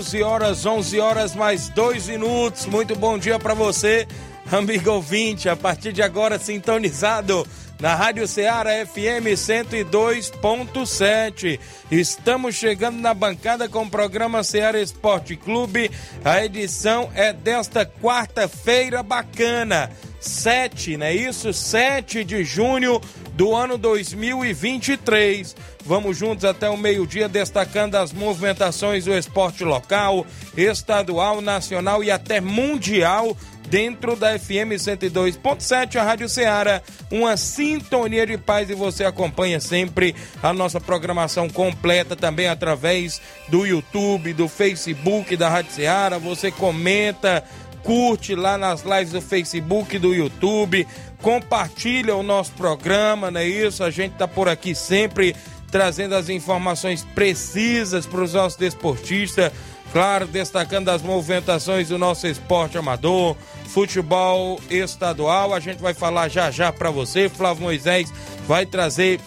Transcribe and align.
11 0.00 0.22
horas, 0.22 0.64
11 0.64 0.98
horas 0.98 1.34
mais 1.34 1.68
dois 1.68 2.08
minutos. 2.08 2.64
Muito 2.64 2.96
bom 2.96 3.18
dia 3.18 3.38
para 3.38 3.52
você, 3.52 4.08
amigo 4.50 4.92
ouvinte. 4.92 5.46
A 5.46 5.54
partir 5.54 5.92
de 5.92 6.00
agora, 6.00 6.38
sintonizado 6.38 7.46
na 7.78 7.94
Rádio 7.94 8.26
Ceará 8.26 8.70
FM 8.86 9.36
102.7. 9.36 11.60
Estamos 11.90 12.54
chegando 12.54 12.98
na 12.98 13.12
bancada 13.12 13.68
com 13.68 13.82
o 13.82 13.90
programa 13.90 14.42
Ceará 14.42 14.80
Esporte 14.80 15.36
Clube. 15.36 15.90
A 16.24 16.42
edição 16.42 17.10
é 17.14 17.34
desta 17.34 17.84
quarta-feira 17.84 19.02
bacana. 19.02 19.90
7, 20.18 20.96
não 20.96 21.04
é 21.04 21.14
isso? 21.14 21.52
7 21.52 22.24
de 22.24 22.42
junho 22.42 23.02
do 23.40 23.56
ano 23.56 23.78
2023. 23.78 25.56
Vamos 25.86 26.18
juntos 26.18 26.44
até 26.44 26.68
o 26.68 26.76
meio-dia 26.76 27.26
destacando 27.26 27.94
as 27.94 28.12
movimentações 28.12 29.06
do 29.06 29.14
esporte 29.14 29.64
local, 29.64 30.26
estadual, 30.54 31.40
nacional 31.40 32.04
e 32.04 32.10
até 32.10 32.38
mundial 32.38 33.34
dentro 33.66 34.14
da 34.14 34.38
FM 34.38 34.76
102.7, 34.76 35.96
a 35.96 36.02
Rádio 36.02 36.28
Ceará, 36.28 36.82
uma 37.10 37.34
sintonia 37.38 38.26
de 38.26 38.36
paz 38.36 38.68
e 38.68 38.74
você 38.74 39.04
acompanha 39.04 39.58
sempre 39.58 40.14
a 40.42 40.52
nossa 40.52 40.78
programação 40.78 41.48
completa 41.48 42.14
também 42.14 42.46
através 42.46 43.22
do 43.48 43.64
YouTube, 43.64 44.34
do 44.34 44.48
Facebook 44.48 45.34
da 45.34 45.48
Rádio 45.48 45.72
Ceará. 45.72 46.18
Você 46.18 46.50
comenta, 46.50 47.42
curte 47.82 48.34
lá 48.34 48.58
nas 48.58 48.82
lives 48.82 49.12
do 49.12 49.20
Facebook, 49.22 49.98
do 49.98 50.14
YouTube, 50.14 50.86
compartilha 51.22 52.14
o 52.16 52.22
nosso 52.22 52.52
programa, 52.52 53.30
não 53.30 53.40
é 53.40 53.46
isso? 53.46 53.84
A 53.84 53.90
gente 53.90 54.12
tá 54.12 54.26
por 54.26 54.48
aqui 54.48 54.74
sempre 54.74 55.34
trazendo 55.70 56.14
as 56.14 56.28
informações 56.28 57.04
precisas 57.14 58.06
para 58.06 58.22
os 58.22 58.34
nossos 58.34 58.58
desportistas, 58.58 59.52
claro, 59.92 60.26
destacando 60.26 60.88
as 60.88 61.02
movimentações 61.02 61.88
do 61.88 61.98
nosso 61.98 62.26
esporte 62.26 62.76
amador, 62.76 63.36
futebol 63.66 64.60
estadual. 64.68 65.54
A 65.54 65.60
gente 65.60 65.80
vai 65.80 65.94
falar 65.94 66.28
já 66.28 66.50
já 66.50 66.72
para 66.72 66.90
você. 66.90 67.28
Flávio 67.28 67.62
Moisés 67.62 68.12
vai 68.48 68.66
trazer 68.66 69.20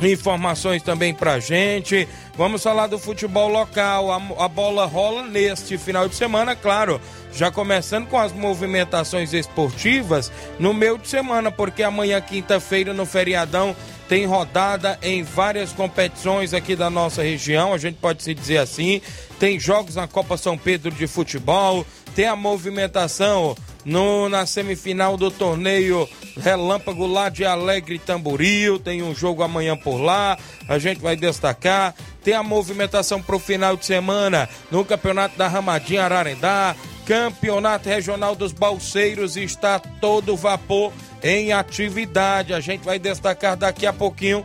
informações 0.00 0.82
também 0.82 1.14
pra 1.14 1.38
gente. 1.38 2.08
Vamos 2.34 2.62
falar 2.62 2.86
do 2.86 2.98
futebol 2.98 3.48
local. 3.48 4.10
A, 4.10 4.44
a, 4.44 4.48
bola 4.48 4.86
rola 4.86 5.24
neste 5.24 5.76
final 5.76 6.08
de 6.08 6.14
semana, 6.14 6.56
claro. 6.56 7.00
Já 7.32 7.50
começando 7.50 8.06
com 8.06 8.18
as 8.18 8.32
movimentações 8.32 9.32
esportivas 9.32 10.32
no 10.58 10.72
meio 10.72 10.98
de 10.98 11.08
semana, 11.08 11.50
porque 11.50 11.82
amanhã, 11.82 12.20
quinta-feira, 12.20 12.94
no 12.94 13.04
feriadão, 13.04 13.76
tem 14.08 14.26
rodada 14.26 14.98
em 15.02 15.22
várias 15.22 15.72
competições 15.72 16.52
aqui 16.52 16.76
da 16.76 16.90
nossa 16.90 17.22
região, 17.22 17.72
a 17.72 17.78
gente 17.78 17.96
pode 17.96 18.22
se 18.22 18.34
dizer 18.34 18.58
assim. 18.58 19.00
Tem 19.38 19.58
jogos 19.58 19.96
na 19.96 20.06
Copa 20.06 20.36
São 20.36 20.56
Pedro 20.56 20.90
de 20.90 21.06
futebol, 21.06 21.86
tem 22.14 22.26
a 22.26 22.36
movimentação 22.36 23.56
no, 23.84 24.28
na 24.28 24.46
semifinal 24.46 25.16
do 25.16 25.30
torneio 25.30 26.08
Relâmpago 26.36 27.06
lá 27.06 27.28
de 27.28 27.44
Alegre 27.44 27.98
Tamboril. 27.98 28.78
Tem 28.78 29.02
um 29.02 29.14
jogo 29.14 29.42
amanhã 29.42 29.76
por 29.76 29.98
lá, 30.00 30.38
a 30.68 30.78
gente 30.78 31.00
vai 31.00 31.16
destacar. 31.16 31.94
Tem 32.22 32.34
a 32.34 32.42
movimentação 32.42 33.20
para 33.20 33.36
o 33.36 33.40
final 33.40 33.76
de 33.76 33.84
semana 33.84 34.48
no 34.70 34.84
Campeonato 34.84 35.36
da 35.36 35.48
Ramadinha 35.48 36.04
Ararendá. 36.04 36.74
Campeonato 37.04 37.88
Regional 37.88 38.36
dos 38.36 38.52
Balseiros 38.52 39.36
está 39.36 39.78
todo 39.78 40.36
vapor 40.36 40.92
em 41.22 41.52
atividade. 41.52 42.54
A 42.54 42.60
gente 42.60 42.84
vai 42.84 42.98
destacar 42.98 43.56
daqui 43.56 43.86
a 43.86 43.92
pouquinho 43.92 44.44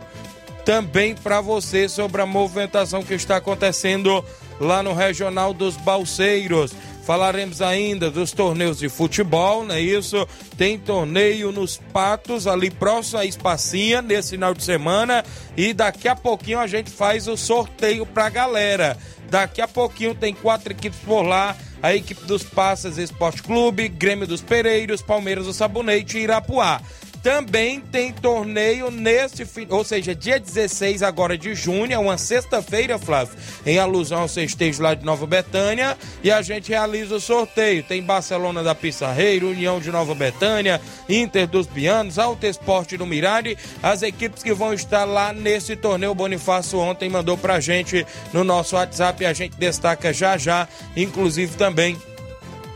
também 0.64 1.14
para 1.14 1.40
você 1.40 1.88
sobre 1.88 2.20
a 2.20 2.26
movimentação 2.26 3.02
que 3.02 3.14
está 3.14 3.36
acontecendo 3.36 4.22
lá 4.60 4.82
no 4.82 4.92
Regional 4.92 5.54
dos 5.54 5.76
Balseiros. 5.76 6.74
Falaremos 7.08 7.62
ainda 7.62 8.10
dos 8.10 8.32
torneios 8.32 8.80
de 8.80 8.90
futebol, 8.90 9.64
não 9.64 9.74
é 9.74 9.80
isso? 9.80 10.28
Tem 10.58 10.78
torneio 10.78 11.50
nos 11.50 11.78
Patos, 11.78 12.46
ali 12.46 12.70
próximo 12.70 13.20
à 13.20 13.24
Espacinha, 13.24 14.02
nesse 14.02 14.32
final 14.32 14.52
de 14.52 14.62
semana. 14.62 15.24
E 15.56 15.72
daqui 15.72 16.06
a 16.06 16.14
pouquinho 16.14 16.58
a 16.58 16.66
gente 16.66 16.90
faz 16.90 17.26
o 17.26 17.34
sorteio 17.34 18.04
pra 18.04 18.28
galera. 18.28 18.98
Daqui 19.30 19.62
a 19.62 19.66
pouquinho 19.66 20.14
tem 20.14 20.34
quatro 20.34 20.70
equipes 20.70 20.98
por 20.98 21.22
lá. 21.22 21.56
A 21.82 21.94
equipe 21.94 22.26
dos 22.26 22.42
Passas 22.42 22.98
Esporte 22.98 23.42
Clube, 23.42 23.88
Grêmio 23.88 24.26
dos 24.26 24.42
Pereiros, 24.42 25.00
Palmeiras 25.00 25.46
do 25.46 25.54
Sabonete 25.54 26.18
e 26.18 26.24
Irapuá. 26.24 26.82
Também 27.28 27.78
tem 27.78 28.10
torneio 28.10 28.90
neste, 28.90 29.46
ou 29.68 29.84
seja, 29.84 30.14
dia 30.14 30.40
16 30.40 31.02
agora 31.02 31.36
de 31.36 31.54
junho, 31.54 31.92
é 31.92 31.98
uma 31.98 32.16
sexta-feira, 32.16 32.98
Flávio, 32.98 33.36
em 33.66 33.78
alusão 33.78 34.22
ao 34.22 34.28
sextejo 34.28 34.82
lá 34.82 34.94
de 34.94 35.04
Nova 35.04 35.26
Betânia, 35.26 35.94
e 36.24 36.30
a 36.30 36.40
gente 36.40 36.70
realiza 36.70 37.16
o 37.16 37.20
sorteio. 37.20 37.82
Tem 37.82 38.02
Barcelona 38.02 38.62
da 38.62 38.74
Pissarreira, 38.74 39.44
União 39.44 39.78
de 39.78 39.90
Nova 39.90 40.14
Betânia, 40.14 40.80
Inter 41.06 41.46
dos 41.46 41.66
Bianos, 41.66 42.18
Alto 42.18 42.46
Esporte 42.46 42.96
do 42.96 43.04
Mirade, 43.04 43.58
as 43.82 44.00
equipes 44.00 44.42
que 44.42 44.54
vão 44.54 44.72
estar 44.72 45.04
lá 45.04 45.30
nesse 45.30 45.76
torneio. 45.76 46.12
O 46.12 46.14
Bonifácio 46.14 46.78
ontem 46.78 47.10
mandou 47.10 47.36
pra 47.36 47.60
gente 47.60 48.06
no 48.32 48.42
nosso 48.42 48.74
WhatsApp 48.74 49.22
e 49.22 49.26
a 49.26 49.34
gente 49.34 49.54
destaca 49.58 50.14
já 50.14 50.38
já, 50.38 50.66
inclusive 50.96 51.58
também 51.58 51.94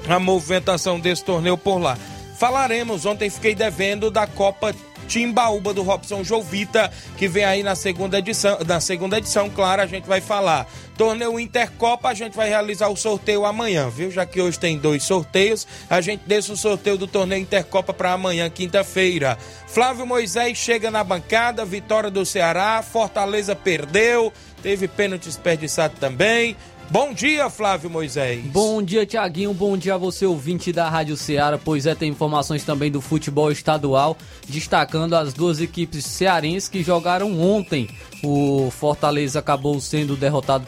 a 0.07 0.19
movimentação 0.19 1.01
desse 1.01 1.25
torneio 1.25 1.57
por 1.57 1.79
lá. 1.79 1.97
Falaremos, 2.43 3.07
ontem 3.07 3.31
fiquei 3.31 3.55
devendo 3.55 4.11
da 4.11 4.27
Copa 4.27 4.75
Timbaúba 5.07 5.73
do 5.73 5.85
Robson 5.85 6.25
Jovita, 6.25 6.91
que 7.17 7.29
vem 7.29 7.45
aí 7.45 7.63
na 7.63 7.77
segunda 7.77 8.19
edição, 8.19 8.59
na 8.67 8.81
segunda 8.81 9.19
edição, 9.19 9.49
claro, 9.49 9.81
a 9.81 9.87
gente 9.87 10.09
vai 10.09 10.21
falar. 10.21 10.67
Torneio 10.99 11.39
Intercopa, 11.39 12.09
a 12.09 12.15
gente 12.15 12.35
vai 12.35 12.49
realizar 12.49 12.89
o 12.89 12.97
sorteio 12.97 13.45
amanhã, 13.45 13.89
viu? 13.89 14.11
Já 14.11 14.27
que 14.27 14.41
hoje 14.41 14.59
tem 14.59 14.77
dois 14.77 15.05
sorteios, 15.05 15.69
a 15.89 16.01
gente 16.01 16.23
deixa 16.27 16.53
o 16.53 16.57
sorteio 16.57 16.99
do 16.99 17.07
torneio 17.07 17.43
Intercopa 17.43 17.95
para 17.95 18.13
amanhã, 18.13 18.51
quinta-feira. 18.51 19.39
Flávio 19.69 20.05
Moisés 20.05 20.59
chega 20.59 20.91
na 20.91 21.05
bancada, 21.05 21.65
vitória 21.65 22.11
do 22.11 22.27
Ceará, 22.27 22.83
Fortaleza 22.83 23.55
perdeu, 23.55 24.33
teve 24.63 24.89
pênalti 24.89 25.27
desperdiçado 25.27 25.95
também. 26.01 26.57
Bom 26.93 27.15
dia, 27.15 27.49
Flávio 27.49 27.89
Moisés. 27.89 28.45
Bom 28.45 28.83
dia, 28.83 29.07
Tiaguinho. 29.07 29.55
Bom 29.55 29.79
dia 29.79 29.95
a 29.95 29.97
você, 29.97 30.27
ouvinte 30.27 30.71
da 30.75 30.91
Rádio 30.91 31.17
Ceará. 31.17 31.57
Pois 31.57 31.87
é, 31.87 31.95
tem 31.95 32.11
informações 32.11 32.65
também 32.65 32.91
do 32.91 33.01
futebol 33.01 33.51
estadual, 33.51 34.15
destacando 34.47 35.15
as 35.15 35.33
duas 35.33 35.59
equipes 35.59 36.05
cearenses 36.05 36.69
que 36.69 36.83
jogaram 36.83 37.41
ontem. 37.41 37.89
O 38.23 38.71
Fortaleza 38.71 39.39
acabou 39.39 39.81
sendo 39.81 40.17
derrotado 40.17 40.67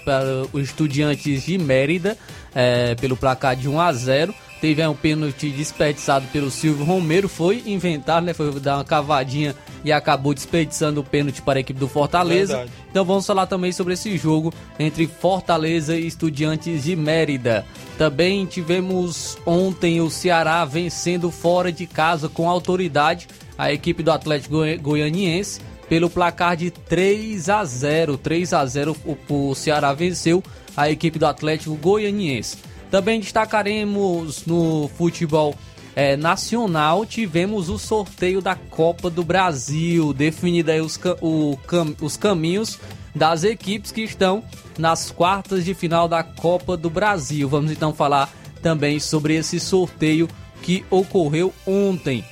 os 0.51 0.63
Estudiantes 0.63 1.43
de 1.43 1.59
Mérida 1.59 2.17
é, 2.55 2.95
pelo 2.95 3.19
placar 3.19 3.55
de 3.55 3.69
1 3.69 3.79
a 3.79 3.93
0 3.93 4.35
teve 4.65 4.81
aí 4.81 4.89
um 4.89 4.95
pênalti 4.95 5.51
desperdiçado 5.51 6.27
pelo 6.33 6.51
Silvio 6.51 6.87
Romero, 6.87 7.29
foi 7.29 7.63
inventado, 7.67 8.25
né? 8.25 8.33
Foi 8.33 8.51
dar 8.61 8.79
uma 8.79 8.85
cavadinha 8.85 9.55
e 9.85 9.93
acabou 9.93 10.33
desperdiçando 10.33 11.03
o 11.03 11.05
pênalti 11.05 11.43
para 11.43 11.59
a 11.59 11.61
equipe 11.61 11.79
do 11.79 11.87
Fortaleza. 11.87 12.57
Verdade. 12.57 12.73
Então 12.91 13.05
vamos 13.05 13.27
falar 13.27 13.45
também 13.47 13.73
sobre 13.73 13.93
esse 13.93 14.17
jogo 14.17 14.55
entre 14.79 15.07
Fortaleza 15.07 15.95
e 15.95 16.07
Estudiantes 16.07 16.85
de 16.85 16.97
Mérida. 16.97 17.67
Também 17.99 18.47
tivemos 18.47 19.37
ontem 19.45 20.01
o 20.01 20.09
Ceará 20.09 20.65
vencendo 20.65 21.31
fora 21.31 21.71
de 21.71 21.87
casa 21.87 22.27
com 22.31 22.49
autoridade 22.49 23.29
a 23.59 23.71
equipe 23.71 24.03
do 24.03 24.13
Atlético 24.13 24.55
Goi- 24.55 24.79
Goianiense 24.79 25.61
pelo 25.91 26.09
placar 26.09 26.57
de 26.57 26.71
3 26.71 27.51
a 27.51 27.63
0. 27.67 28.17
3 28.17 28.55
a 28.55 28.65
0 28.65 28.97
o, 29.05 29.51
o 29.51 29.55
Ceará 29.55 29.93
venceu 29.93 30.43
a 30.75 30.91
equipe 30.91 31.19
do 31.19 31.27
Atlético 31.27 31.75
Goianiense. 31.77 32.57
Também 32.95 33.19
destacaremos 33.19 34.47
no 34.47 34.89
futebol 34.97 35.53
é, 35.97 36.17
nacional, 36.17 37.05
tivemos 37.05 37.69
o 37.69 37.77
sorteio 37.77 38.41
da 38.41 38.55
Copa 38.55 39.11
do 39.11 39.25
Brasil, 39.25 40.13
definido 40.13 40.71
aí 40.71 40.81
os, 40.81 40.97
o, 41.21 41.59
cam, 41.67 41.93
os 42.01 42.17
caminhos 42.17 42.79
das 43.13 43.43
equipes 43.43 43.91
que 43.91 44.03
estão 44.03 44.45
nas 44.79 45.11
quartas 45.11 45.65
de 45.65 45.75
final 45.75 46.07
da 46.07 46.23
Copa 46.23 46.77
do 46.77 46.89
Brasil. 46.89 47.49
Vamos 47.49 47.73
então 47.73 47.93
falar 47.93 48.33
também 48.63 49.01
sobre 49.01 49.35
esse 49.35 49.59
sorteio 49.59 50.29
que 50.63 50.85
ocorreu 50.89 51.53
ontem. 51.67 52.25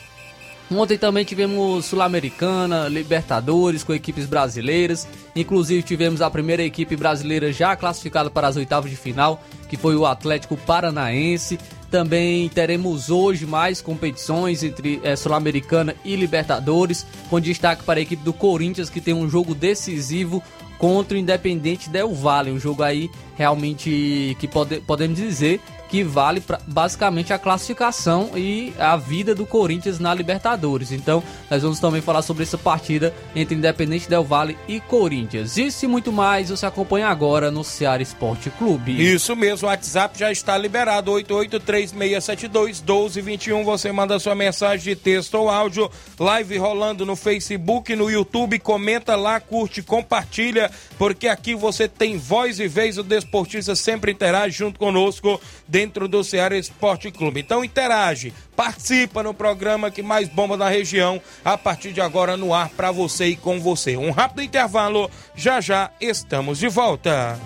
Ontem 0.71 0.97
também 0.97 1.25
tivemos 1.25 1.85
Sul-Americana, 1.87 2.89
Libertadores 2.89 3.85
com 3.85 3.93
equipes 3.93 4.27
brasileiras. 4.27 5.07
Inclusive 5.37 5.83
tivemos 5.83 6.23
a 6.23 6.31
primeira 6.31 6.63
equipe 6.63 6.97
brasileira 6.97 7.53
já 7.53 7.77
classificada 7.77 8.31
para 8.31 8.49
as 8.49 8.57
oitavas 8.57 8.91
de 8.91 8.97
final, 8.97 9.43
que 9.73 9.77
foi 9.79 9.97
o 9.97 10.05
Atlético 10.05 10.55
Paranaense. 10.55 11.59
Também 11.91 12.47
teremos 12.51 13.09
hoje 13.09 13.47
mais 13.47 13.81
competições 13.81 14.63
entre 14.63 15.01
é, 15.03 15.17
Sul-Americana 15.17 15.97
e 16.05 16.15
Libertadores, 16.15 17.07
com 17.31 17.41
destaque 17.41 17.83
para 17.83 17.99
a 17.99 18.03
equipe 18.03 18.23
do 18.23 18.35
Corinthians, 18.35 18.91
que 18.91 19.01
tem 19.01 19.15
um 19.15 19.31
jogo 19.31 19.55
decisivo 19.55 20.43
contra 20.77 21.17
o 21.17 21.19
Independente 21.19 21.89
Del 21.89 22.13
Valle. 22.13 22.51
Um 22.51 22.61
jogo 22.61 22.83
aí 22.83 23.09
realmente 23.35 24.37
que 24.39 24.47
pode, 24.47 24.79
podemos 24.81 25.17
dizer 25.17 25.59
que 25.93 26.03
vale 26.03 26.41
pra, 26.41 26.59
basicamente 26.67 27.33
a 27.35 27.39
classificação 27.39 28.31
e 28.35 28.73
a 28.79 28.97
vida 28.97 29.35
do 29.35 29.45
Corinthians 29.45 29.99
na 29.99 30.15
Libertadores. 30.15 30.91
Então, 30.91 31.23
nós 31.51 31.63
vamos 31.63 31.79
também 31.79 32.01
falar 32.01 32.23
sobre 32.23 32.45
essa 32.45 32.57
partida 32.57 33.13
entre 33.37 33.55
Independente 33.55 34.09
Del 34.09 34.25
Vale 34.25 34.57
e 34.67 34.81
Corinthians. 34.81 35.59
Isso 35.59 35.85
e 35.85 35.89
muito 35.89 36.11
mais 36.11 36.49
você 36.49 36.65
acompanha 36.65 37.09
agora 37.09 37.51
no 37.51 37.63
Ceará 37.63 38.03
Esporte 38.03 38.49
Clube. 38.49 39.13
Isso 39.13 39.37
mesmo, 39.37 39.69
o 39.69 39.71
WhatsApp 39.71 40.19
já 40.19 40.33
está 40.33 40.57
liberado, 40.57 41.13
8836721221. 41.13 43.63
Você 43.63 43.93
manda 43.93 44.19
sua 44.19 44.35
mensagem 44.35 44.83
de 44.83 44.97
texto 44.97 45.35
ou 45.35 45.51
áudio, 45.51 45.91
live 46.19 46.57
rolando 46.57 47.05
no 47.05 47.15
Facebook, 47.15 47.95
no 47.95 48.11
YouTube, 48.11 48.59
comenta 48.61 49.15
lá, 49.15 49.39
curte, 49.41 49.83
compartilha, 49.83 50.71
porque 50.97 51.29
aqui 51.29 51.55
você 51.55 51.87
tem 51.87 52.17
voz 52.17 52.59
e 52.59 52.67
vez, 52.67 52.97
o 52.97 53.03
desportista 53.03 53.77
sempre 53.77 54.11
interage 54.11 54.57
junto 54.57 54.79
conosco 54.79 55.39
dentro 55.69 55.82
do 55.87 56.23
Ceará 56.25 56.57
Esporte 56.57 57.11
Clube. 57.11 57.41
Então 57.41 57.65
interage, 57.65 58.33
participa 58.57 59.23
no 59.23 59.35
programa 59.35 59.91
que 59.91 60.03
mais 60.03 60.29
bomba 60.29 60.57
da 60.57 60.69
região, 60.69 61.21
a 61.45 61.57
partir 61.59 61.93
de 61.93 62.01
agora 62.01 62.37
no 62.37 62.55
ar 62.55 62.69
para 62.71 62.91
você 62.91 63.27
e 63.27 63.37
com 63.37 63.61
você. 63.61 63.97
Um 63.97 64.11
rápido 64.11 64.43
intervalo, 64.43 65.11
já 65.35 65.61
já 65.61 65.91
estamos 66.01 66.59
de 66.59 66.69
volta. 66.69 67.39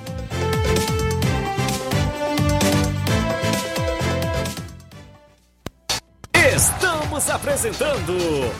Estamos 6.55 7.29
apresentando 7.31 8.15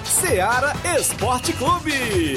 Ceará 0.05 0.75
Esporte 0.99 1.53
Clube. 1.53 2.37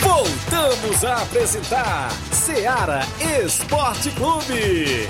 Voltamos 0.00 1.04
a 1.04 1.22
apresentar 1.22 2.10
Seara 2.32 3.00
Esporte 3.44 4.10
Clube. 4.12 5.06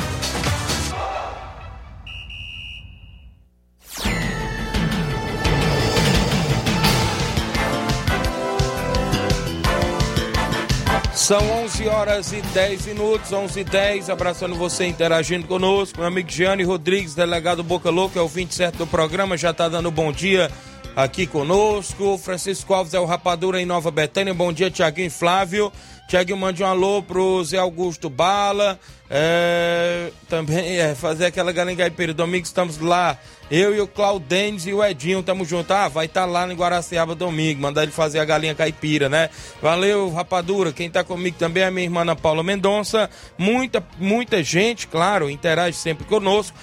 São 11.24 11.40
11 11.62 11.88
horas 11.88 12.32
e 12.34 12.42
10 12.42 12.84
minutos, 12.84 13.32
11 13.32 13.60
e 13.60 13.64
10, 13.64 14.10
abraçando 14.10 14.54
você, 14.56 14.84
interagindo 14.84 15.46
conosco. 15.46 15.96
Meu 15.96 16.06
amigo 16.06 16.30
Gianni 16.30 16.64
Rodrigues, 16.64 17.14
delegado 17.14 17.64
Boca 17.64 17.88
Louca, 17.88 18.18
é 18.18 18.22
o 18.22 18.28
27 18.28 18.76
do 18.76 18.86
programa, 18.86 19.34
já 19.34 19.50
está 19.50 19.66
dando 19.66 19.90
bom 19.90 20.12
dia 20.12 20.50
aqui 20.94 21.26
conosco. 21.26 22.18
Francisco 22.18 22.74
Alves 22.74 22.92
é 22.92 23.00
o 23.00 23.06
Rapadura 23.06 23.58
em 23.58 23.64
Nova 23.64 23.90
Betânia. 23.90 24.34
Bom 24.34 24.52
dia, 24.52 24.70
Tiaguinho 24.70 25.10
Flávio. 25.10 25.72
Tiaguinho, 26.08 26.36
mande 26.36 26.62
um 26.62 26.66
alô 26.66 27.02
pro 27.02 27.42
Zé 27.42 27.56
Augusto 27.56 28.10
Bala. 28.10 28.78
É, 29.08 30.10
também 30.28 30.78
é, 30.78 30.94
fazer 30.94 31.24
aquela 31.24 31.52
galinha 31.52 31.78
caipira. 31.78 32.12
Domingo 32.12 32.44
estamos 32.44 32.78
lá. 32.78 33.18
Eu 33.50 33.74
e 33.74 33.80
o 33.80 33.86
Claudênis 33.86 34.66
e 34.66 34.72
o 34.72 34.82
Edinho 34.82 35.22
tamo 35.22 35.44
junto. 35.44 35.72
Ah, 35.72 35.88
vai 35.88 36.06
estar 36.06 36.22
tá 36.22 36.26
lá 36.26 36.50
em 36.50 36.56
Guaraciaba 36.56 37.14
domingo. 37.14 37.60
Mandar 37.60 37.82
ele 37.82 37.92
fazer 37.92 38.18
a 38.18 38.24
galinha 38.24 38.54
caipira, 38.54 39.08
né? 39.08 39.28
Valeu, 39.60 40.10
rapadura. 40.10 40.72
Quem 40.72 40.90
tá 40.90 41.04
comigo 41.04 41.36
também 41.38 41.62
é 41.62 41.66
a 41.66 41.70
minha 41.70 41.84
irmã 41.84 42.02
Ana 42.02 42.16
Paula 42.16 42.42
Mendonça. 42.42 43.10
Muita, 43.36 43.84
muita 43.98 44.42
gente, 44.42 44.86
claro, 44.86 45.28
interage 45.28 45.76
sempre 45.76 46.04
conosco. 46.06 46.56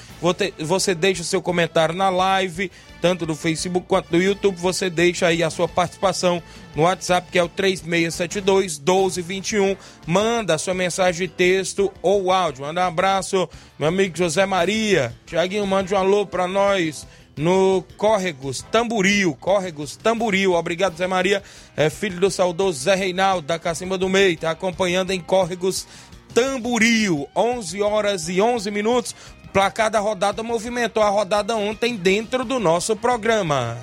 Você 0.60 0.94
deixa 0.94 1.24
seu 1.24 1.42
comentário 1.42 1.96
na 1.96 2.10
live, 2.10 2.72
tanto 3.02 3.26
do 3.26 3.36
Facebook 3.36 3.88
quanto 3.88 4.12
do 4.12 4.22
YouTube. 4.22 4.56
Você 4.58 4.90
deixa 4.90 5.28
aí 5.28 5.42
a 5.44 5.50
sua 5.50 5.68
participação 5.68 6.42
no 6.76 6.84
WhatsApp, 6.84 7.32
que 7.32 7.40
é 7.40 7.44
o 7.44 7.50
3672 7.50 8.78
1221. 8.78 9.76
Manda 10.06 10.58
sua 10.58 10.76
mensagem 10.76 11.28
de 11.28 11.34
texto 11.34 11.92
ou 12.02 12.32
áudio. 12.32 12.64
Manda 12.64 12.82
um 12.82 12.88
abraço, 12.88 13.50
meu 13.80 13.90
amigo 13.90 14.16
José 14.16 14.46
Maria. 14.46 15.14
Tiaguinho, 15.26 15.66
mande 15.66 15.94
um 15.94 15.98
alô 15.98 16.26
pra 16.26 16.48
nós 16.48 17.08
no 17.36 17.84
Córregos 17.98 18.62
Tamburil, 18.72 19.36
Córregos 19.40 19.96
Tamburil. 19.96 20.54
Obrigado, 20.54 20.98
Zé 20.98 21.08
Maria, 21.08 21.42
é 21.76 21.90
filho 21.90 22.20
do 22.20 22.30
saudoso 22.30 22.84
Zé 22.84 22.94
Reinaldo 22.94 23.48
da 23.48 23.58
Cacimba 23.58 23.98
do 23.98 24.10
Meio, 24.10 24.38
tá 24.38 24.52
acompanhando 24.52 25.12
em 25.12 25.20
Córregos 25.20 25.88
Tamburil, 26.34 27.28
11 27.36 27.82
horas 27.82 28.30
e 28.30 28.42
11 28.42 28.72
minutos. 28.72 29.16
Placar 29.54 29.90
da 29.90 30.00
rodada 30.00 30.42
movimentou 30.42 31.04
a 31.04 31.10
rodada 31.10 31.56
ontem 31.58 31.98
dentro 31.98 32.46
do 32.46 32.58
nosso 32.58 32.96
programa. 32.96 33.78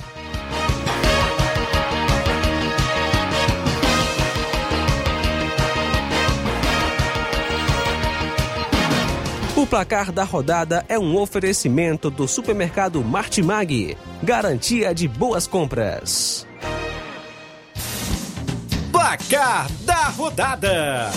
O 9.54 9.66
placar 9.66 10.10
da 10.10 10.25
rodada 10.25 10.87
é 10.88 10.98
um 10.98 11.16
oferecimento 11.16 12.08
do 12.08 12.26
supermercado 12.26 13.04
Martimag. 13.04 13.98
Garantia 14.22 14.94
de 14.94 15.06
boas 15.06 15.46
compras. 15.46 16.46
Placar 18.90 19.70
da 19.80 20.04
rodada: 20.04 21.10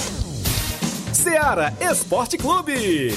Seara 1.13 1.73
Esporte 1.79 2.37
Clube. 2.37 3.13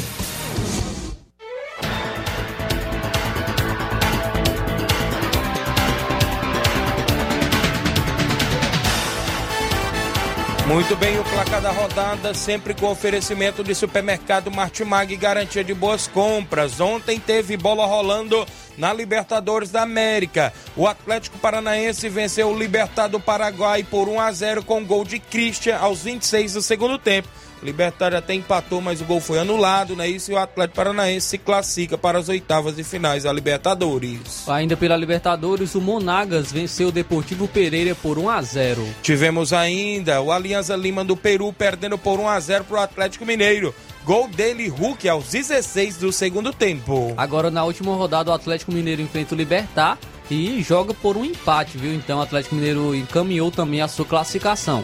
Muito 10.75 10.97
bem, 10.97 11.16
o 11.21 11.23
placar 11.23 11.62
da 11.62 11.71
rodada, 11.71 12.35
sempre 12.35 12.75
com 12.75 12.90
oferecimento 12.90 13.62
de 13.62 13.76
supermercado 13.76 14.50
Martimag, 14.50 15.14
garantia 15.14 15.62
de 15.62 15.73
boas 15.73 16.09
compras. 16.09 16.81
Ontem 16.81 17.21
teve 17.21 17.57
bola 17.57 17.87
rolando 17.87 18.45
na 18.76 18.93
Libertadores 18.93 19.71
da 19.71 19.83
América. 19.83 20.52
O 20.76 20.88
Atlético 20.88 21.38
Paranaense 21.38 22.09
venceu 22.09 22.49
o 22.49 22.59
Libertado 22.59 23.21
Paraguai 23.21 23.85
por 23.85 24.09
1 24.09 24.21
a 24.21 24.33
0 24.33 24.64
com 24.64 24.85
gol 24.85 25.04
de 25.04 25.21
Christian 25.21 25.76
aos 25.76 26.02
26 26.02 26.54
do 26.54 26.61
segundo 26.61 26.99
tempo. 26.99 27.28
Libertário 27.64 28.18
até 28.18 28.35
empatou, 28.35 28.80
mas 28.83 29.00
o 29.00 29.04
gol 29.04 29.21
foi 29.21 29.38
anulado, 29.38 29.97
né? 29.97 30.06
Isso 30.06 30.30
e 30.30 30.35
o 30.35 30.38
Atlético 30.38 30.76
Paranaense 30.76 31.28
se 31.28 31.38
classifica 31.38 31.97
para 31.97 32.18
as 32.18 32.28
oitavas 32.28 32.76
de 32.76 32.85
finais 32.85 33.23
da 33.23 33.33
Libertadores. 33.33 34.47
Ainda 34.49 34.76
pela 34.76 34.97
Libertadores, 34.97 35.75
o 35.75 35.80
Monagas 35.80 36.52
venceu 36.52 36.88
o 36.88 36.92
Deportivo 36.92 37.49
Pereira 37.49 37.94
por 37.94 38.18
1 38.18 38.28
a 38.28 38.42
0. 38.42 38.87
Tivemos 39.02 39.52
ainda 39.52 40.21
o 40.21 40.30
Alianza 40.30 40.76
Lima 40.76 41.02
do 41.02 41.16
Peru 41.16 41.52
perdendo 41.52 41.97
por 41.97 42.21
1 42.21 42.28
a 42.28 42.38
0 42.38 42.64
para 42.64 42.76
o 42.76 42.83
Atlético 42.83 43.25
Mineiro. 43.25 43.75
Gol 44.04 44.28
dele, 44.28 44.68
Hulk, 44.68 45.09
aos 45.09 45.30
16 45.30 45.97
do 45.97 46.12
segundo 46.12 46.52
tempo. 46.52 47.14
Agora, 47.16 47.50
na 47.50 47.64
última 47.64 47.97
rodada, 47.97 48.30
o 48.30 48.35
Atlético 48.35 48.71
Mineiro 48.71 49.00
enfrenta 49.00 49.35
o 49.35 49.38
Libertar 49.38 49.99
e 50.30 50.62
joga 50.62 50.92
por 50.92 51.16
um 51.16 51.25
empate, 51.25 51.78
viu? 51.78 51.94
Então, 51.94 52.18
o 52.18 52.23
Atlético 52.23 52.54
Mineiro 52.54 52.94
encaminhou 52.94 53.50
também 53.50 53.80
a 53.80 53.88
sua 53.88 54.04
classificação. 54.04 54.83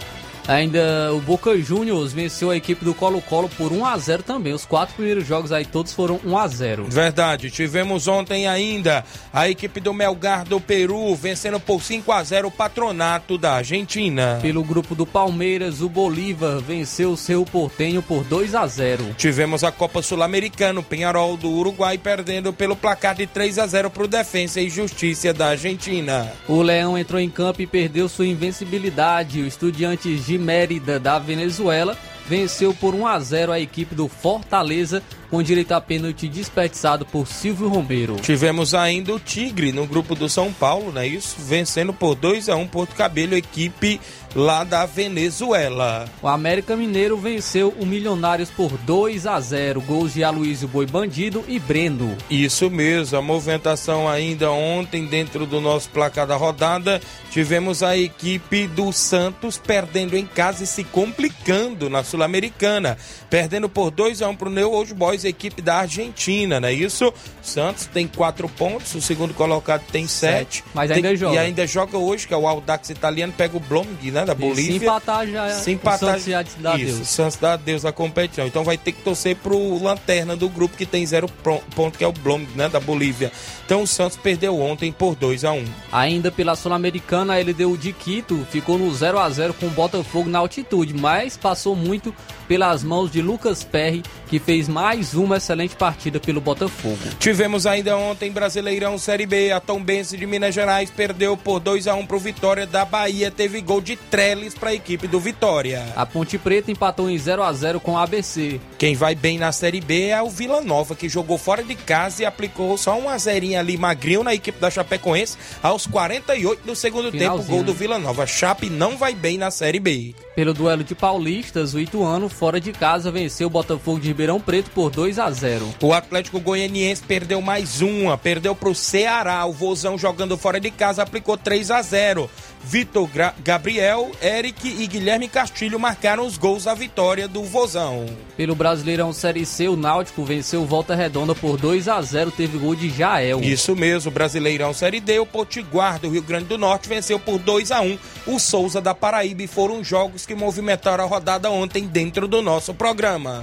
Ainda 0.49 1.13
o 1.15 1.21
Boca 1.21 1.57
Juniors 1.57 2.13
venceu 2.13 2.51
a 2.51 2.57
equipe 2.57 2.85
do 2.85 2.95
Colo-Colo 2.95 3.49
por 3.57 3.73
1 3.73 3.85
a 3.85 3.99
0 3.99 4.23
também. 4.23 4.53
Os 4.53 4.65
quatro 4.65 4.95
primeiros 4.95 5.27
jogos 5.27 5.53
aí 5.53 5.65
todos 5.65 5.93
foram 5.93 6.21
1 6.25 6.39
a 6.39 6.49
0. 6.49 6.87
Verdade. 6.89 7.51
Tivemos 7.51 8.09
ontem 8.09 8.47
ainda 8.47 9.05
a 9.33 9.49
equipe 9.49 9.81
do 9.81 9.95
Melgar 9.95 10.45
do 10.45 10.61
Peru 10.61 11.15
vencendo 11.15 11.61
por 11.61 11.83
5 11.83 12.11
a 12.11 12.23
0 12.23 12.49
o 12.49 12.51
Patronato 12.51 13.39
da 13.39 13.55
Argentina. 13.55 14.39
Pelo 14.43 14.65
grupo 14.65 14.95
do 14.95 15.07
Palmeiras, 15.07 15.81
o 15.81 15.89
Bolívar 15.89 16.59
venceu 16.61 17.13
o 17.13 17.17
seu 17.17 17.45
Portenho 17.45 18.03
por 18.03 18.25
2 18.25 18.55
a 18.55 18.67
0. 18.67 19.15
Tivemos 19.17 19.63
a 19.63 19.71
Copa 19.71 20.03
Sul-Americana, 20.03 20.81
o 20.81 20.83
Penharol 20.83 21.37
do 21.37 21.51
Uruguai 21.51 21.99
perdendo 21.99 22.53
pelo 22.53 22.75
placar 22.77 23.15
de 23.15 23.27
3 23.27 23.59
a 23.59 23.67
0 23.67 23.91
para 23.91 24.05
o 24.05 24.09
Defensa 24.09 24.61
e 24.61 24.69
Justiça 24.69 25.33
da 25.33 25.49
Argentina. 25.49 26.33
O 26.49 26.63
Leão 26.63 26.97
entrou 26.97 27.21
em 27.21 27.29
campo 27.29 27.63
e 27.63 27.67
perdeu 27.67 28.09
sua 28.09 28.27
invencibilidade. 28.27 29.43
O 29.43 29.47
Estudiantes 29.47 30.25
de 30.31 30.39
Mérida 30.39 31.01
da 31.01 31.19
Venezuela 31.19 31.99
venceu 32.25 32.73
por 32.73 32.95
1 32.95 33.05
a 33.05 33.19
0 33.19 33.51
a 33.51 33.59
equipe 33.59 33.97
do 33.97 34.07
Fortaleza 34.07 35.03
com 35.31 35.43
direito 35.43 35.73
a 35.73 35.81
pênalti 35.81 36.29
desperdiçado 36.29 37.07
por 37.07 37.27
Silvio 37.27 37.69
Romero. 37.69 38.17
Tivemos 38.17 38.75
ainda 38.75 39.15
o 39.15 39.21
Tigre 39.21 39.73
no 39.73 39.87
grupo 39.87 40.15
do 40.15 40.29
São 40.29 40.53
Paulo, 40.53 40.91
né? 40.91 41.07
Isso, 41.07 41.37
vencendo 41.39 41.93
por 41.93 42.15
2 42.15 42.49
a 42.49 42.57
1 42.57 42.67
Porto 42.67 42.95
Cabelo, 42.95 43.37
equipe 43.37 44.01
lá 44.35 44.65
da 44.65 44.87
Venezuela. 44.87 46.09
O 46.23 46.29
América 46.29 46.77
Mineiro 46.77 47.17
venceu 47.17 47.75
o 47.79 47.87
Milionários 47.87 48.51
por 48.51 48.77
2 48.79 49.27
a 49.27 49.41
0, 49.41 49.81
gols 49.81 50.15
de 50.15 50.23
Aloysio 50.23 50.69
Boi 50.69 50.87
Bandido 50.87 51.45
e 51.49 51.59
Brendo. 51.59 52.17
Isso 52.31 52.71
mesmo, 52.71 53.19
a 53.19 53.23
movimentação 53.23 54.09
ainda 54.09 54.51
ontem 54.51 55.07
dentro 55.07 55.47
do 55.47 55.61
nosso 55.61 55.91
placar 55.91 56.27
da 56.27 56.37
rodada, 56.37 57.01
tivemos 57.31 57.83
a 57.83 57.97
equipe 57.97 58.67
do 58.69 58.93
Santos 58.93 59.59
perdendo 59.59 60.17
em 60.17 60.27
casa 60.27 60.65
e 60.65 60.67
se 60.67 60.85
complicando 60.85 61.91
na 61.91 62.05
Sul-Americana, 62.05 62.97
perdendo 63.29 63.69
por 63.69 63.91
2 63.91 64.23
a 64.23 64.29
1 64.29 64.37
para 64.37 64.49
o 64.49 64.53
New 64.53 64.73
Old 64.73 64.95
Boys, 64.95 65.20
equipe 65.29 65.61
da 65.62 65.77
Argentina, 65.77 66.61
não 66.61 66.69
é 66.69 66.73
isso? 66.73 67.12
Santos 67.43 67.87
tem 67.87 68.07
4 68.07 68.49
pontos, 68.49 68.95
o 68.95 69.00
segundo 69.00 69.35
colocado 69.35 69.83
tem 69.91 70.07
7. 70.07 70.65
Mas 70.75 70.91
ainda 70.91 71.09
tem, 71.09 71.17
joga. 71.17 71.35
E 71.35 71.39
ainda 71.39 71.67
joga 71.67 71.99
hoje, 71.99 72.27
que 72.27 72.35
é 72.35 72.37
o 72.37 72.47
Aldax 72.47 72.91
italiano, 72.91 73.33
pega 73.37 73.57
o 73.57 73.61
Blong, 73.61 74.11
né, 74.11 74.25
da 74.25 74.35
Bolívia. 74.35 74.77
E 74.77 74.79
se 74.79 74.85
empatar 74.85 75.27
já 75.27 75.47
é 75.47 75.55
se 75.55 75.71
empatar, 75.73 75.97
o 75.97 76.12
Santos 76.12 76.25
já 76.25 76.45
dá 76.59 76.77
isso, 76.77 76.97
Deus. 76.97 77.09
Santos 77.09 77.37
dá 77.37 77.57
Deus 77.57 77.83
na 77.83 77.93
competição. 77.93 78.47
Então 78.47 78.65
vai 78.65 78.77
ter 78.77 78.93
que 78.93 79.03
torcer 79.03 79.37
pro 79.37 79.83
lanterna 79.83 80.37
do 80.37 80.49
grupo 80.49 80.77
que 80.77 80.87
tem 80.87 81.05
zero 81.07 81.29
ponto, 81.75 81.99
que 81.99 82.05
é 82.05 82.09
o 82.09 82.12
Blom, 82.12 82.41
né, 82.55 82.69
da 82.69 82.81
Bolívia. 82.81 83.33
Então 83.65 83.83
o 83.83 83.87
Santos 83.87 84.17
perdeu 84.17 84.59
ontem 84.61 84.91
por 84.93 85.15
2 85.15 85.45
a 85.45 85.53
1 85.53 85.65
Ainda 85.93 86.31
pela 86.31 86.57
Sul-Americana, 86.57 87.41
ele 87.41 87.53
deu 87.53 87.77
de 87.77 87.93
Quito, 87.93 88.47
ficou 88.50 88.79
no 88.79 88.93
0 88.93 89.19
a 89.19 89.29
0 89.31 89.55
com 89.55 89.67
o 89.67 89.71
Botafogo 89.71 90.29
na 90.29 90.39
altitude, 90.39 90.95
mas 90.95 91.37
passou 91.37 91.77
muito 91.77 92.15
pelas 92.49 92.83
mãos 92.83 93.12
de 93.12 93.23
Lucas 93.23 93.62
Perry, 93.62 94.03
que 94.31 94.39
fez 94.39 94.69
mais 94.69 95.13
uma 95.15 95.39
excelente 95.39 95.75
partida 95.75 96.21
pelo 96.21 96.41
Botafogo. 96.41 96.97
Tivemos 97.19 97.67
ainda 97.67 97.97
ontem 97.97 98.31
Brasileirão 98.31 98.97
Série 98.97 99.27
B, 99.27 99.51
a 99.51 99.59
Tombense 99.59 100.17
de 100.17 100.25
Minas 100.25 100.55
Gerais 100.55 100.89
perdeu 100.89 101.37
por 101.37 101.59
2 101.59 101.89
a 101.89 101.97
1 101.97 102.07
pro 102.07 102.21
Vitória 102.21 102.65
da 102.65 102.85
Bahia, 102.85 103.29
teve 103.29 103.61
gol 103.61 103.81
de 103.81 103.97
Trellis 103.97 104.55
para 104.55 104.71
a 104.71 104.75
equipe 104.75 105.09
do 105.09 105.19
Vitória. 105.19 105.85
A 105.97 106.07
Ponte 106.07 106.39
Preta 106.39 106.71
empatou 106.71 107.11
em 107.11 107.19
0 107.19 107.43
a 107.43 107.53
0 107.53 107.81
com 107.81 107.95
o 107.95 107.99
ABC. 107.99 108.61
Quem 108.79 108.95
vai 108.95 109.17
bem 109.17 109.37
na 109.37 109.51
Série 109.51 109.81
B 109.81 110.07
é 110.07 110.23
o 110.23 110.31
Vila 110.31 110.61
Nova, 110.61 110.95
que 110.95 111.09
jogou 111.09 111.37
fora 111.37 111.65
de 111.65 111.75
casa 111.75 112.23
e 112.23 112.25
aplicou 112.25 112.79
só 112.79 112.97
um 112.97 113.09
azerinho 113.09 113.59
ali 113.59 113.77
magrinho 113.77 114.23
na 114.23 114.33
equipe 114.33 114.61
da 114.61 114.71
Chapecoense 114.71 115.37
aos 115.61 115.89
48 115.89 116.65
do 116.65 116.77
segundo 116.77 117.11
tempo, 117.11 117.19
Finalzinho, 117.19 117.49
gol 117.49 117.65
do 117.65 117.73
né? 117.73 117.79
Vila 117.79 117.99
Nova. 117.99 118.29
Chape 118.29 118.71
não 118.71 118.97
vai 118.97 119.13
bem 119.13 119.37
na 119.37 119.51
Série 119.51 119.81
B. 119.81 120.15
Pelo 120.37 120.55
duelo 120.55 120.85
de 120.85 120.95
paulistas, 120.95 121.75
o 121.75 121.81
Ituano, 121.81 122.29
fora 122.29 122.61
de 122.61 122.71
casa, 122.71 123.11
venceu 123.11 123.49
o 123.49 123.51
Botafogo 123.51 123.99
de 123.99 124.20
Ribeirão 124.21 124.39
Preto 124.39 124.71
por 124.73 124.91
2 124.91 125.19
a 125.19 125.31
0. 125.31 125.67
O 125.83 125.95
Atlético 125.95 126.39
Goianiense 126.39 127.03
perdeu 127.03 127.41
mais 127.41 127.81
uma, 127.81 128.19
perdeu 128.19 128.55
pro 128.55 128.75
Ceará. 128.75 129.47
O 129.47 129.53
Vozão 129.53 129.97
jogando 129.97 130.37
fora 130.37 130.61
de 130.61 130.71
casa 130.71 131.03
aplicou 131.03 131.39
3 131.39 131.71
a 131.71 131.81
0. 131.81 132.29
Vitor 132.62 133.09
Gra- 133.09 133.35
Gabriel, 133.43 134.11
Eric 134.23 134.69
e 134.69 134.87
Guilherme 134.87 135.27
Castilho 135.27 135.81
marcaram 135.81 136.27
os 136.27 136.37
gols 136.37 136.65
da 136.65 136.75
vitória 136.75 137.27
do 137.27 137.43
Vozão. 137.45 138.05
Pelo 138.37 138.55
Brasileirão 138.55 139.11
Série 139.15 139.47
C, 139.47 139.69
o 139.69 139.77
Náutico 139.77 140.23
venceu 140.23 140.61
o 140.61 140.67
Volta 140.67 140.95
Redonda 140.95 141.35
por 141.35 141.57
2 141.57 141.89
a 141.89 142.03
0 142.03 142.31
teve 142.31 142.59
gol 142.59 142.75
de 142.75 142.91
Jael. 142.91 143.41
Isso 143.41 143.75
mesmo, 143.75 144.11
Brasileirão 144.11 144.75
Série 144.75 145.00
D, 145.00 145.19
o 145.19 145.25
Potiguar 145.25 145.99
do 145.99 146.11
Rio 146.11 146.21
Grande 146.23 146.45
do 146.45 146.59
Norte 146.59 146.87
venceu 146.91 147.19
por 147.19 147.39
2 147.39 147.71
a 147.71 147.81
1 147.81 147.99
o 148.27 148.39
Souza 148.39 148.83
da 148.83 148.95
Paraíba 148.95 149.43
e 149.45 149.47
foram 149.47 149.83
jogos 149.83 150.27
que 150.27 150.35
movimentaram 150.35 151.05
a 151.05 151.07
rodada 151.07 151.50
ontem 151.50 151.87
dentro 151.87 152.29
do 152.29 152.43
nosso 152.43 152.75
programa. 152.75 153.43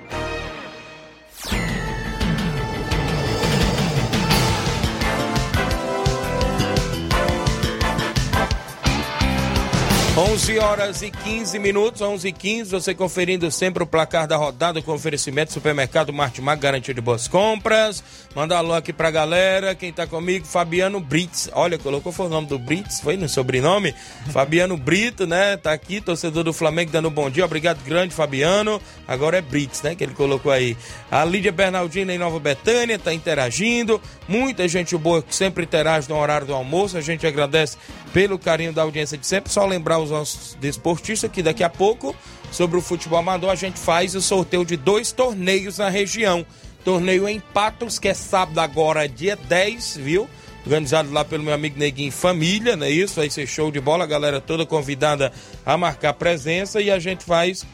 11 10.31 10.59
horas 10.59 11.01
e 11.01 11.11
15 11.11 11.59
minutos, 11.59 12.01
11 12.01 12.25
e 12.25 12.31
15, 12.31 12.71
você 12.71 12.95
conferindo 12.95 13.51
sempre 13.51 13.83
o 13.83 13.85
placar 13.85 14.25
da 14.25 14.37
rodada 14.37 14.81
com 14.81 14.93
oferecimento 14.93 15.51
Supermercado 15.51 16.13
Martimag, 16.13 16.61
garantia 16.61 16.93
de 16.93 17.01
boas 17.01 17.27
compras. 17.27 18.01
Manda 18.33 18.55
alô 18.55 18.73
aqui 18.73 18.93
pra 18.93 19.11
galera, 19.11 19.75
quem 19.75 19.91
tá 19.91 20.07
comigo, 20.07 20.45
Fabiano 20.45 21.01
Brits. 21.01 21.49
Olha, 21.51 21.77
colocou 21.77 22.13
foi 22.13 22.27
o 22.27 22.29
nome 22.29 22.47
do 22.47 22.57
Brits, 22.57 23.01
foi 23.01 23.17
no 23.17 23.27
sobrenome? 23.27 23.93
Fabiano 24.31 24.77
Brito, 24.77 25.27
né? 25.27 25.57
Tá 25.57 25.73
aqui, 25.73 25.99
torcedor 25.99 26.45
do 26.45 26.53
Flamengo 26.53 26.91
dando 26.91 27.09
um 27.09 27.11
bom 27.11 27.29
dia. 27.29 27.43
Obrigado, 27.43 27.83
grande 27.83 28.13
Fabiano. 28.13 28.81
Agora 29.05 29.37
é 29.37 29.41
Brits, 29.41 29.81
né? 29.81 29.95
Que 29.95 30.05
ele 30.05 30.13
colocou 30.13 30.49
aí. 30.49 30.77
A 31.11 31.25
Lídia 31.25 31.51
Bernardina 31.51 32.13
em 32.13 32.17
Nova 32.17 32.39
Betânia 32.39 32.97
tá 32.97 33.13
interagindo. 33.13 34.01
Muita 34.29 34.65
gente 34.65 34.95
boa 34.95 35.21
que 35.21 35.35
sempre 35.35 35.65
interage 35.65 36.07
no 36.07 36.17
horário 36.17 36.47
do 36.47 36.53
almoço. 36.53 36.97
A 36.97 37.01
gente 37.01 37.27
agradece 37.27 37.75
pelo 38.13 38.39
carinho 38.39 38.71
da 38.71 38.81
audiência 38.81 39.17
de 39.17 39.27
sempre. 39.27 39.51
Só 39.51 39.65
lembrar 39.65 39.99
os 39.99 40.20
nossos 40.21 40.57
desportistas 40.59 41.31
que 41.31 41.41
daqui 41.41 41.63
a 41.63 41.69
pouco, 41.69 42.15
sobre 42.51 42.77
o 42.77 42.81
futebol 42.81 43.19
amador, 43.19 43.49
a 43.49 43.55
gente 43.55 43.79
faz 43.79 44.15
o 44.15 44.21
sorteio 44.21 44.63
de 44.63 44.77
dois 44.77 45.11
torneios 45.11 45.79
na 45.79 45.89
região. 45.89 46.45
Torneio 46.85 47.27
em 47.27 47.39
Patos, 47.39 47.99
que 47.99 48.07
é 48.07 48.13
sábado 48.13 48.59
agora, 48.59 49.07
dia 49.07 49.35
10, 49.35 49.97
viu? 49.97 50.29
Organizado 50.63 51.11
lá 51.11 51.25
pelo 51.25 51.43
meu 51.43 51.53
amigo 51.53 51.77
Neguinho 51.77 52.11
Família, 52.11 52.75
não 52.75 52.85
é 52.85 52.89
isso? 52.89 53.15
Vai 53.15 53.29
ser 53.29 53.47
show 53.47 53.71
de 53.71 53.79
bola, 53.79 54.03
a 54.03 54.07
galera 54.07 54.39
toda 54.39 54.65
convidada 54.65 55.31
a 55.65 55.75
marcar 55.75 56.13
presença 56.13 56.79
e 56.79 56.91
a 56.91 56.99
gente 56.99 57.23
faz 57.23 57.65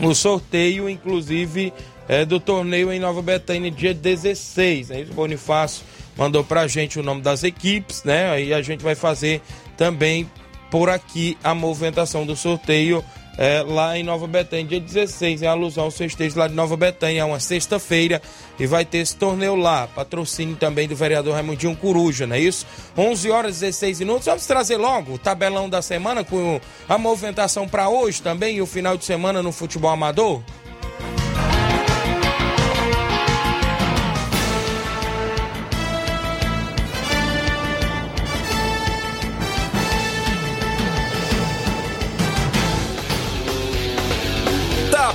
o 0.00 0.14
sorteio, 0.14 0.88
inclusive, 0.88 1.72
é, 2.08 2.24
do 2.24 2.38
torneio 2.38 2.92
em 2.92 3.00
Nova 3.00 3.20
Betânia, 3.20 3.70
dia 3.70 3.92
16. 3.92 4.90
Né? 4.90 5.04
Bonifácio 5.12 5.84
mandou 6.16 6.44
pra 6.44 6.66
gente 6.66 6.98
o 6.98 7.02
nome 7.02 7.20
das 7.20 7.42
equipes, 7.42 8.02
né? 8.04 8.30
Aí 8.30 8.52
a 8.52 8.62
gente 8.62 8.82
vai 8.82 8.94
fazer 8.94 9.40
também 9.76 10.28
por 10.70 10.88
aqui 10.88 11.36
a 11.42 11.54
movimentação 11.54 12.26
do 12.26 12.36
sorteio 12.36 13.04
é, 13.38 13.62
lá 13.62 13.96
em 13.96 14.02
Nova 14.02 14.26
Betânia, 14.26 14.66
dia 14.66 14.80
16, 14.80 15.42
em 15.42 15.46
alusão 15.46 15.84
ao 15.84 15.92
festejo 15.92 16.36
lá 16.36 16.48
de 16.48 16.54
Nova 16.54 16.76
Betânia, 16.76 17.20
é 17.20 17.24
uma 17.24 17.38
sexta-feira, 17.38 18.20
e 18.58 18.66
vai 18.66 18.84
ter 18.84 18.98
esse 18.98 19.14
torneio 19.14 19.54
lá. 19.54 19.86
Patrocínio 19.86 20.56
também 20.56 20.88
do 20.88 20.96
vereador 20.96 21.34
Raimundinho 21.34 21.76
Coruja, 21.76 22.26
não 22.26 22.34
é 22.34 22.40
isso? 22.40 22.66
11 22.96 23.30
horas 23.30 23.56
e 23.58 23.60
16 23.60 24.00
minutos. 24.00 24.26
Vamos 24.26 24.44
trazer 24.44 24.76
logo 24.76 25.14
o 25.14 25.18
tabelão 25.18 25.70
da 25.70 25.80
semana 25.80 26.24
com 26.24 26.60
a 26.88 26.98
movimentação 26.98 27.68
para 27.68 27.88
hoje 27.88 28.20
também 28.20 28.56
e 28.56 28.60
o 28.60 28.66
final 28.66 28.96
de 28.96 29.04
semana 29.04 29.40
no 29.40 29.52
futebol 29.52 29.92
amador? 29.92 30.42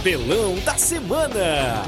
'Tabelão 0.04 0.56
da 0.66 0.78
Semana. 0.78 1.86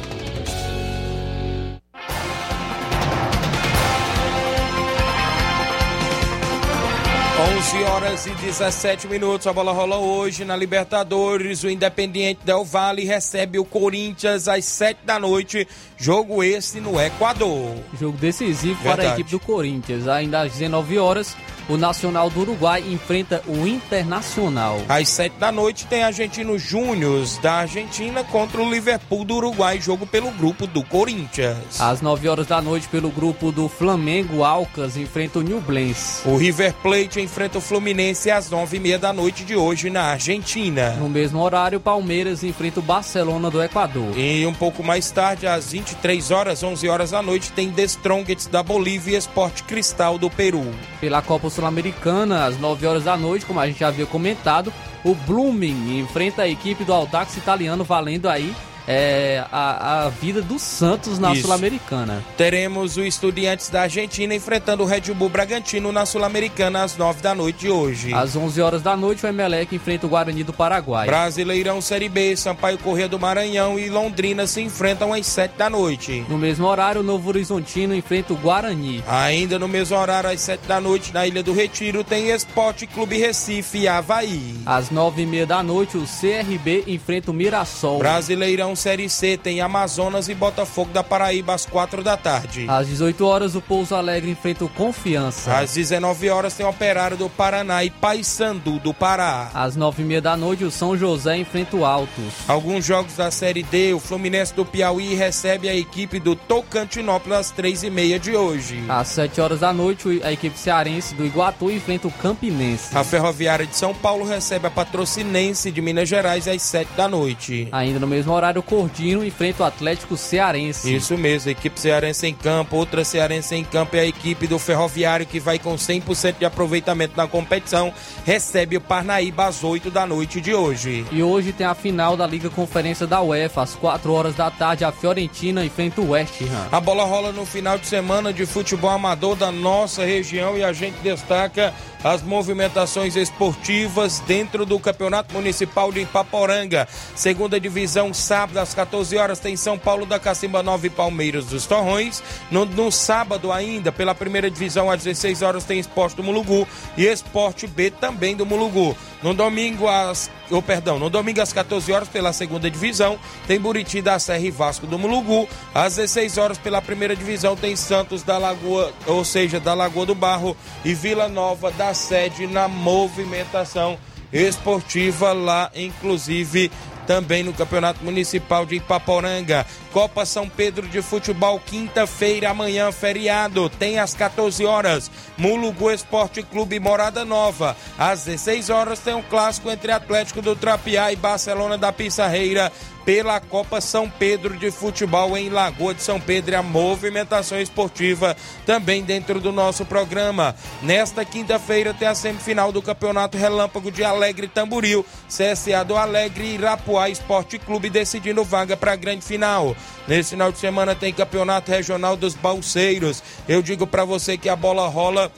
Onze 7.38 7.84
horas 7.84 8.26
e 8.26 8.30
17 8.30 9.10
minutos. 9.10 9.46
A 9.48 9.52
bola 9.52 9.74
rola 9.74 9.98
hoje 9.98 10.46
na 10.46 10.56
Libertadores. 10.56 11.66
O 11.66 11.70
Independiente 11.70 12.40
Del 12.46 12.64
Valle 12.64 13.04
recebe 13.04 13.60
o 13.60 13.66
Corinthians 13.66 14.48
às 14.48 14.64
7 14.64 15.00
da 15.04 15.20
noite. 15.20 15.68
Jogo 15.98 16.42
esse 16.42 16.80
no 16.80 16.98
Equador. 16.98 17.76
Jogo 18.00 18.18
decisivo 18.18 18.76
Verdade. 18.76 18.96
para 18.96 19.10
a 19.10 19.14
equipe 19.14 19.32
do 19.32 19.42
Corinthians. 19.42 20.08
Ainda 20.08 20.44
às 20.44 20.54
19 20.54 20.98
horas, 20.98 21.36
o 21.68 21.78
Nacional 21.78 22.30
do 22.30 22.42
Uruguai 22.42 22.84
enfrenta 22.88 23.42
o 23.48 23.68
Internacional. 23.68 24.82
Às 24.88 25.10
7 25.10 25.38
da 25.38 25.52
noite 25.52 25.88
tem 25.88 26.04
Argentino 26.04 26.58
Júnior 26.58 27.26
da 27.42 27.54
Argentina 27.54 28.24
contra 28.24 28.62
o 28.62 28.70
Liverpool 28.70 29.24
do 29.24 29.36
Uruguai, 29.36 29.80
jogo 29.82 30.06
pelo 30.06 30.30
grupo 30.32 30.68
do 30.68 30.84
Corinthians. 30.84 31.80
Às 31.80 32.02
9 32.02 32.28
horas 32.28 32.48
da 32.48 32.62
noite, 32.62 32.88
pelo 32.88 33.10
grupo 33.10 33.52
do 33.52 33.68
Flamengo, 33.68 34.44
Alcas 34.44 34.98
enfrenta 34.98 35.40
o 35.40 35.42
Newblense. 35.42 36.28
O 36.28 36.38
River 36.38 36.74
Plate 36.84 37.22
enfrenta 37.22 37.58
o 37.58 37.62
Fluminense 37.62 38.30
às 38.30 38.50
9 38.50 38.78
e 38.78 38.80
meia 38.80 39.00
da 39.00 39.12
noite 39.12 39.44
de 39.44 39.56
hoje 39.56 39.90
na 39.90 40.04
Argentina. 40.04 40.92
No 40.92 41.10
mesmo 41.10 41.40
horário, 41.40 41.80
Palmeiras 41.80 42.44
enfrenta 42.44 42.80
o 42.80 42.84
Barcelona 42.84 43.50
do 43.50 43.62
Equador. 43.62 44.18
E 44.18 44.46
um 44.46 44.54
pouco 44.54 44.84
mais 44.84 45.10
tarde, 45.10 45.48
às 45.48 45.72
23 45.72 46.32
horas, 46.32 46.62
11 46.62 46.88
horas 46.88 47.12
da 47.12 47.22
noite, 47.22 47.52
tem 47.52 47.72
The 47.72 47.84
Strongest 47.84 48.50
da 48.50 48.62
Bolívia 48.62 49.16
e 49.16 49.18
Esporte 49.18 49.64
Cristal 49.64 50.18
do 50.18 50.30
Peru. 50.30 50.66
Pela 51.00 51.22
Copa 51.22 51.50
Sul-Americana, 51.56 52.46
às 52.46 52.60
9 52.60 52.86
horas 52.86 53.04
da 53.06 53.18
noite, 53.18 53.46
como 53.46 53.60
a 53.60 53.68
gente 53.68 53.80
já 53.80 53.88
havia 53.88 54.06
comentado. 54.06 54.72
O 55.04 55.16
Blooming 55.16 56.00
enfrenta 56.00 56.44
a 56.44 56.48
equipe 56.48 56.84
do 56.84 56.94
Aldax 56.94 57.38
italiano, 57.38 57.84
valendo 57.84 58.28
aí 58.28 58.54
é, 58.88 59.44
a, 59.52 60.06
a 60.06 60.10
vida 60.10 60.42
do 60.42 60.60
Santos 60.60 61.20
na 61.20 61.36
Sul-Americana. 61.36 62.24
Teremos 62.38 62.98
o 62.98 63.02
Estudiantes 63.02 63.70
da 63.70 63.84
Argentina 63.84 64.34
enfrentando 64.34 64.84
o 64.84 64.86
Red 64.86 65.14
Bull 65.14 65.30
Bragantino 65.30 65.92
na 65.92 66.06
Sul-Americana 66.06 66.84
às 66.84 66.98
9 66.98 67.22
da 67.22 67.34
noite 67.34 67.60
de 67.62 67.70
hoje. 67.70 68.14
Às 68.14 68.36
11 68.36 68.62
horas 68.62 68.82
da 68.82 68.96
noite, 68.96 69.26
o 69.26 69.30
Emelec 69.30 69.76
enfrenta 69.76 70.06
o 70.06 70.10
Guarani 70.10 70.44
do 70.44 70.54
Paraguai. 70.54 71.08
Brasileirão 71.08 71.82
Série 71.82 72.10
B, 72.10 72.36
Sampaio 72.36 72.78
Corrêa 72.78 73.08
do 73.08 73.20
Maranhão 73.20 73.80
e 73.80 73.90
Londrina 73.90 74.46
se 74.46 74.62
enfrentam 74.62 75.14
às 75.14 75.26
7 75.26 75.58
da 75.58 75.70
noite. 75.70 76.26
No 76.30 76.38
mesmo 76.38 76.66
horário, 76.68 77.02
o 77.02 77.04
Novo 77.04 77.30
Horizontino 77.30 77.96
enfrenta 77.96 78.34
o 78.34 78.38
Guarani. 78.38 79.04
Ainda 79.08 79.58
no 79.58 79.68
mesmo 79.68 79.98
horário, 79.98 80.30
às 80.30 80.42
7 80.42 80.68
da 80.68 80.80
noite, 80.80 81.14
na 81.14 81.26
Ilha 81.26 81.42
do 81.42 81.54
Retiro, 81.54 82.04
tem 82.04 82.30
Esporte 82.30 82.86
Clube 82.86 83.18
Recife 83.18 83.80
e 83.80 83.88
Havaí. 83.88 84.56
Às 84.66 84.90
9 84.90 85.22
e 85.22 85.26
meia 85.26 85.46
da 85.46 85.64
noite, 85.64 85.98
o 85.98 86.04
CRB 86.04 86.84
enfrenta 86.88 87.32
o 87.32 87.34
Mirassol. 87.34 88.00
Brasileirão 88.00 88.75
Série 88.76 89.10
C 89.10 89.38
tem 89.38 89.62
Amazonas 89.62 90.30
e 90.30 90.36
Botafogo 90.36 90.92
da 90.92 91.04
Paraíba 91.04 91.54
às 91.54 91.66
4 91.66 92.04
da 92.04 92.18
tarde. 92.18 92.66
Às 92.68 92.88
18 92.88 93.26
horas, 93.26 93.56
o 93.56 93.62
Pouso 93.62 93.96
Alegre 93.96 94.32
enfrenta 94.32 94.66
o 94.66 94.70
Confiança. 94.70 95.58
Às 95.58 95.74
19 95.74 96.30
horas, 96.30 96.54
tem 96.54 96.66
Operário 96.66 97.18
do 97.18 97.30
Paraná 97.30 97.84
e 97.84 97.90
Paysandu 97.90 98.80
do 98.80 98.94
Pará. 98.94 99.50
Às 99.54 99.76
9 99.76 100.02
e 100.02 100.06
meia 100.06 100.22
da 100.22 100.36
noite, 100.36 100.64
o 100.64 100.72
São 100.72 100.98
José 100.98 101.38
enfrenta 101.38 101.76
o 101.76 101.86
Altos. 101.86 102.34
Alguns 102.48 102.86
jogos 102.86 103.16
da 103.16 103.32
Série 103.32 103.64
D, 103.64 103.94
o 103.94 104.00
Fluminense 104.00 104.54
do 104.54 104.66
Piauí 104.66 105.14
recebe 105.14 105.70
a 105.70 105.76
equipe 105.76 106.20
do 106.20 106.36
Tocantinópolis 106.36 107.38
às 107.38 107.52
3 107.52 107.84
e 107.84 107.90
meia 107.90 108.20
de 108.20 108.36
hoje. 108.36 108.84
Às 108.90 109.10
7 109.10 109.40
horas 109.42 109.60
da 109.60 109.74
noite, 109.74 110.22
a 110.24 110.32
equipe 110.32 110.58
cearense 110.58 111.16
do 111.16 111.26
Iguatu 111.26 111.70
enfrenta 111.72 112.08
o 112.08 112.12
Campinense. 112.12 112.96
A 112.98 113.04
Ferroviária 113.04 113.66
de 113.66 113.76
São 113.76 113.94
Paulo 113.94 114.26
recebe 114.26 114.68
a 114.68 114.72
Patrocinense 114.72 115.72
de 115.72 115.82
Minas 115.82 116.10
Gerais 116.10 116.48
às 116.48 116.62
7 116.62 116.92
da 116.96 117.08
noite. 117.08 117.68
Ainda 117.72 118.00
no 118.00 118.08
mesmo 118.08 118.34
horário, 118.34 118.62
Cordino 118.66 119.24
enfrenta 119.24 119.64
o 119.64 119.66
Atlético 119.66 120.18
Cearense. 120.18 120.94
Isso 120.94 121.18
mesmo, 121.18 121.50
a 121.50 121.52
equipe 121.52 121.80
cearense 121.80 122.28
em 122.28 122.34
campo, 122.34 122.76
outra 122.76 123.04
cearense 123.04 123.56
em 123.56 123.64
campo 123.64 123.96
é 123.96 124.02
a 124.02 124.06
equipe 124.06 124.48
do 124.48 124.60
Ferroviário 124.60 125.26
que 125.26 125.40
vai 125.40 125.60
com 125.60 125.76
100% 125.76 126.40
de 126.40 126.46
aproveitamento 126.46 127.16
na 127.16 127.28
competição, 127.28 127.94
recebe 128.26 128.78
o 128.78 128.82
Parnaíba 128.82 129.46
às 129.46 129.64
8 129.64 129.90
da 129.92 130.06
noite 130.06 130.42
de 130.42 130.54
hoje. 130.54 131.06
E 131.12 131.22
hoje 131.22 131.54
tem 131.54 131.66
a 131.66 131.76
final 131.76 132.18
da 132.18 132.26
Liga 132.26 132.50
Conferência 132.50 133.06
da 133.06 133.22
UEFA, 133.22 133.62
às 133.62 133.76
4 133.76 134.12
horas 134.12 134.36
da 134.36 134.50
tarde, 134.50 134.84
a 134.84 134.92
Fiorentina 134.92 135.64
enfrenta 135.64 136.02
o 136.02 136.12
West 136.12 136.42
Ham. 136.42 136.68
A 136.72 136.80
bola 136.80 137.04
rola 137.04 137.32
no 137.32 137.46
final 137.46 137.78
de 137.78 137.88
semana 137.88 138.34
de 138.34 138.46
futebol 138.46 138.90
amador 138.90 139.36
da 139.36 139.52
nossa 139.52 140.04
região 140.04 140.58
e 140.58 140.64
a 140.64 140.74
gente 140.74 140.96
destaca 141.02 141.74
as 142.06 142.22
movimentações 142.22 143.16
esportivas 143.16 144.20
dentro 144.28 144.64
do 144.64 144.80
Campeonato 144.80 145.34
Municipal 145.34 145.92
de 145.92 146.02
Ipaporanga. 146.02 146.88
Segunda 147.16 147.60
divisão, 147.60 148.14
sábado 148.14 148.60
às 148.60 148.76
14 148.76 149.18
horas, 149.18 149.40
tem 149.40 149.56
São 149.56 149.76
Paulo 149.76 150.06
da 150.06 150.20
Cacimba 150.20 150.62
9 150.62 150.86
e 150.86 150.92
Palmeiras 150.92 151.46
dos 151.46 151.66
Torrões. 151.66 152.22
No, 152.52 152.64
no, 152.64 152.92
sábado 152.92 153.52
ainda, 153.52 153.92
pela 153.92 154.14
primeira 154.14 154.52
divisão, 154.52 154.92
às 154.92 155.04
16 155.04 155.42
horas, 155.42 155.64
tem 155.64 155.80
Esporte 155.80 156.16
do 156.16 156.22
Mulugu 156.22 156.68
e 156.96 157.08
Esporte 157.08 157.66
B 157.66 157.90
também 157.90 158.36
do 158.36 158.46
Mulugu. 158.46 158.96
No 159.24 159.34
domingo, 159.34 159.88
às. 159.88 160.30
Oh, 160.52 160.62
perdão, 160.62 161.00
no 161.00 161.10
domingo 161.10 161.42
às 161.42 161.52
14 161.52 161.92
horas, 161.92 162.08
pela 162.08 162.32
segunda 162.32 162.70
divisão, 162.70 163.18
tem 163.48 163.60
Buriti 163.60 164.02
da 164.02 164.20
Serra 164.20 164.40
e 164.46 164.52
Vasco 164.52 164.86
do 164.86 165.00
Mulugu. 165.00 165.50
Às 165.74 165.96
16 165.96 166.38
horas, 166.38 166.58
pela 166.58 166.82
primeira 166.82 167.16
divisão, 167.16 167.56
tem 167.56 167.76
Santos 167.76 168.22
da 168.22 168.38
Lagoa, 168.38 168.94
ou 169.08 169.26
seja, 169.26 169.60
da 169.60 169.74
Lagoa 169.74 170.06
do 170.06 170.14
Barro 170.14 170.56
e 170.84 170.94
Vila 170.94 171.28
Nova 171.28 171.72
da 171.72 171.94
Sede 171.94 172.46
na 172.46 172.68
movimentação 172.68 173.98
esportiva 174.32 175.34
lá, 175.34 175.72
inclusive 175.76 176.72
também 177.06 177.44
no 177.44 177.54
Campeonato 177.54 178.04
Municipal 178.04 178.66
de 178.66 178.76
Ipaporanga. 178.76 179.66
Copa 179.92 180.26
São 180.26 180.50
Pedro 180.50 180.88
de 180.88 181.02
Futebol, 181.02 181.60
quinta-feira, 181.60 182.50
amanhã, 182.50 182.92
feriado, 182.92 183.70
tem 183.70 184.00
às 184.00 184.14
14 184.14 184.66
horas. 184.66 185.10
Mulugu 185.38 185.92
Esporte 185.92 186.44
Clube 186.44 186.80
Morada 186.80 187.24
Nova. 187.24 187.76
Às 187.98 188.26
16 188.26 188.70
horas 188.70 189.00
tem 189.00 189.14
um 189.14 189.22
clássico 189.22 189.70
entre 189.70 189.92
Atlético 189.92 190.42
do 190.42 190.56
Trapiá 190.56 191.12
e 191.12 191.16
Barcelona 191.16 191.78
da 191.78 191.94
Pissarreira 191.94 192.72
pela 193.06 193.40
Copa 193.40 193.80
São 193.80 194.10
Pedro 194.10 194.58
de 194.58 194.72
Futebol 194.72 195.38
em 195.38 195.50
Lagoa 195.50 195.94
de 195.94 196.02
São 196.02 196.20
Pedro 196.20 196.54
e 196.54 196.56
a 196.56 196.64
movimentação 196.64 197.62
esportiva 197.62 198.36
também 198.66 199.04
dentro 199.04 199.40
do 199.40 199.52
nosso 199.52 199.86
programa. 199.86 200.56
Nesta 200.82 201.24
quinta-feira 201.24 201.94
tem 201.94 202.08
a 202.08 202.16
semifinal 202.16 202.72
do 202.72 202.82
Campeonato 202.82 203.38
Relâmpago 203.38 203.92
de 203.92 204.04
Alegre 204.04 204.48
Tamboril, 204.48 205.06
CSA 205.28 205.86
do 205.86 205.96
Alegre 205.96 206.44
e 206.44 206.56
Irapuá 206.56 207.08
Esporte 207.08 207.60
Clube 207.60 207.90
decidindo 207.90 208.44
vaga 208.44 208.76
para 208.76 208.94
a 208.94 208.96
grande 208.98 209.24
final. 209.24 209.76
Nesse 210.08 210.32
final 210.32 210.52
de 210.52 210.58
semana 210.58 210.96
tem 210.96 211.14
Campeonato 211.14 211.70
Regional 211.70 212.18
dos 212.18 212.34
Balseiros. 212.34 213.22
Eu 213.48 213.62
digo 213.62 213.86
para 213.86 214.04
você 214.04 214.38
que 214.38 214.50
a 214.50 214.56
bola 214.56 214.88
rola 214.88 215.32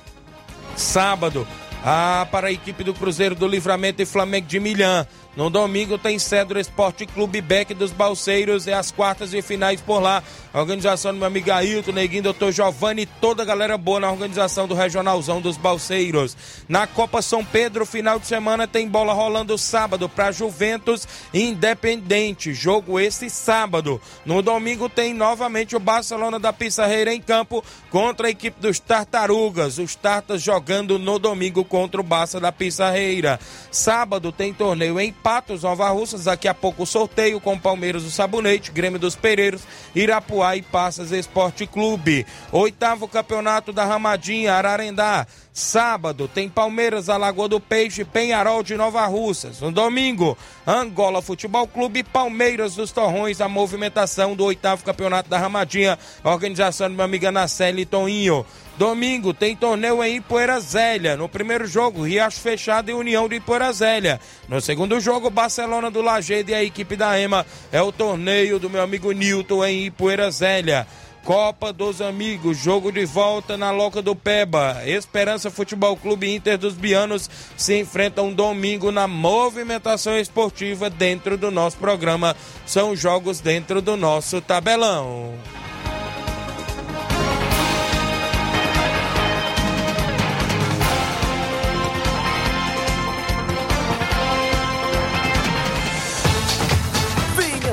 sábado. 0.75 1.45
Ah, 1.83 2.27
para 2.31 2.47
a 2.47 2.51
equipe 2.51 2.83
do 2.83 2.93
Cruzeiro 2.93 3.35
do 3.35 3.47
Livramento 3.47 4.01
e 4.01 4.05
Flamengo 4.05 4.47
de 4.47 4.59
Milhã. 4.59 5.07
No 5.37 5.51
domingo 5.51 5.99
tem 5.99 6.17
Cedro 6.17 6.59
Esporte 6.59 7.05
Clube 7.05 7.41
Beck 7.41 7.71
dos 7.75 7.91
Balseiros 7.91 8.65
e 8.65 8.73
as 8.73 8.89
quartas 8.89 9.35
e 9.35 9.41
finais 9.43 9.79
por 9.79 9.99
lá. 9.99 10.23
A 10.51 10.59
organização 10.59 11.13
do 11.13 11.19
meu 11.19 11.27
amigo 11.27 11.51
Ailton, 11.51 11.91
Neguinho, 11.91 12.23
Doutor 12.23 12.51
Giovanni 12.51 13.03
e 13.03 13.05
toda 13.05 13.43
a 13.43 13.45
galera 13.45 13.77
boa 13.77 13.99
na 13.99 14.11
organização 14.11 14.67
do 14.67 14.73
Regionalzão 14.73 15.39
dos 15.39 15.55
Balseiros. 15.55 16.35
Na 16.67 16.87
Copa 16.87 17.21
São 17.21 17.45
Pedro, 17.45 17.85
final 17.85 18.17
de 18.17 18.25
semana, 18.25 18.67
tem 18.67 18.87
bola 18.87 19.13
rolando 19.13 19.55
sábado 19.59 20.09
para 20.09 20.31
Juventus 20.31 21.07
Independente. 21.31 22.51
Jogo 22.51 22.99
esse 22.99 23.29
sábado. 23.29 24.01
No 24.25 24.41
domingo 24.41 24.89
tem 24.89 25.13
novamente 25.13 25.75
o 25.75 25.79
Barcelona 25.79 26.39
da 26.39 26.51
Pissarreira 26.51 27.13
em 27.13 27.21
campo 27.21 27.63
contra 27.91 28.25
a 28.25 28.31
equipe 28.31 28.59
dos 28.59 28.79
Tartarugas. 28.79 29.77
Os 29.77 29.93
Tartas 29.93 30.41
jogando 30.41 30.97
no 30.97 31.19
domingo 31.19 31.63
contra 31.63 32.01
o 32.01 32.03
Barça 32.03 32.39
da 32.39 32.51
Pissarreira. 32.51 33.39
Sábado 33.69 34.31
tem 34.31 34.51
torneio 34.51 34.99
em 34.99 35.13
Patos, 35.27 35.63
Nova 35.63 35.89
Russas. 35.89 36.23
Daqui 36.23 36.47
a 36.47 36.53
pouco 36.53 36.83
o 36.83 36.85
sorteio 36.85 37.41
com 37.41 37.59
Palmeiras 37.59 38.03
do 38.03 38.09
Sabonete, 38.09 38.71
Grêmio 38.71 38.97
dos 38.97 39.13
Pereiros, 39.13 39.63
Irapuá 39.93 40.55
e 40.55 40.61
Passas 40.61 41.11
Esporte 41.11 41.67
Clube. 41.67 42.25
Oitavo 42.49 43.09
campeonato 43.09 43.73
da 43.73 43.83
Ramadinha, 43.83 44.53
Ararendá. 44.53 45.27
Sábado 45.51 46.29
tem 46.29 46.47
Palmeiras, 46.47 47.09
Alagoa 47.09 47.49
do 47.49 47.59
Peixe, 47.59 48.05
Penharol 48.05 48.63
de 48.63 48.77
Nova 48.77 49.05
Russas. 49.05 49.59
No 49.59 49.69
domingo, 49.69 50.37
Angola 50.65 51.21
Futebol 51.21 51.67
Clube, 51.67 52.03
Palmeiras 52.03 52.75
dos 52.75 52.93
Torrões, 52.93 53.41
a 53.41 53.49
movimentação 53.49 54.33
do 54.33 54.45
oitavo 54.45 54.85
campeonato 54.85 55.29
da 55.29 55.37
Ramadinha, 55.37 55.99
organização 56.23 56.87
do 56.87 56.95
meu 56.95 57.03
amigo 57.03 57.27
Anaceli 57.27 57.85
Toninho. 57.85 58.45
Domingo 58.77 59.33
tem 59.33 59.55
torneio 59.55 60.03
em 60.03 60.17
Ipoeira 60.17 60.59
Zélia. 60.59 61.17
No 61.17 61.27
primeiro 61.27 61.65
jogo, 61.65 62.03
Riacho 62.03 62.39
Fechado 62.39 62.91
e 62.91 62.93
União 62.93 63.27
de 63.27 63.37
Ipoeira 63.37 63.73
Zélia. 63.73 64.19
No 64.47 64.61
segundo 64.61 64.99
jogo, 64.99 65.31
Barcelona 65.31 65.89
do 65.89 66.01
Lajeado 66.01 66.51
e 66.51 66.53
a 66.53 66.63
equipe 66.63 66.95
da 66.95 67.19
EMA. 67.19 67.43
É 67.71 67.81
o 67.81 67.91
torneio 67.91 68.59
do 68.59 68.69
meu 68.69 68.83
amigo 68.83 69.11
Nilton 69.11 69.65
em 69.65 69.85
Ipoeira 69.87 70.29
Zélia. 70.29 70.85
Copa 71.23 71.73
dos 71.73 72.01
Amigos, 72.01 72.57
jogo 72.57 72.91
de 72.91 73.03
volta 73.03 73.57
na 73.57 73.71
Loca 73.71 73.99
do 73.99 74.15
Peba. 74.15 74.81
Esperança 74.85 75.49
Futebol 75.49 75.97
Clube 75.97 76.33
Inter 76.33 76.57
dos 76.57 76.75
Bianos 76.75 77.29
se 77.57 77.79
enfrentam 77.79 78.31
domingo 78.31 78.91
na 78.91 79.07
movimentação 79.07 80.17
esportiva 80.17 80.87
dentro 80.89 81.35
do 81.35 81.49
nosso 81.49 81.77
programa. 81.77 82.35
São 82.65 82.95
jogos 82.95 83.41
dentro 83.41 83.81
do 83.81 83.97
nosso 83.97 84.39
tabelão. 84.39 85.33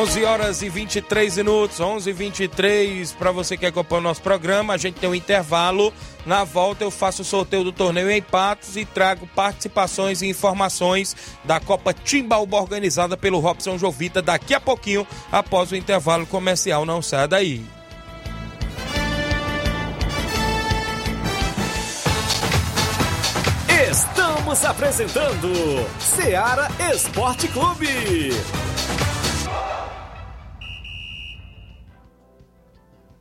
11 0.00 0.24
horas 0.24 0.62
e 0.62 0.70
23 0.70 1.36
minutos, 1.36 1.78
11 1.78 2.08
e 2.08 2.12
23 2.14 3.12
para 3.12 3.30
você 3.30 3.54
que 3.54 3.66
acompanha 3.66 4.00
o 4.00 4.04
nosso 4.04 4.22
programa. 4.22 4.72
A 4.72 4.78
gente 4.78 4.98
tem 4.98 5.10
um 5.10 5.14
intervalo. 5.14 5.92
Na 6.24 6.42
volta 6.42 6.82
eu 6.82 6.90
faço 6.90 7.20
o 7.20 7.24
sorteio 7.24 7.62
do 7.62 7.70
torneio 7.70 8.10
em 8.10 8.22
Patos 8.22 8.78
e 8.78 8.86
trago 8.86 9.26
participações 9.36 10.22
e 10.22 10.26
informações 10.26 11.14
da 11.44 11.60
Copa 11.60 11.92
Timbaúba 11.92 12.56
organizada 12.56 13.14
pelo 13.14 13.40
Robson 13.40 13.76
Jovita 13.76 14.22
daqui 14.22 14.54
a 14.54 14.60
pouquinho, 14.60 15.06
após 15.30 15.70
o 15.70 15.76
intervalo 15.76 16.24
comercial. 16.24 16.86
Não 16.86 17.02
saia 17.02 17.28
daí. 17.28 17.62
Estamos 23.90 24.64
apresentando 24.64 25.52
Seara 25.98 26.70
Esporte 26.90 27.48
Clube. 27.48 28.30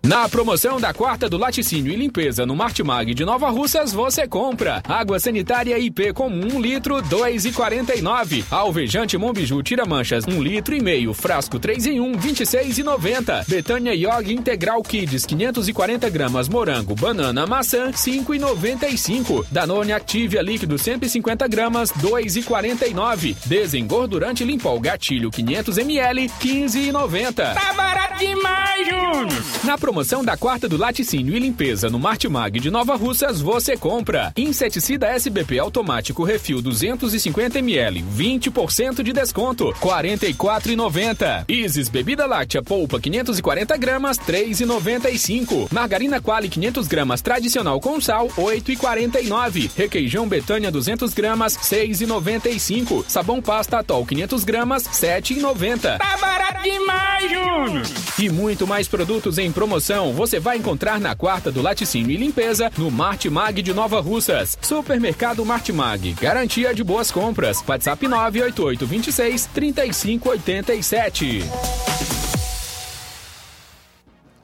Na 0.09 0.27
promoção 0.27 0.81
da 0.81 0.91
quarta 0.91 1.29
do 1.29 1.37
laticínio 1.37 1.93
e 1.93 1.95
limpeza 1.95 2.43
no 2.43 2.55
Martimag 2.55 3.13
de 3.13 3.23
Nova 3.23 3.47
Russas, 3.51 3.93
você 3.93 4.27
compra 4.27 4.81
água 4.87 5.19
sanitária 5.19 5.77
IP 5.77 6.13
comum 6.13 6.55
1 6.55 6.59
litro 6.59 6.95
2,49. 6.95 8.43
Alvejante 8.49 9.19
Mombiju 9.19 9.61
tira 9.61 9.85
manchas 9.85 10.25
1 10.25 10.41
litro 10.41 10.75
e 10.75 10.81
meio, 10.81 11.13
frasco 11.13 11.59
3 11.59 11.85
em 11.85 11.99
1 11.99 12.13
26,90. 12.13 13.47
Betânia 13.47 13.93
Yog 13.93 14.33
Integral 14.33 14.81
Kids 14.81 15.27
540 15.27 16.09
gramas 16.09 16.49
morango, 16.49 16.95
banana, 16.95 17.45
maçã 17.45 17.91
5,95. 17.91 19.45
Danone 19.51 19.91
Activia 19.91 20.41
líquido 20.41 20.79
150 20.79 21.47
gramas 21.47 21.91
2,49. 21.91 23.35
Desengordurante 23.45 24.43
Limpol 24.43 24.79
Gatilho 24.79 25.29
500 25.29 25.77
ml 25.77 26.27
15,90. 26.41 27.53
Tá 27.53 27.73
barato 27.73 28.17
demais, 28.17 28.87
Júnior! 28.87 29.43
Na 29.63 29.77
promoção 29.77 29.98
da 29.99 30.37
quarta 30.37 30.67
do 30.67 30.77
laticínio 30.77 31.35
e 31.35 31.39
limpeza 31.39 31.89
no 31.89 31.99
Martimag 31.99 32.57
de 32.57 32.71
Nova 32.71 32.95
Russas, 32.95 33.41
você 33.41 33.75
compra 33.75 34.31
inseticida 34.35 35.09
SBP 35.09 35.59
automático 35.59 36.23
refil 36.23 36.63
250ml, 36.63 38.01
20% 38.15 39.03
de 39.03 39.11
desconto, 39.11 39.71
R$ 39.71 39.79
44,90. 39.81 41.43
Isis 41.49 41.89
bebida 41.89 42.25
láctea 42.25 42.63
polpa 42.63 42.97
540 42.97 43.75
gramas, 43.75 44.17
3,95. 44.17 45.67
Margarina 45.69 46.21
Quali 46.21 46.47
500 46.47 46.87
gramas 46.87 47.21
tradicional 47.21 47.81
com 47.81 47.99
sal, 47.99 48.29
8,49. 48.29 49.69
Requeijão 49.75 50.29
Betânia 50.29 50.71
200 50.71 51.13
gramas, 51.13 51.57
6,95. 51.57 53.03
Sabão 53.05 53.41
pasta 53.41 53.79
Atol 53.79 54.05
500 54.05 54.43
gramas, 54.45 54.83
7,90. 54.83 55.97
Tá 55.97 56.17
barato 56.17 56.63
demais, 56.63 57.29
Júnior! 57.29 57.83
E 58.17 58.29
muito 58.29 58.65
mais 58.65 58.87
produtos 58.87 59.37
em 59.37 59.51
promoção 59.51 59.88
você 60.13 60.39
vai 60.39 60.57
encontrar 60.57 60.99
na 60.99 61.15
quarta 61.15 61.51
do 61.51 61.63
Laticínio 61.63 62.11
e 62.11 62.17
Limpeza, 62.17 62.71
no 62.77 62.91
Martimag 62.91 63.59
de 63.61 63.73
Nova 63.73 63.99
Russas. 63.99 64.55
Supermercado 64.61 65.43
Martimag, 65.43 66.13
garantia 66.13 66.75
de 66.75 66.83
boas 66.83 67.09
compras. 67.09 67.63
WhatsApp 67.67 68.07
988 68.07 68.85
26 68.85 69.47
3587. 69.47 72.18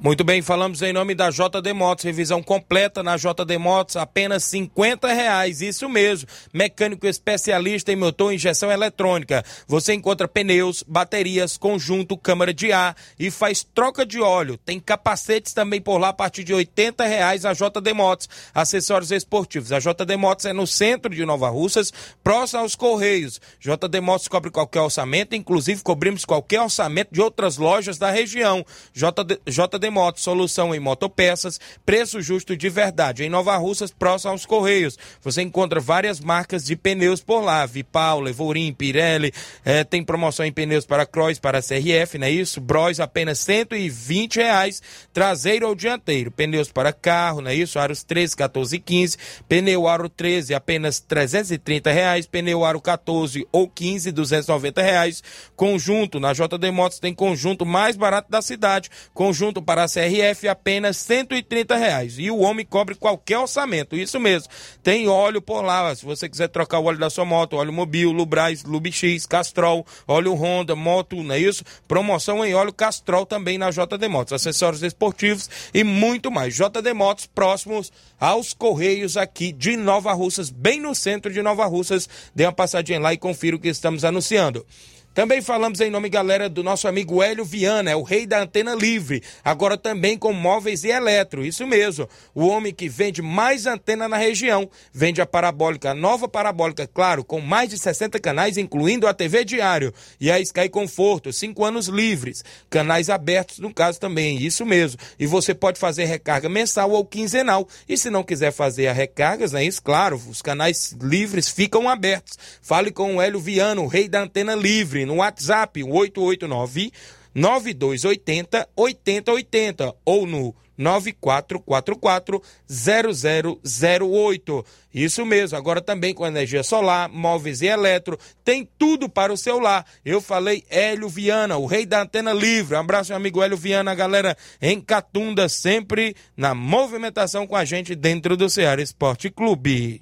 Muito 0.06 0.24
bem, 0.24 0.40
falamos 0.40 0.84
em 0.84 0.94
nome 0.94 1.16
da 1.16 1.32
JD 1.32 1.74
Motos, 1.74 2.06
revisão 2.06 2.44
completa 2.44 3.02
na 3.02 3.18
JD 3.18 3.58
Motos, 3.58 3.96
apenas 3.96 4.44
50 4.44 5.12
reais, 5.12 5.62
isso 5.62 5.90
mesmo, 5.90 6.30
mecânico 6.54 7.08
especialista 7.08 7.92
em 7.92 7.96
motor 7.96 8.32
e 8.32 8.36
injeção 8.36 8.72
eletrônica, 8.72 9.44
você 9.68 9.96
encontra 9.96 10.28
pneus, 10.28 10.84
baterias, 10.88 11.58
conjunto, 11.58 12.16
câmara 12.16 12.54
de 12.54 12.72
ar 12.72 12.96
e 13.18 13.32
faz 13.32 13.64
troca 13.64 14.06
de 14.06 14.22
óleo, 14.22 14.58
tem 14.58 14.80
capacetes 14.80 15.54
também 15.54 15.82
por 15.82 15.98
lá 15.98 16.10
a 16.10 16.14
partir 16.14 16.44
de 16.44 16.54
80 16.54 17.04
reais 17.04 17.44
a 17.44 17.54
JD 17.54 17.94
Motos, 17.96 18.30
acessórios 18.54 19.10
esportivos, 19.10 19.72
a 19.72 19.80
JD 19.80 20.18
Motos 20.18 20.46
é 20.46 20.54
no 20.54 20.68
centro 20.68 21.16
de 21.16 21.26
Nova 21.26 21.50
Russas, 21.50 21.92
próximo 22.24 22.60
aos 22.60 22.76
Correios, 22.76 23.42
JD 23.60 24.02
Motos 24.02 24.28
cobre 24.28 24.52
qualquer 24.52 24.82
orçamento, 24.82 25.36
inclusive 25.36 25.82
cobrimos 25.82 26.26
qualquer 26.26 26.62
orçamento 26.62 27.12
de 27.12 27.22
outras 27.22 27.58
lojas 27.58 27.98
da 27.98 28.12
região, 28.12 28.64
JD, 28.94 29.40
JD 29.48 29.95
Motos, 29.96 30.24
solução 30.24 30.76
em 30.76 30.80
motopeças, 30.80 31.58
preço 31.86 32.22
justo 32.22 32.58
de 32.58 32.68
verdade. 32.68 33.24
Em 33.24 33.30
Nova 33.30 33.56
Russas, 33.56 33.92
próximo 33.92 34.32
aos 34.32 34.46
Correios. 34.46 35.00
Você 35.22 35.42
encontra 35.42 35.80
várias 35.80 36.20
marcas 36.20 36.66
de 36.66 36.76
pneus 36.76 37.22
por 37.22 37.40
lá. 37.40 37.66
Vipau, 37.66 38.20
Levorim, 38.20 38.74
Pirelli. 38.74 39.34
É, 39.64 39.86
tem 39.86 40.04
promoção 40.04 40.46
em 40.46 40.52
pneus 40.52 40.86
para 40.86 41.06
Cross, 41.06 41.40
para 41.40 41.62
CRF, 41.62 42.18
não 42.18 42.28
é 42.28 42.32
isso? 42.32 42.60
Bros 42.60 43.00
apenas 43.00 43.40
120 43.40 44.36
reais, 44.36 44.82
traseiro 45.14 45.70
ou 45.70 45.74
dianteiro. 45.74 46.30
Pneus 46.30 46.70
para 46.70 46.92
carro, 46.92 47.40
não 47.40 47.50
é 47.50 47.56
isso? 47.56 47.80
Aros 47.80 48.04
13, 48.04 48.36
14 48.36 48.76
e 48.76 48.80
15. 48.80 49.18
Pneu 49.48 49.88
aro 49.88 50.10
13, 50.10 50.54
apenas 50.54 51.00
330 51.00 51.90
reais. 51.90 52.26
Pneu 52.26 52.66
aro 52.66 52.82
14 52.82 53.48
ou 53.50 53.70
15, 53.70 54.12
290 54.12 54.82
reais. 54.82 55.24
Conjunto, 55.56 56.20
na 56.20 56.34
JD 56.34 56.70
Motos 56.72 57.00
tem 57.00 57.14
conjunto 57.14 57.66
mais 57.66 57.96
barato 57.96 58.30
da 58.30 58.42
cidade. 58.42 58.90
Conjunto 59.14 59.62
para 59.62 59.75
a 59.84 59.88
CRF 59.88 60.48
apenas 60.48 60.98
130 60.98 61.76
reais. 61.76 62.16
E 62.18 62.32
o 62.32 62.40
homem 62.40 62.66
cobre 62.66 62.96
qualquer 62.96 63.38
orçamento, 63.38 63.96
isso 63.96 64.20
mesmo. 64.20 64.50
Tem 64.82 65.08
óleo 65.08 65.42
por 65.42 65.62
lá, 65.62 65.94
se 65.96 66.06
você 66.06 66.30
quiser 66.30 66.48
trocar 66.48 66.80
o 66.80 66.86
óleo 66.86 67.00
da 67.00 67.10
sua 67.10 67.26
moto, 67.26 67.58
óleo 67.58 67.74
Mobil, 67.74 68.12
Lubrais, 68.12 68.64
Lubix, 68.64 69.26
Castrol, 69.26 69.86
óleo 70.08 70.34
Honda, 70.34 70.76
Moto, 70.76 71.22
não 71.22 71.36
é 71.36 71.40
isso? 71.40 71.64
Promoção 71.88 72.46
em 72.46 72.54
óleo 72.54 72.74
Castrol 72.74 73.26
também 73.26 73.58
na 73.58 73.70
JD 73.70 74.08
Motos, 74.08 74.34
acessórios 74.34 74.84
esportivos 74.84 75.50
e 75.74 75.84
muito 75.84 76.32
mais. 76.32 76.56
JD 76.56 76.94
Motos 76.94 77.26
próximos 77.26 77.92
aos 78.20 78.54
Correios 78.54 79.18
aqui 79.18 79.52
de 79.52 79.76
Nova 79.76 80.14
Russas, 80.14 80.50
bem 80.50 80.80
no 80.80 80.96
centro 80.96 81.32
de 81.32 81.42
Nova 81.42 81.66
Russas. 81.66 82.08
Dê 82.34 82.46
uma 82.46 82.54
passadinha 82.54 83.00
lá 83.00 83.14
e 83.14 83.18
confira 83.18 83.56
o 83.56 83.60
que 83.60 83.68
estamos 83.68 84.06
anunciando. 84.06 84.66
Também 85.16 85.42
falamos 85.42 85.80
em 85.80 85.90
nome, 85.90 86.10
galera, 86.10 86.50
do 86.50 86.62
nosso 86.62 86.90
amigo 86.90 87.24
Hélio 87.24 87.46
Viana, 87.46 87.90
é 87.90 87.96
o 87.96 88.04
rei 88.04 88.26
da 88.26 88.42
antena 88.42 88.76
livre, 88.76 89.24
agora 89.46 89.78
também 89.78 90.18
com 90.18 90.34
móveis 90.34 90.84
e 90.84 90.90
eletro, 90.90 91.46
isso 91.46 91.66
mesmo. 91.66 92.06
O 92.34 92.46
homem 92.46 92.74
que 92.74 92.90
vende 92.90 93.22
mais 93.22 93.66
antena 93.66 94.10
na 94.10 94.18
região, 94.18 94.70
vende 94.92 95.22
a 95.22 95.26
parabólica, 95.26 95.92
a 95.92 95.94
nova 95.94 96.28
parabólica, 96.28 96.86
claro, 96.86 97.24
com 97.24 97.40
mais 97.40 97.70
de 97.70 97.80
60 97.80 98.20
canais, 98.20 98.58
incluindo 98.58 99.08
a 99.08 99.14
TV 99.14 99.46
Diário 99.46 99.94
e 100.20 100.30
a 100.30 100.38
Sky 100.42 100.68
Conforto, 100.68 101.32
5 101.32 101.64
anos 101.64 101.88
livres, 101.88 102.44
canais 102.70 103.10
abertos 103.10 103.60
no 103.60 103.74
caso 103.74 103.98
também, 103.98 104.44
isso 104.44 104.66
mesmo. 104.66 105.00
E 105.18 105.26
você 105.26 105.54
pode 105.54 105.80
fazer 105.80 106.04
recarga 106.04 106.50
mensal 106.50 106.92
ou 106.92 107.06
quinzenal. 107.06 107.66
E 107.88 107.98
se 107.98 108.10
não 108.10 108.22
quiser 108.22 108.52
fazer 108.52 108.88
a 108.88 108.94
recargas, 108.94 109.54
é 109.54 109.64
isso, 109.64 109.82
claro, 109.82 110.22
os 110.28 110.42
canais 110.42 110.94
livres 111.02 111.48
ficam 111.48 111.88
abertos. 111.88 112.38
Fale 112.62 112.92
com 112.92 113.16
o 113.16 113.22
Hélio 113.22 113.40
Viana, 113.40 113.80
o 113.80 113.88
rei 113.88 114.10
da 114.10 114.22
antena 114.22 114.54
livre 114.54 115.05
no 115.06 115.16
WhatsApp 115.16 115.84
889 115.84 116.92
9280 117.34 118.70
8080 118.76 119.96
ou 120.06 120.26
no 120.26 120.56
9444 120.78 122.42
0008. 122.68 124.66
Isso 124.94 125.26
mesmo, 125.26 125.58
agora 125.58 125.82
também 125.82 126.14
com 126.14 126.26
energia 126.26 126.64
solar, 126.64 127.10
móveis 127.10 127.62
e 127.62 127.68
eletro, 127.68 128.18
tem 128.44 128.68
tudo 128.78 129.10
para 129.10 129.32
o 129.34 129.38
seu 129.38 129.60
lar. 129.60 129.86
Eu 130.04 130.22
falei 130.22 130.64
Hélio 130.70 131.10
Viana, 131.10 131.58
o 131.58 131.66
rei 131.66 131.86
da 131.86 132.02
antena 132.02 132.34
livre. 132.34 132.76
Um 132.76 132.80
abraço, 132.80 133.12
meu 133.12 133.18
amigo 133.18 133.42
Hélio 133.42 133.58
Viana, 133.58 133.96
galera 133.96 134.38
em 134.62 134.80
Catunda, 134.80 135.50
sempre 135.50 136.16
na 136.36 136.54
movimentação 136.54 137.48
com 137.48 137.56
a 137.56 137.66
gente 137.66 137.96
dentro 137.96 138.38
do 138.38 138.50
Ceará 138.50 138.82
Esporte 138.82 139.30
Clube. 139.30 140.02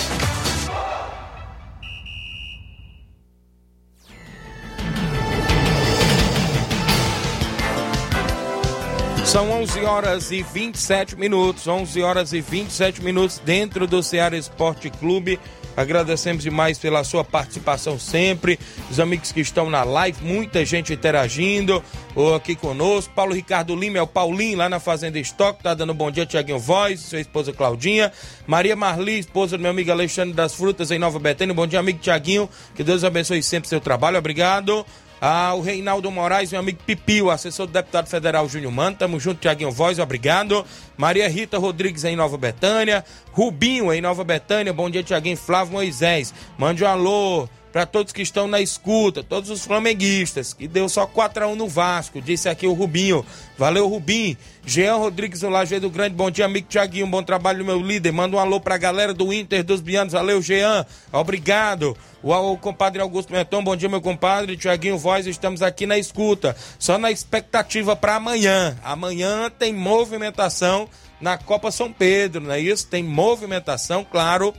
São 9.31 9.49
11 9.49 9.85
horas 9.85 10.29
e 10.31 10.43
27 10.43 11.15
minutos, 11.15 11.65
11 11.65 12.01
horas 12.01 12.33
e 12.33 12.41
27 12.41 13.01
minutos 13.01 13.39
dentro 13.39 13.87
do 13.87 14.03
Ceará 14.03 14.35
Esporte 14.35 14.89
Clube. 14.89 15.39
Agradecemos 15.77 16.43
demais 16.43 16.77
pela 16.77 17.01
sua 17.05 17.23
participação 17.23 17.97
sempre, 17.97 18.59
os 18.89 18.99
amigos 18.99 19.31
que 19.31 19.39
estão 19.39 19.69
na 19.69 19.85
live, 19.85 20.21
muita 20.21 20.65
gente 20.65 20.91
interagindo 20.91 21.81
ou 22.13 22.35
aqui 22.35 22.57
conosco. 22.57 23.13
Paulo 23.15 23.33
Ricardo 23.33 23.73
Lima 23.73 23.99
é 23.99 24.01
o 24.01 24.07
Paulinho 24.07 24.57
lá 24.57 24.67
na 24.67 24.81
Fazenda 24.81 25.17
Estoque, 25.17 25.63
tá 25.63 25.73
dando 25.73 25.93
bom 25.93 26.11
dia, 26.11 26.25
Tiaguinho 26.25 26.59
Voz, 26.59 26.99
sua 26.99 27.21
esposa 27.21 27.53
Claudinha. 27.53 28.11
Maria 28.45 28.75
Marli, 28.75 29.17
esposa 29.17 29.57
do 29.57 29.61
meu 29.61 29.71
amigo 29.71 29.93
Alexandre 29.93 30.33
das 30.33 30.53
Frutas 30.53 30.91
em 30.91 30.99
Nova 30.99 31.19
Betânia. 31.19 31.55
Bom 31.55 31.65
dia, 31.65 31.79
amigo 31.79 31.99
Tiaguinho, 31.99 32.49
que 32.75 32.83
Deus 32.83 33.05
abençoe 33.05 33.41
sempre 33.41 33.69
seu 33.69 33.79
trabalho, 33.79 34.17
obrigado. 34.17 34.85
Ah, 35.23 35.53
o 35.53 35.61
Reinaldo 35.61 36.09
Moraes, 36.09 36.51
meu 36.51 36.59
amigo 36.59 36.79
Pipio, 36.83 37.29
assessor 37.29 37.67
do 37.67 37.73
deputado 37.73 38.07
federal 38.07 38.49
Júnior 38.49 38.71
Mano. 38.71 38.97
Tamo 38.97 39.19
junto, 39.19 39.39
Tiaguinho 39.39 39.69
Voz, 39.69 39.99
obrigado. 39.99 40.65
Maria 40.97 41.29
Rita 41.29 41.59
Rodrigues 41.59 42.03
em 42.03 42.15
Nova 42.15 42.39
Betânia. 42.39 43.05
Rubinho 43.31 43.93
em 43.93 44.01
Nova 44.01 44.23
Betânia. 44.23 44.73
Bom 44.73 44.89
dia, 44.89 45.03
Tiaguinho 45.03 45.37
Flávio 45.37 45.73
Moisés. 45.73 46.33
Mande 46.57 46.83
um 46.83 46.87
alô 46.87 47.47
para 47.71 47.85
todos 47.85 48.11
que 48.11 48.21
estão 48.21 48.47
na 48.47 48.59
escuta, 48.59 49.23
todos 49.23 49.49
os 49.49 49.63
flamenguistas, 49.63 50.53
que 50.53 50.67
deu 50.67 50.89
só 50.89 51.07
4x1 51.07 51.55
no 51.55 51.67
Vasco, 51.67 52.21
disse 52.21 52.49
aqui 52.49 52.67
o 52.67 52.73
Rubinho. 52.73 53.25
Valeu, 53.57 53.87
Rubinho. 53.87 54.37
Jean 54.65 54.95
Rodrigues 54.97 55.39
do 55.39 55.49
Lajeado 55.49 55.89
Grande, 55.89 56.15
bom 56.15 56.29
dia, 56.29 56.45
amigo 56.45 56.67
Tiaguinho, 56.69 57.07
bom 57.07 57.23
trabalho, 57.23 57.65
meu 57.65 57.81
líder. 57.81 58.11
Manda 58.11 58.35
um 58.35 58.39
alô 58.39 58.59
pra 58.59 58.77
galera 58.77 59.13
do 59.13 59.33
Inter 59.33 59.63
dos 59.63 59.81
Bianos, 59.81 60.13
valeu, 60.13 60.41
Jean, 60.41 60.85
obrigado. 61.11 61.97
O, 62.21 62.31
o 62.31 62.57
compadre 62.57 63.01
Augusto 63.01 63.33
Menton, 63.33 63.63
bom 63.63 63.75
dia, 63.75 63.89
meu 63.89 64.01
compadre. 64.01 64.57
Tiaguinho 64.57 64.97
Voz, 64.97 65.25
estamos 65.25 65.61
aqui 65.61 65.85
na 65.85 65.97
escuta, 65.97 66.55
só 66.77 66.97
na 66.97 67.09
expectativa 67.09 67.95
para 67.95 68.15
amanhã. 68.15 68.77
Amanhã 68.83 69.49
tem 69.49 69.73
movimentação 69.73 70.87
na 71.19 71.37
Copa 71.37 71.71
São 71.71 71.91
Pedro, 71.91 72.41
não 72.41 72.51
é 72.51 72.59
isso? 72.59 72.87
Tem 72.87 73.03
movimentação, 73.03 74.03
claro, 74.03 74.53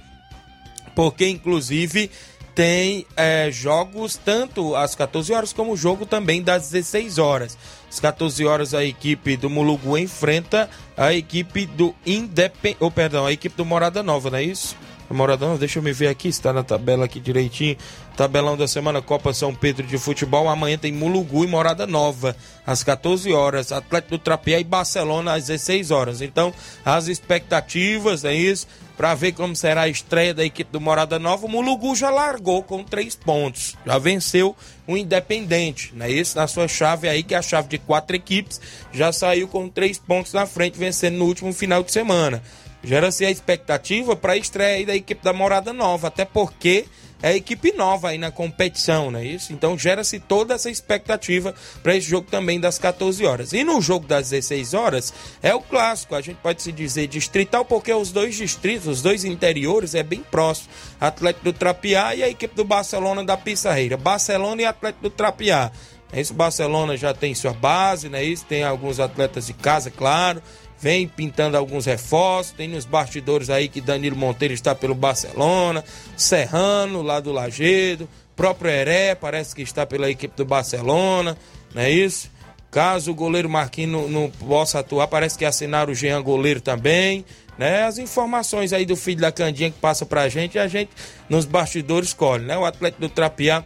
porque 0.94 1.28
inclusive 1.28 2.10
tem 2.54 3.06
é, 3.16 3.50
jogos 3.50 4.16
tanto 4.16 4.74
às 4.76 4.94
14 4.94 5.32
horas 5.32 5.52
como 5.52 5.72
o 5.72 5.76
jogo 5.76 6.06
também 6.06 6.42
das 6.42 6.70
16 6.70 7.18
horas. 7.18 7.58
Às 7.88 8.00
14 8.00 8.44
horas 8.44 8.74
a 8.74 8.84
equipe 8.84 9.36
do 9.36 9.50
Mulugu 9.50 9.96
enfrenta 9.98 10.68
a 10.96 11.12
equipe 11.12 11.66
do 11.66 11.94
Independente, 12.06 12.78
oh, 12.80 12.90
perdão, 12.90 13.26
a 13.26 13.32
equipe 13.32 13.56
do 13.56 13.64
Morada 13.64 14.02
Nova, 14.02 14.30
não 14.30 14.38
é 14.38 14.42
isso? 14.42 14.76
Morada 15.12 15.46
Nova, 15.46 15.58
deixa 15.58 15.78
eu 15.78 15.82
me 15.82 15.92
ver 15.92 16.08
aqui, 16.08 16.28
está 16.28 16.52
na 16.52 16.62
tabela 16.62 17.04
aqui 17.04 17.20
direitinho. 17.20 17.76
Tabelão 18.16 18.56
da 18.56 18.68
semana 18.68 19.00
Copa 19.00 19.32
São 19.32 19.54
Pedro 19.54 19.86
de 19.86 19.98
Futebol. 19.98 20.48
Amanhã 20.48 20.76
tem 20.76 20.92
Mulugu 20.92 21.44
e 21.44 21.46
Morada 21.46 21.86
Nova, 21.86 22.36
às 22.66 22.82
14 22.82 23.32
horas. 23.32 23.72
Atlético 23.72 24.12
do 24.12 24.18
Trapiá 24.18 24.58
e 24.58 24.64
Barcelona 24.64 25.34
às 25.34 25.46
16 25.46 25.90
horas. 25.90 26.20
Então, 26.20 26.52
as 26.84 27.08
expectativas, 27.08 28.24
é 28.24 28.34
isso 28.34 28.66
para 28.96 29.14
ver 29.14 29.32
como 29.32 29.56
será 29.56 29.82
a 29.82 29.88
estreia 29.88 30.34
da 30.34 30.44
equipe 30.44 30.70
do 30.70 30.80
Morada 30.80 31.18
Nova. 31.18 31.46
O 31.46 31.48
Mulugu 31.48 31.96
já 31.96 32.10
largou 32.10 32.62
com 32.62 32.84
três 32.84 33.16
pontos, 33.16 33.76
já 33.84 33.98
venceu 33.98 34.54
o 34.86 34.96
Independente, 34.96 35.92
né? 35.94 36.10
Isso 36.10 36.36
na 36.36 36.46
sua 36.46 36.68
chave 36.68 37.08
aí, 37.08 37.22
que 37.22 37.34
é 37.34 37.38
a 37.38 37.42
chave 37.42 37.68
de 37.68 37.78
quatro 37.78 38.14
equipes, 38.14 38.60
já 38.92 39.12
saiu 39.12 39.48
com 39.48 39.68
três 39.68 39.98
pontos 39.98 40.32
na 40.32 40.46
frente, 40.46 40.78
vencendo 40.78 41.16
no 41.16 41.24
último 41.24 41.52
final 41.52 41.82
de 41.82 41.90
semana. 41.90 42.42
Gera-se 42.84 43.24
a 43.24 43.30
expectativa 43.30 44.16
para 44.16 44.32
a 44.32 44.36
estreia 44.36 44.84
da 44.84 44.94
equipe 44.94 45.22
da 45.22 45.32
Morada 45.32 45.72
Nova, 45.72 46.08
até 46.08 46.24
porque 46.24 46.86
é 47.22 47.28
a 47.28 47.36
equipe 47.36 47.72
nova 47.72 48.08
aí 48.08 48.18
na 48.18 48.32
competição, 48.32 49.08
não 49.08 49.20
é 49.20 49.24
isso? 49.24 49.52
Então 49.52 49.78
gera-se 49.78 50.18
toda 50.18 50.54
essa 50.54 50.68
expectativa 50.68 51.54
para 51.80 51.96
esse 51.96 52.08
jogo 52.08 52.26
também 52.28 52.58
das 52.58 52.80
14 52.80 53.24
horas. 53.24 53.52
E 53.52 53.62
no 53.62 53.80
jogo 53.80 54.08
das 54.08 54.30
16 54.30 54.74
horas 54.74 55.14
é 55.40 55.54
o 55.54 55.60
clássico, 55.60 56.16
a 56.16 56.20
gente 56.20 56.38
pode 56.38 56.60
se 56.60 56.72
dizer 56.72 57.06
distrital, 57.06 57.64
porque 57.64 57.94
os 57.94 58.10
dois 58.10 58.34
distritos, 58.34 58.88
os 58.88 59.02
dois 59.02 59.24
interiores 59.24 59.94
é 59.94 60.02
bem 60.02 60.20
próximo. 60.28 60.68
Atlético 61.00 61.44
do 61.44 61.52
Trapiá 61.52 62.12
e 62.16 62.24
a 62.24 62.28
equipe 62.28 62.56
do 62.56 62.64
Barcelona 62.64 63.22
da 63.22 63.36
Pissarreira. 63.36 63.96
Barcelona 63.96 64.62
e 64.62 64.64
Atlético 64.64 65.04
do 65.04 65.10
Trapiá. 65.10 65.70
É 66.12 66.20
isso, 66.20 66.34
Barcelona 66.34 66.96
já 66.96 67.14
tem 67.14 67.34
sua 67.34 67.54
base, 67.54 68.08
né? 68.08 68.22
Isso 68.22 68.44
tem 68.44 68.64
alguns 68.64 68.98
atletas 69.00 69.46
de 69.46 69.54
casa, 69.54 69.90
claro 69.90 70.42
vem 70.82 71.06
pintando 71.06 71.56
alguns 71.56 71.86
reforços. 71.86 72.52
Tem 72.52 72.66
nos 72.66 72.84
bastidores 72.84 73.48
aí 73.48 73.68
que 73.68 73.80
Danilo 73.80 74.16
Monteiro 74.16 74.52
está 74.52 74.74
pelo 74.74 74.94
Barcelona, 74.94 75.84
Serrano 76.16 77.00
lá 77.00 77.20
do 77.20 77.30
Lagedo, 77.30 78.08
próprio 78.34 78.70
Heré 78.70 79.14
parece 79.14 79.54
que 79.54 79.62
está 79.62 79.86
pela 79.86 80.10
equipe 80.10 80.36
do 80.36 80.44
Barcelona, 80.44 81.38
não 81.72 81.82
é 81.82 81.90
isso? 81.90 82.30
Caso 82.70 83.12
o 83.12 83.14
goleiro 83.14 83.48
Marquinhos 83.48 83.92
não, 83.92 84.08
não 84.08 84.30
possa 84.30 84.80
atuar, 84.80 85.06
parece 85.06 85.38
que 85.38 85.44
assinaram 85.44 85.92
o 85.92 85.94
Jean 85.94 86.20
goleiro 86.22 86.60
também. 86.60 87.24
Né? 87.58 87.84
As 87.84 87.98
informações 87.98 88.72
aí 88.72 88.86
do 88.86 88.96
filho 88.96 89.20
da 89.20 89.30
Candinha 89.30 89.70
que 89.70 89.78
passa 89.78 90.06
pra 90.06 90.28
gente, 90.28 90.58
a 90.58 90.66
gente 90.66 90.90
nos 91.28 91.44
bastidores 91.44 92.14
colhe, 92.14 92.44
né? 92.44 92.56
O 92.56 92.64
atleta 92.64 92.96
do 92.98 93.10
Trapiá 93.10 93.62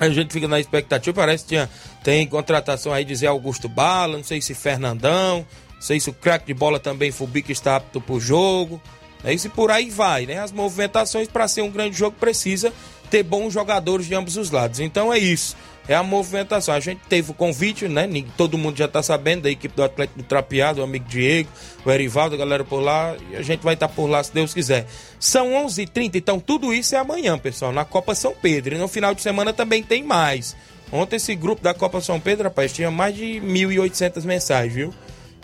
a 0.00 0.08
gente 0.08 0.32
fica 0.32 0.48
na 0.48 0.58
expectativa, 0.58 1.14
parece 1.14 1.44
que 1.44 1.50
tinha, 1.50 1.70
tem 2.02 2.26
contratação 2.26 2.92
aí 2.92 3.04
de 3.04 3.14
Zé 3.14 3.28
Augusto 3.28 3.68
Bala, 3.68 4.16
não 4.16 4.24
sei 4.24 4.40
se 4.40 4.52
Fernandão, 4.52 5.46
sei 5.84 6.00
se 6.00 6.08
o 6.08 6.14
craque 6.14 6.46
de 6.46 6.54
bola 6.54 6.80
também 6.80 7.12
Fubica 7.12 7.52
está 7.52 7.76
apto 7.76 8.00
para 8.00 8.14
o 8.14 8.20
jogo. 8.20 8.80
É 9.22 9.32
isso 9.32 9.46
e 9.46 9.50
por 9.50 9.70
aí 9.70 9.90
vai, 9.90 10.24
né? 10.24 10.38
As 10.38 10.50
movimentações 10.50 11.28
para 11.28 11.46
ser 11.46 11.62
um 11.62 11.70
grande 11.70 11.96
jogo 11.96 12.16
precisa 12.18 12.72
ter 13.10 13.22
bons 13.22 13.52
jogadores 13.52 14.06
de 14.06 14.14
ambos 14.14 14.36
os 14.36 14.50
lados. 14.50 14.80
Então 14.80 15.12
é 15.12 15.18
isso. 15.18 15.54
É 15.86 15.94
a 15.94 16.02
movimentação. 16.02 16.74
A 16.74 16.80
gente 16.80 17.00
teve 17.06 17.30
o 17.30 17.34
convite, 17.34 17.86
né? 17.86 18.08
Todo 18.36 18.56
mundo 18.56 18.78
já 18.78 18.86
está 18.86 19.02
sabendo 19.02 19.42
da 19.42 19.50
equipe 19.50 19.76
do 19.76 19.82
Atlético 19.82 20.18
do 20.18 20.24
Trapeado, 20.24 20.80
o 20.80 20.84
amigo 20.84 21.04
Diego, 21.06 21.48
o 21.84 21.90
Erivaldo, 21.90 22.34
a 22.34 22.38
galera 22.38 22.64
por 22.64 22.80
lá. 22.80 23.14
E 23.30 23.36
a 23.36 23.42
gente 23.42 23.60
vai 23.60 23.74
estar 23.74 23.88
tá 23.88 23.94
por 23.94 24.06
lá 24.06 24.24
se 24.24 24.32
Deus 24.32 24.54
quiser. 24.54 24.86
São 25.20 25.52
11:30 25.52 25.82
h 25.82 25.90
30 25.92 26.18
então 26.18 26.40
tudo 26.40 26.72
isso 26.72 26.94
é 26.94 26.98
amanhã, 26.98 27.38
pessoal, 27.38 27.72
na 27.72 27.84
Copa 27.84 28.14
São 28.14 28.34
Pedro. 28.34 28.74
E 28.74 28.78
no 28.78 28.88
final 28.88 29.14
de 29.14 29.20
semana 29.20 29.52
também 29.52 29.82
tem 29.82 30.02
mais. 30.02 30.56
Ontem 30.90 31.16
esse 31.16 31.34
grupo 31.34 31.62
da 31.62 31.74
Copa 31.74 32.00
São 32.00 32.18
Pedro, 32.18 32.44
rapaz, 32.44 32.72
tinha 32.72 32.90
mais 32.90 33.14
de 33.14 33.40
1.800 33.40 34.24
mensagens, 34.24 34.72
viu? 34.72 34.94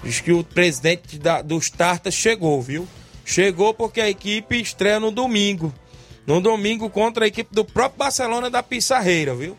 Diz 0.03 0.21
que 0.21 0.33
o 0.33 0.43
presidente 0.43 1.19
da, 1.19 1.43
dos 1.43 1.71
Tartas 1.71 2.15
chegou, 2.15 2.61
viu? 2.63 2.89
Chegou 3.25 3.75
porque 3.75 4.01
a 4.01 4.09
equipe 4.09 4.61
estreia 4.61 4.99
no 4.99 5.11
domingo. 5.11 5.73
No 6.27 6.41
domingo 6.41 6.89
contra 6.89 7.25
a 7.25 7.29
equipe 7.29 7.55
do 7.55 7.65
próprio 7.65 7.99
Barcelona 7.99 8.49
da 8.49 8.63
Pissarreira, 8.63 9.35
viu? 9.35 9.57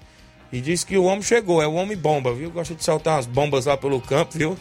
E 0.52 0.60
diz 0.60 0.84
que 0.84 0.98
o 0.98 1.04
homem 1.04 1.22
chegou, 1.22 1.62
é 1.62 1.68
o 1.68 1.76
homem 1.76 1.96
bomba, 1.96 2.34
viu? 2.34 2.52
Gosta 2.52 2.76
de 2.76 2.84
soltar 2.84 3.16
umas 3.16 3.26
bombas 3.26 3.66
lá 3.66 3.78
pelo 3.78 4.02
campo, 4.02 4.38
viu? 4.38 4.58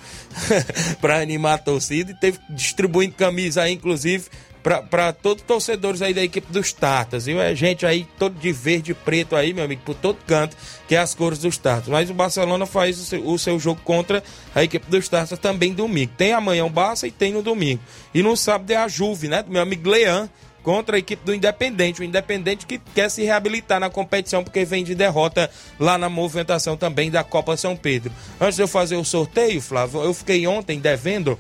pra 1.00 1.20
animar 1.20 1.54
a 1.54 1.58
torcida. 1.58 2.12
E 2.12 2.14
teve 2.14 2.38
distribuindo 2.50 3.14
camisa 3.16 3.62
aí, 3.62 3.72
inclusive, 3.72 4.28
para 4.62 5.12
todos 5.12 5.42
os 5.42 5.46
torcedores 5.46 6.02
aí 6.02 6.12
da 6.12 6.22
equipe 6.22 6.52
dos 6.52 6.72
Tartas, 6.72 7.26
viu? 7.26 7.40
É 7.40 7.54
gente 7.54 7.86
aí 7.86 8.06
todo 8.18 8.38
de 8.38 8.52
verde 8.52 8.92
e 8.92 8.94
preto 8.94 9.34
aí, 9.34 9.52
meu 9.52 9.64
amigo, 9.64 9.82
por 9.84 9.94
todo 9.94 10.18
canto, 10.26 10.56
que 10.86 10.94
é 10.94 10.98
as 10.98 11.14
cores 11.14 11.38
dos 11.38 11.56
Tartas. 11.56 11.88
Mas 11.88 12.10
o 12.10 12.14
Barcelona 12.14 12.66
faz 12.66 12.98
o 12.98 13.04
seu, 13.04 13.26
o 13.26 13.38
seu 13.38 13.58
jogo 13.58 13.80
contra 13.84 14.22
a 14.54 14.62
equipe 14.62 14.90
dos 14.90 15.08
Tartas 15.08 15.38
também 15.38 15.72
domingo. 15.72 16.12
Tem 16.16 16.32
amanhã 16.32 16.64
o 16.64 16.70
Barça 16.70 17.06
e 17.06 17.10
tem 17.10 17.32
no 17.32 17.42
domingo. 17.42 17.80
E 18.14 18.22
no 18.22 18.36
sábado 18.36 18.70
é 18.70 18.76
a 18.76 18.88
Juve, 18.88 19.28
né? 19.28 19.42
Do 19.42 19.50
meu 19.50 19.62
amigo 19.62 19.88
Leão 19.88 20.28
contra 20.62 20.96
a 20.96 20.98
equipe 20.98 21.24
do 21.24 21.34
Independente. 21.34 22.00
O 22.00 22.04
Independente 22.04 22.66
que 22.66 22.78
quer 22.94 23.08
se 23.10 23.22
reabilitar 23.22 23.80
na 23.80 23.90
competição 23.90 24.44
porque 24.44 24.64
vem 24.64 24.84
de 24.84 24.94
derrota 24.94 25.50
lá 25.78 25.96
na 25.96 26.08
movimentação 26.08 26.76
também 26.76 27.10
da 27.10 27.24
Copa 27.24 27.56
São 27.56 27.76
Pedro. 27.76 28.12
Antes 28.40 28.56
de 28.56 28.62
eu 28.62 28.68
fazer 28.68 28.96
o 28.96 29.04
sorteio, 29.04 29.60
Flávio, 29.60 30.02
eu 30.02 30.14
fiquei 30.14 30.46
ontem 30.46 30.78
devendo 30.78 31.38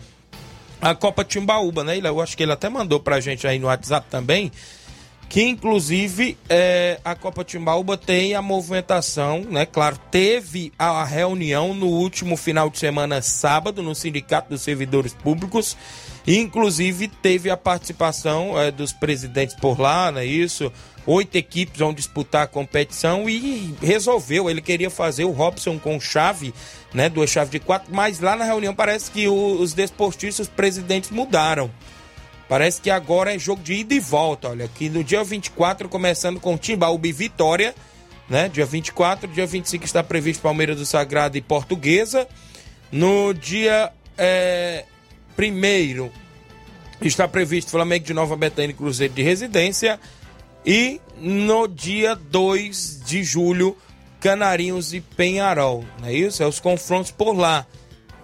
a 0.80 0.94
Copa 0.94 1.24
Timbaúba, 1.24 1.84
né? 1.84 1.98
Eu 2.02 2.20
acho 2.20 2.36
que 2.36 2.42
ele 2.42 2.52
até 2.52 2.68
mandou 2.68 3.00
pra 3.00 3.20
gente 3.20 3.46
aí 3.46 3.58
no 3.58 3.66
WhatsApp 3.66 4.06
também. 4.10 4.50
Que 5.30 5.44
inclusive 5.44 6.36
é, 6.48 6.98
a 7.04 7.14
Copa 7.14 7.44
Timbaúba 7.44 7.96
tem 7.96 8.34
a 8.34 8.42
movimentação, 8.42 9.46
né? 9.48 9.64
Claro, 9.64 9.96
teve 10.10 10.72
a 10.76 11.04
reunião 11.04 11.72
no 11.72 11.86
último 11.86 12.36
final 12.36 12.68
de 12.68 12.80
semana, 12.80 13.22
sábado, 13.22 13.80
no 13.80 13.94
Sindicato 13.94 14.48
dos 14.48 14.62
Servidores 14.62 15.14
Públicos. 15.14 15.76
Inclusive 16.26 17.06
teve 17.06 17.48
a 17.48 17.56
participação 17.56 18.60
é, 18.60 18.72
dos 18.72 18.92
presidentes 18.92 19.54
por 19.54 19.78
lá, 19.78 20.10
né? 20.10 20.26
Isso, 20.26 20.72
oito 21.06 21.36
equipes 21.36 21.78
vão 21.78 21.94
disputar 21.94 22.42
a 22.42 22.48
competição 22.48 23.30
e 23.30 23.72
resolveu. 23.80 24.50
Ele 24.50 24.60
queria 24.60 24.90
fazer 24.90 25.22
o 25.26 25.30
Robson 25.30 25.78
com 25.78 26.00
chave, 26.00 26.52
né? 26.92 27.08
Duas 27.08 27.30
chaves 27.30 27.52
de 27.52 27.60
quatro, 27.60 27.94
mas 27.94 28.18
lá 28.18 28.34
na 28.34 28.44
reunião 28.44 28.74
parece 28.74 29.08
que 29.12 29.28
os 29.28 29.74
desportistas, 29.74 30.48
presidentes 30.48 31.10
mudaram. 31.10 31.70
Parece 32.50 32.80
que 32.80 32.90
agora 32.90 33.32
é 33.32 33.38
jogo 33.38 33.62
de 33.62 33.74
ida 33.74 33.94
e 33.94 34.00
volta. 34.00 34.48
Olha, 34.48 34.64
aqui 34.64 34.88
no 34.88 35.04
dia 35.04 35.22
24, 35.22 35.88
começando 35.88 36.40
com 36.40 36.58
Timbaúba 36.58 37.06
e 37.06 37.12
Vitória, 37.12 37.72
né? 38.28 38.48
Dia 38.48 38.66
24, 38.66 39.28
dia 39.28 39.46
25 39.46 39.84
está 39.84 40.02
previsto 40.02 40.42
Palmeiras 40.42 40.76
do 40.76 40.84
Sagrado 40.84 41.38
e 41.38 41.40
Portuguesa. 41.40 42.26
No 42.90 43.32
dia 43.32 43.92
é, 44.18 44.84
primeiro 45.36 46.10
está 47.00 47.28
previsto 47.28 47.70
Flamengo 47.70 48.04
de 48.04 48.12
Nova 48.12 48.36
Betânia 48.36 48.72
e 48.72 48.74
Cruzeiro 48.74 49.14
de 49.14 49.22
Residência. 49.22 50.00
E 50.66 51.00
no 51.20 51.68
dia 51.68 52.16
2 52.16 53.02
de 53.06 53.22
julho, 53.22 53.76
Canarinhos 54.18 54.92
e 54.92 55.00
Penharol. 55.00 55.84
Não 56.00 56.08
é 56.08 56.14
isso? 56.14 56.42
É 56.42 56.46
os 56.48 56.58
confrontos 56.58 57.12
por 57.12 57.32
lá. 57.32 57.64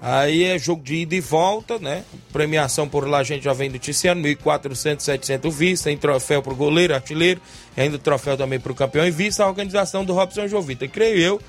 Aí 0.09 0.45
é 0.45 0.57
jogo 0.57 0.85
de 0.85 0.99
ida 0.99 1.17
e 1.17 1.21
volta, 1.21 1.81
né? 1.81 2.05
Premiação 2.33 2.89
por 2.89 3.09
lá 3.09 3.19
a 3.19 3.23
gente 3.25 3.43
já 3.43 3.53
vem 3.53 3.69
noticiando: 3.69 4.23
1.400, 4.23 5.01
700 5.01 5.53
vistas. 5.53 5.83
Tem 5.83 5.99
troféu 5.99 6.41
para 6.41 6.53
o 6.53 6.57
goleiro, 6.57 6.95
artilheiro. 6.95 7.41
Ainda 7.77 7.99
troféu 7.99 8.37
também 8.37 8.61
para 8.61 8.71
o 8.71 8.75
campeão 8.75 9.05
em 9.05 9.11
vista. 9.11 9.43
A 9.43 9.49
organização 9.49 10.05
do 10.05 10.13
Robson 10.13 10.47
Jovita. 10.47 10.85
E 10.85 10.89
creio 10.89 11.19
eu 11.19 11.41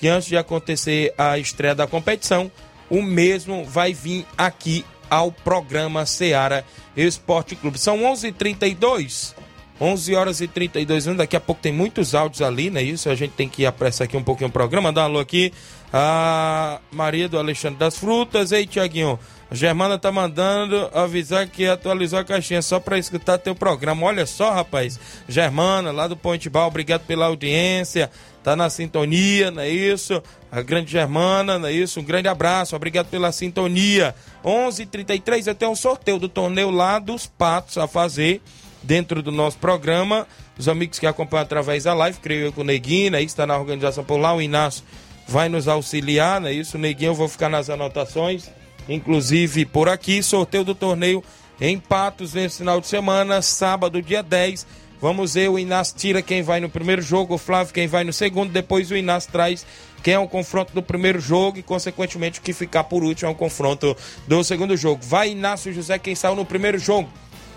que 0.00 0.08
antes 0.08 0.26
de 0.26 0.36
acontecer 0.36 1.14
a 1.16 1.38
estreia 1.38 1.72
da 1.72 1.86
competição, 1.86 2.50
o 2.88 3.00
mesmo 3.00 3.64
vai 3.64 3.94
vir 3.94 4.26
aqui 4.36 4.84
ao 5.08 5.30
programa 5.30 6.04
Seara 6.04 6.64
Esporte 6.96 7.54
Clube. 7.54 7.78
São 7.78 7.98
11:32 7.98 8.24
h 8.24 8.34
32 8.36 9.34
11 9.80 10.14
horas 10.14 10.40
e 10.40 10.48
32 10.48 11.06
minutos. 11.06 11.24
Daqui 11.24 11.36
a 11.36 11.40
pouco 11.40 11.62
tem 11.62 11.72
muitos 11.72 12.14
áudios 12.14 12.42
ali, 12.42 12.70
né? 12.70 12.82
Isso 12.82 13.08
a 13.08 13.14
gente 13.14 13.32
tem 13.32 13.48
que 13.48 13.64
apressar 13.64 14.04
aqui 14.04 14.16
um 14.16 14.22
pouquinho 14.22 14.48
o 14.48 14.52
programa. 14.52 14.92
Dá 14.92 15.02
um 15.02 15.04
alô 15.04 15.18
aqui. 15.18 15.52
A 15.92 16.80
Maria 16.92 17.28
do 17.28 17.38
Alexandre 17.38 17.78
das 17.78 17.96
Frutas. 17.96 18.52
Ei, 18.52 18.66
Tiaguinho. 18.66 19.18
A 19.50 19.54
Germana 19.54 19.98
tá 19.98 20.12
mandando 20.12 20.88
avisar 20.94 21.48
que 21.48 21.66
atualizou 21.66 22.20
a 22.20 22.24
caixinha 22.24 22.62
só 22.62 22.78
para 22.78 22.98
escutar 22.98 23.36
teu 23.38 23.54
programa. 23.54 24.06
Olha 24.06 24.24
só, 24.24 24.52
rapaz. 24.52 25.00
Germana, 25.28 25.90
lá 25.90 26.06
do 26.06 26.16
Ponte 26.16 26.48
Bal, 26.48 26.68
obrigado 26.68 27.04
pela 27.04 27.26
audiência. 27.26 28.10
Tá 28.44 28.54
na 28.54 28.70
sintonia, 28.70 29.50
não 29.50 29.62
é 29.62 29.68
isso? 29.68 30.22
A 30.52 30.62
grande 30.62 30.92
Germana, 30.92 31.58
não 31.58 31.68
é 31.68 31.72
isso? 31.72 31.98
Um 31.98 32.04
grande 32.04 32.28
abraço, 32.28 32.76
obrigado 32.76 33.08
pela 33.08 33.32
sintonia. 33.32 34.14
11:33 34.44 34.82
h 34.82 34.86
33 34.86 35.46
eu 35.48 35.54
tenho 35.54 35.72
um 35.72 35.76
sorteio 35.76 36.18
do 36.18 36.28
torneio 36.28 36.70
lá 36.70 36.98
dos 36.98 37.26
Patos 37.26 37.76
a 37.76 37.88
fazer 37.88 38.40
dentro 38.82 39.22
do 39.22 39.30
nosso 39.30 39.58
programa. 39.58 40.26
Os 40.58 40.68
amigos 40.68 40.98
que 40.98 41.06
acompanham 41.06 41.42
através 41.42 41.84
da 41.84 41.94
live, 41.94 42.18
creio 42.20 42.46
eu 42.46 42.52
com 42.52 42.60
o 42.60 42.64
Neguinho, 42.64 43.12
né? 43.12 43.22
está 43.22 43.46
na 43.46 43.58
organização 43.58 44.04
por 44.04 44.18
lá, 44.18 44.34
o 44.34 44.42
Inácio 44.42 44.84
vai 45.26 45.48
nos 45.48 45.68
auxiliar, 45.68 46.40
né? 46.40 46.52
Isso, 46.52 46.76
Neguinho, 46.76 47.10
eu 47.10 47.14
vou 47.14 47.28
ficar 47.28 47.48
nas 47.48 47.70
anotações, 47.70 48.50
inclusive 48.88 49.64
por 49.64 49.88
aqui, 49.88 50.22
sorteio 50.22 50.64
do 50.64 50.74
torneio 50.74 51.22
em 51.60 51.78
Patos 51.78 52.34
nesse 52.34 52.58
final 52.58 52.80
de 52.80 52.88
semana, 52.88 53.40
sábado, 53.40 54.02
dia 54.02 54.22
10. 54.22 54.66
Vamos 55.00 55.34
ver, 55.34 55.48
o 55.48 55.58
Inácio 55.58 55.96
tira 55.96 56.20
quem 56.20 56.42
vai 56.42 56.60
no 56.60 56.68
primeiro 56.68 57.00
jogo, 57.00 57.34
o 57.34 57.38
Flávio 57.38 57.72
quem 57.72 57.86
vai 57.86 58.04
no 58.04 58.12
segundo, 58.12 58.52
depois 58.52 58.90
o 58.90 58.96
Inácio 58.96 59.30
traz 59.32 59.64
quem 60.02 60.14
é 60.14 60.18
o 60.18 60.28
confronto 60.28 60.74
do 60.74 60.82
primeiro 60.82 61.20
jogo 61.20 61.58
e, 61.58 61.62
consequentemente, 61.62 62.38
o 62.38 62.42
que 62.42 62.52
ficar 62.52 62.84
por 62.84 63.02
último 63.02 63.28
é 63.28 63.32
o 63.32 63.34
confronto 63.34 63.96
do 64.26 64.42
segundo 64.42 64.76
jogo. 64.76 65.00
Vai 65.02 65.30
Inácio 65.30 65.72
José, 65.72 65.98
quem 65.98 66.14
saiu 66.14 66.34
no 66.34 66.44
primeiro 66.44 66.78
jogo. 66.78 67.08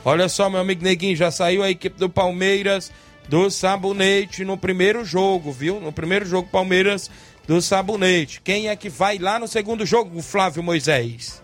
Olha 0.06 0.28
só, 0.28 0.50
meu 0.50 0.60
amigo 0.60 0.84
Neguinho, 0.84 1.16
já 1.16 1.32
saiu 1.32 1.64
a 1.64 1.70
equipe 1.70 1.98
do 1.98 2.10
Palmeiras 2.10 2.92
do 3.30 3.50
Sabonete 3.50 4.44
no 4.44 4.58
primeiro 4.58 5.06
jogo, 5.06 5.52
viu? 5.52 5.80
No 5.80 5.94
primeiro 5.94 6.26
jogo, 6.26 6.50
Palmeiras 6.50 7.10
do 7.48 7.62
Sabonete. 7.62 8.42
Quem 8.42 8.68
é 8.68 8.76
que 8.76 8.90
vai 8.90 9.18
lá 9.18 9.40
no 9.40 9.48
segundo 9.48 9.86
jogo, 9.86 10.22
Flávio 10.22 10.62
Moisés? 10.62 11.42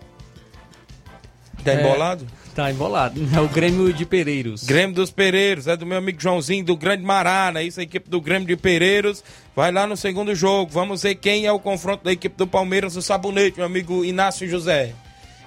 Tá 1.63 1.72
é, 1.72 1.80
embolado? 1.80 2.28
Tá 2.54 2.69
embolado. 2.69 3.22
É 3.34 3.39
o 3.39 3.48
Grêmio 3.48 3.93
de 3.93 4.06
Pereiros. 4.06 4.63
Grêmio 4.63 4.95
dos 4.95 5.12
Pereiros, 5.12 5.67
é 5.67 5.78
do 5.78 5.86
meu 5.86 5.98
amigo 5.98 6.22
Joãozinho, 6.22 6.65
do 6.65 6.76
Grande 6.76 7.04
Mará, 7.04 7.52
né? 7.54 7.63
Isso, 7.63 7.80
a 7.80 7.84
equipe 7.84 8.10
do 8.10 8.19
Grêmio 8.19 8.48
de 8.48 8.58
Pereiros 8.58 9.24
vai 9.56 9.72
lá 9.72 9.88
no 9.88 9.95
segundo 9.95 10.36
jogo. 10.36 10.72
Vamos 10.72 11.04
ver 11.04 11.15
quem 11.15 11.45
é 11.45 11.52
o 11.52 11.60
confronto 11.60 12.04
da 12.04 12.12
equipe 12.12 12.36
do 12.36 12.48
Palmeiras 12.48 12.93
do 12.93 13.02
Sabonete, 13.02 13.58
meu 13.58 13.65
amigo 13.65 14.04
Inácio 14.04 14.48
José. 14.50 14.93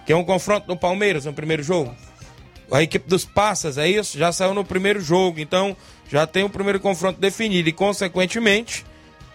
Quem 0.07 0.17
é 0.17 0.19
o 0.19 0.25
confronto 0.25 0.67
do 0.67 0.77
Palmeiras 0.77 1.27
no 1.27 1.33
primeiro 1.33 1.63
jogo? 1.63 1.95
A 2.73 2.83
equipe 2.83 3.09
dos 3.09 3.25
Passas, 3.25 3.79
é 3.79 3.89
isso? 3.89 4.19
Já 4.19 4.33
saiu 4.33 4.55
no 4.55 4.65
primeiro 4.65 5.01
jogo, 5.01 5.39
então 5.41 5.77
já 6.11 6.27
tem 6.27 6.43
o 6.45 6.51
primeiro 6.51 6.81
confronto 6.81 7.21
definido 7.21 7.69
e, 7.69 7.73
consequentemente, 7.73 8.85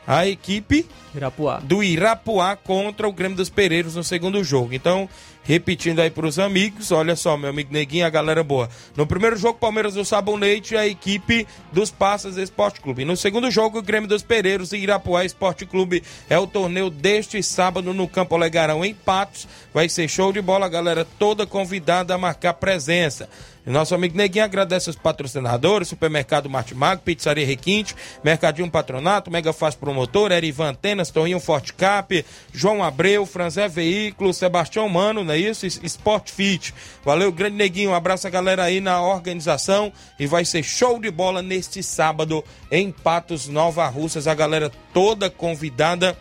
a 0.06 0.28
equipe 0.28 0.86
Irapuá. 1.14 1.60
do 1.60 1.84
Irapuá 1.84 2.56
contra 2.56 3.08
o 3.08 3.14
Grêmio 3.14 3.38
dos 3.38 3.50
Pereiros 3.50 3.96
no 3.96 4.04
segundo 4.04 4.44
jogo. 4.44 4.74
Então, 4.74 5.10
Repetindo 5.48 6.02
aí 6.02 6.10
para 6.10 6.28
os 6.28 6.38
amigos, 6.38 6.92
olha 6.92 7.16
só, 7.16 7.38
meu 7.38 7.50
amigo 7.50 7.72
Neguinho, 7.72 8.06
a 8.06 8.10
galera 8.10 8.44
boa. 8.44 8.68
No 8.98 9.08
primeiro 9.08 9.38
jogo, 9.38 9.58
Palmeiras 9.58 9.94
do 9.94 10.04
Sabonete, 10.04 10.76
a 10.76 10.86
equipe 10.86 11.48
dos 11.72 11.90
Passas 11.90 12.36
Esporte 12.36 12.82
Clube. 12.82 13.06
No 13.06 13.16
segundo 13.16 13.50
jogo, 13.50 13.80
o 13.80 13.82
Grêmio 13.82 14.10
dos 14.10 14.22
Pereiros 14.22 14.74
e 14.74 14.78
Irapuá 14.78 15.24
Esporte 15.24 15.66
Clube. 15.66 16.04
É 16.30 16.38
o 16.38 16.46
torneio 16.46 16.90
deste 16.90 17.42
sábado 17.42 17.94
no 17.94 18.10
Campo 18.10 18.36
Olegarão, 18.36 18.84
em 18.84 18.94
Patos. 18.94 19.48
Vai 19.74 19.88
ser 19.88 20.10
show 20.10 20.34
de 20.34 20.42
bola, 20.42 20.68
galera 20.68 21.08
toda 21.18 21.48
convidada 21.48 22.14
a 22.14 22.18
marcar 22.18 22.56
presença. 22.56 23.30
Nosso 23.68 23.94
amigo 23.94 24.16
Neguinho 24.16 24.46
agradece 24.46 24.90
os 24.90 24.96
patrocinadores, 24.96 25.90
Supermercado 25.90 26.50
Martimago, 26.50 27.02
Pizzaria 27.04 27.46
Requinte, 27.46 27.94
Mercadinho 28.24 28.72
Patronato, 28.72 29.30
Mega 29.30 29.52
Fácil 29.52 29.82
Promotor, 29.82 30.32
Erivan 30.32 30.70
Antenas, 30.70 31.12
Toninho 31.12 31.40
Forte 31.40 31.74
Cap, 31.74 32.26
João 32.54 32.82
Abreu, 32.82 33.26
Franzé 33.26 33.68
Veículos, 33.68 34.38
Sebastião 34.38 34.88
Mano, 34.88 35.24
não 35.24 35.34
é 35.34 35.38
isso? 35.38 35.66
Sport 35.66 36.32
Fit. 36.32 36.74
Valeu, 37.04 37.30
grande 37.30 37.58
Neguinho, 37.58 37.92
um 37.92 37.96
abraço 37.96 38.26
a 38.26 38.30
galera 38.30 38.64
aí 38.64 38.80
na 38.80 39.02
organização 39.02 39.92
e 40.18 40.26
vai 40.26 40.46
ser 40.46 40.64
show 40.64 40.98
de 41.00 41.12
bola 41.12 41.42
neste 41.42 41.84
sábado 41.84 42.44
em 42.72 42.90
Patos, 42.90 43.50
Nova 43.50 43.86
Russas. 43.88 44.28
A 44.28 44.34
galera 44.34 44.72
toda 44.94 45.30
convidada 45.30 46.18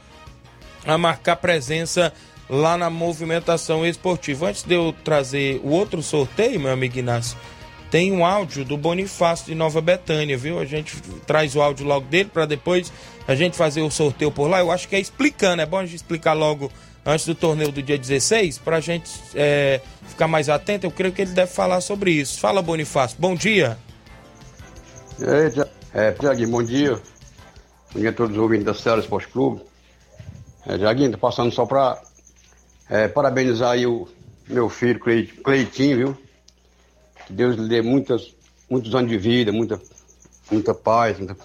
a 0.84 0.98
marcar 0.98 1.36
presença 1.36 2.12
lá 2.48 2.76
na 2.76 2.90
movimentação 2.90 3.84
esportiva. 3.86 4.48
Antes 4.48 4.62
de 4.62 4.74
eu 4.74 4.94
trazer 5.04 5.60
o 5.62 5.70
outro 5.70 6.02
sorteio, 6.02 6.60
meu 6.60 6.72
amigo 6.72 6.98
Inácio, 6.98 7.36
tem 7.90 8.12
um 8.12 8.24
áudio 8.24 8.64
do 8.64 8.76
Bonifácio 8.76 9.46
de 9.46 9.54
Nova 9.54 9.80
Betânia, 9.80 10.36
viu? 10.36 10.58
A 10.58 10.64
gente 10.64 10.96
traz 11.26 11.54
o 11.54 11.62
áudio 11.62 11.86
logo 11.86 12.06
dele 12.06 12.30
para 12.32 12.46
depois 12.46 12.92
a 13.26 13.34
gente 13.34 13.56
fazer 13.56 13.82
o 13.82 13.90
sorteio 13.90 14.30
por 14.30 14.48
lá. 14.48 14.60
Eu 14.60 14.70
acho 14.70 14.88
que 14.88 14.96
é 14.96 15.00
explicando, 15.00 15.62
é 15.62 15.66
bom 15.66 15.78
a 15.78 15.84
gente 15.84 15.96
explicar 15.96 16.32
logo 16.32 16.70
antes 17.04 17.24
do 17.24 17.34
torneio 17.34 17.70
do 17.70 17.80
dia 17.80 17.96
16, 17.96 18.58
para 18.58 18.78
a 18.78 18.80
gente 18.80 19.10
é, 19.34 19.80
ficar 20.08 20.26
mais 20.26 20.48
atento. 20.48 20.86
Eu 20.86 20.90
creio 20.90 21.14
que 21.14 21.22
ele 21.22 21.30
deve 21.30 21.52
falar 21.52 21.80
sobre 21.80 22.10
isso. 22.10 22.40
Fala, 22.40 22.60
Bonifácio. 22.60 23.16
Bom 23.20 23.36
dia. 23.36 23.78
É, 25.94 26.12
Tiaguinho, 26.12 26.50
bom 26.50 26.62
dia. 26.62 27.00
Bom 27.94 28.00
dia 28.00 28.10
a 28.10 28.12
todos 28.12 28.36
os 28.36 28.42
ouvintes 28.42 28.66
da 28.66 28.74
Ceará 28.74 29.00
Esporte 29.00 29.28
Clube. 29.28 29.62
É, 30.66 30.76
Tiaguinho, 30.76 31.12
tô 31.12 31.18
passando 31.18 31.52
só 31.52 31.64
para 31.64 32.02
é, 32.88 33.08
parabenizar 33.08 33.72
aí 33.72 33.86
o 33.86 34.08
meu 34.48 34.68
filho 34.68 35.00
Cleitinho, 35.00 35.96
viu? 35.96 36.18
Que 37.26 37.32
Deus 37.32 37.56
lhe 37.56 37.68
dê 37.68 37.82
muitas, 37.82 38.34
muitos 38.70 38.94
anos 38.94 39.10
de 39.10 39.18
vida, 39.18 39.50
muita, 39.50 39.80
muita 40.50 40.72
paz, 40.72 41.18
muita 41.18 41.36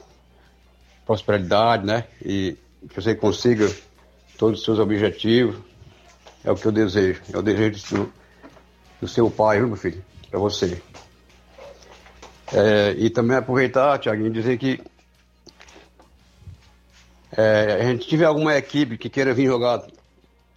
prosperidade, 1.06 1.86
né? 1.86 2.06
E 2.24 2.56
que 2.88 2.96
você 2.96 3.16
consiga 3.16 3.70
todos 4.38 4.60
os 4.60 4.66
seus 4.66 4.80
objetivos. 4.80 5.56
É 6.44 6.52
o 6.52 6.56
que 6.56 6.66
eu 6.66 6.72
desejo. 6.72 7.22
É 7.32 7.38
o 7.38 7.42
desejo 7.42 7.96
do, 7.96 8.14
do 9.02 9.08
seu 9.08 9.30
pai, 9.30 9.58
viu, 9.58 9.68
meu 9.68 9.78
filho? 9.78 10.04
Para 10.30 10.40
você. 10.40 10.82
É, 12.54 12.96
e 12.98 13.10
também 13.10 13.38
aproveitar, 13.38 13.98
Tiaguinho, 13.98 14.32
dizer 14.32 14.58
que 14.58 14.82
é, 17.36 17.78
a 17.80 17.84
gente 17.84 18.08
tiver 18.08 18.26
alguma 18.26 18.56
equipe 18.58 18.98
que 18.98 19.10
queira 19.10 19.34
vir 19.34 19.48
jogar 19.48 19.82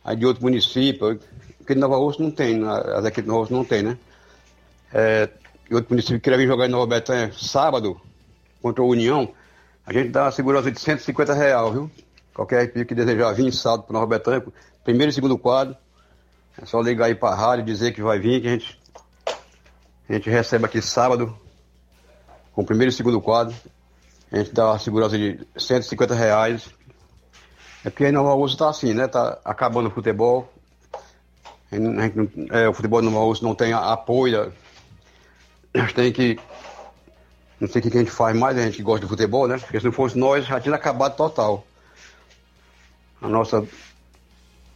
aí 0.04 0.16
de 0.16 0.26
outro 0.26 0.42
município, 0.42 1.18
porque 1.58 1.74
Nova 1.74 1.96
Rússia 1.96 2.22
não 2.22 2.30
tem, 2.30 2.62
as 2.62 3.04
equipes 3.04 3.24
de 3.24 3.28
Nova 3.28 3.40
Rússia 3.40 3.56
não 3.56 3.64
tem, 3.64 3.82
né? 3.82 3.98
É, 4.92 5.28
e 5.70 5.74
outro 5.74 5.90
município 5.90 6.18
que 6.18 6.24
queira 6.24 6.36
vir 6.36 6.46
jogar 6.46 6.66
em 6.66 6.70
Nova 6.70 6.86
Betânia 6.86 7.32
sábado 7.32 8.00
contra 8.60 8.82
a 8.82 8.86
União, 8.86 9.32
a 9.86 9.92
gente 9.92 10.10
dá 10.10 10.24
uma 10.24 10.30
segurança 10.30 10.70
de 10.70 10.78
150 10.78 11.32
reais, 11.32 11.72
viu? 11.72 11.90
Qualquer 12.34 12.64
equipe 12.64 12.84
que 12.84 12.94
desejar 12.94 13.32
vir 13.32 13.52
sábado 13.52 13.84
para 13.84 13.94
Nova 13.94 14.06
Betânia, 14.06 14.44
primeiro 14.84 15.10
e 15.10 15.12
segundo 15.14 15.38
quadro, 15.38 15.76
é 16.60 16.66
só 16.66 16.80
ligar 16.80 17.06
aí 17.06 17.14
para 17.14 17.30
a 17.30 17.34
rádio 17.34 17.62
e 17.62 17.66
dizer 17.66 17.92
que 17.92 18.02
vai 18.02 18.18
vir, 18.18 18.40
que 18.40 18.48
a 18.48 18.50
gente, 18.50 18.80
a 20.08 20.12
gente 20.12 20.30
recebe 20.30 20.64
aqui 20.64 20.80
sábado, 20.80 21.36
com 22.52 22.62
o 22.62 22.64
primeiro 22.64 22.90
e 22.90 22.94
segundo 22.94 23.20
quadro. 23.20 23.54
A 24.30 24.38
gente 24.38 24.52
dá 24.52 24.66
uma 24.66 24.78
segurança 24.78 25.18
de 25.18 25.40
150 25.56 26.14
reais. 26.14 26.68
É 27.84 27.90
porque 27.90 28.06
aí 28.06 28.12
Nova 28.12 28.32
Rússia 28.32 28.58
tá 28.58 28.70
assim, 28.70 28.94
né? 28.94 29.06
Tá 29.06 29.38
acabando 29.44 29.88
o 29.88 29.90
futebol. 29.90 30.50
É, 32.50 32.68
o 32.68 32.72
futebol 32.72 33.00
de 33.02 33.08
Nova 33.08 33.26
Rússia 33.26 33.46
não 33.46 33.54
tem 33.54 33.74
apoio. 33.74 34.52
A 35.74 35.78
gente 35.78 35.94
tem 35.94 36.12
que. 36.12 36.38
Não 37.60 37.68
sei 37.68 37.80
o 37.80 37.82
que 37.82 37.96
a 37.96 38.00
gente 38.00 38.10
faz 38.10 38.36
mais, 38.36 38.56
a 38.56 38.62
gente 38.62 38.76
que 38.76 38.82
gosta 38.82 39.04
de 39.04 39.08
futebol, 39.08 39.46
né? 39.46 39.58
Porque 39.58 39.78
se 39.78 39.84
não 39.84 39.92
fosse 39.92 40.16
nós, 40.16 40.46
já 40.46 40.58
tinha 40.60 40.74
acabado 40.74 41.14
total. 41.14 41.66
A 43.20 43.28
nossa 43.28 43.66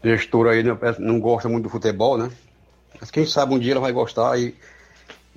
gestora 0.04 0.52
aí 0.52 0.62
não, 0.62 0.78
não 0.98 1.20
gosta 1.20 1.48
muito 1.48 1.64
do 1.64 1.70
futebol, 1.70 2.18
né? 2.18 2.30
Mas 3.00 3.10
quem 3.10 3.24
sabe 3.24 3.54
um 3.54 3.58
dia 3.58 3.72
ela 3.72 3.80
vai 3.80 3.92
gostar 3.92 4.38
e, 4.38 4.54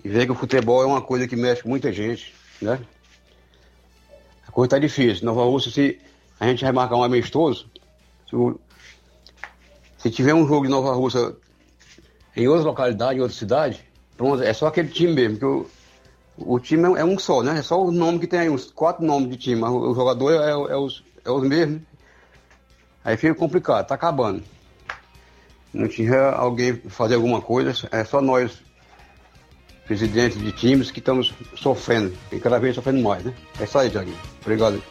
e 0.04 0.10
ver 0.10 0.26
que 0.26 0.32
o 0.32 0.36
futebol 0.36 0.84
é 0.84 0.86
uma 0.86 1.02
coisa 1.02 1.28
que 1.28 1.36
mexe 1.36 1.64
com 1.64 1.70
muita 1.70 1.92
gente, 1.92 2.34
né? 2.62 2.80
A 4.48 4.52
coisa 4.52 4.72
tá 4.72 4.80
difícil. 4.80 5.26
Nova 5.26 5.44
Rússia, 5.44 5.72
se 5.72 6.00
a 6.42 6.48
gente 6.48 6.64
vai 6.64 6.74
marcar 6.74 6.96
um 6.96 7.04
amistoso, 7.04 7.70
se, 8.28 8.36
se 10.00 10.10
tiver 10.10 10.34
um 10.34 10.48
jogo 10.48 10.64
de 10.64 10.72
Nova 10.72 10.92
Rússia 10.92 11.36
em 12.36 12.48
outra 12.48 12.66
localidade, 12.66 13.20
em 13.20 13.22
outra 13.22 13.38
cidade, 13.38 13.86
pronto, 14.18 14.42
é 14.42 14.52
só 14.52 14.66
aquele 14.66 14.88
time 14.88 15.14
mesmo, 15.14 15.38
porque 15.38 15.70
o, 16.40 16.56
o 16.56 16.60
time 16.60 16.98
é, 16.98 17.02
é 17.02 17.06
um 17.06 17.20
só, 17.20 17.44
né? 17.44 17.60
É 17.60 17.62
só 17.62 17.80
o 17.80 17.92
nome 17.92 18.18
que 18.18 18.26
tem 18.26 18.40
aí, 18.40 18.50
uns 18.50 18.72
quatro 18.72 19.06
nomes 19.06 19.30
de 19.30 19.38
time, 19.38 19.62
mas 19.62 19.70
o, 19.70 19.92
o 19.92 19.94
jogador 19.94 20.32
é, 20.32 20.50
é 20.50 20.76
os, 20.76 21.04
é 21.24 21.30
os 21.30 21.48
mesmos. 21.48 21.84
Aí 23.06 23.16
fica 23.18 23.36
complicado, 23.36 23.86
tá 23.86 23.94
acabando. 23.94 24.42
Não 25.72 25.88
tinha 25.88 26.32
alguém 26.32 26.74
fazer 26.74 27.16
alguma 27.16 27.40
coisa, 27.40 27.88
é 27.92 28.04
só 28.04 28.20
nós, 28.20 28.64
presidentes 29.86 30.40
de 30.40 30.52
times, 30.52 30.90
que 30.90 30.98
estamos 30.98 31.36
sofrendo, 31.56 32.18
e 32.32 32.40
cada 32.40 32.58
vez 32.58 32.74
sofrendo 32.74 33.04
mais, 33.04 33.24
né? 33.24 33.32
É 33.60 33.64
isso 33.66 33.78
aí, 33.78 33.92
Thiaguinho. 33.92 34.18
Obrigado. 34.42 34.82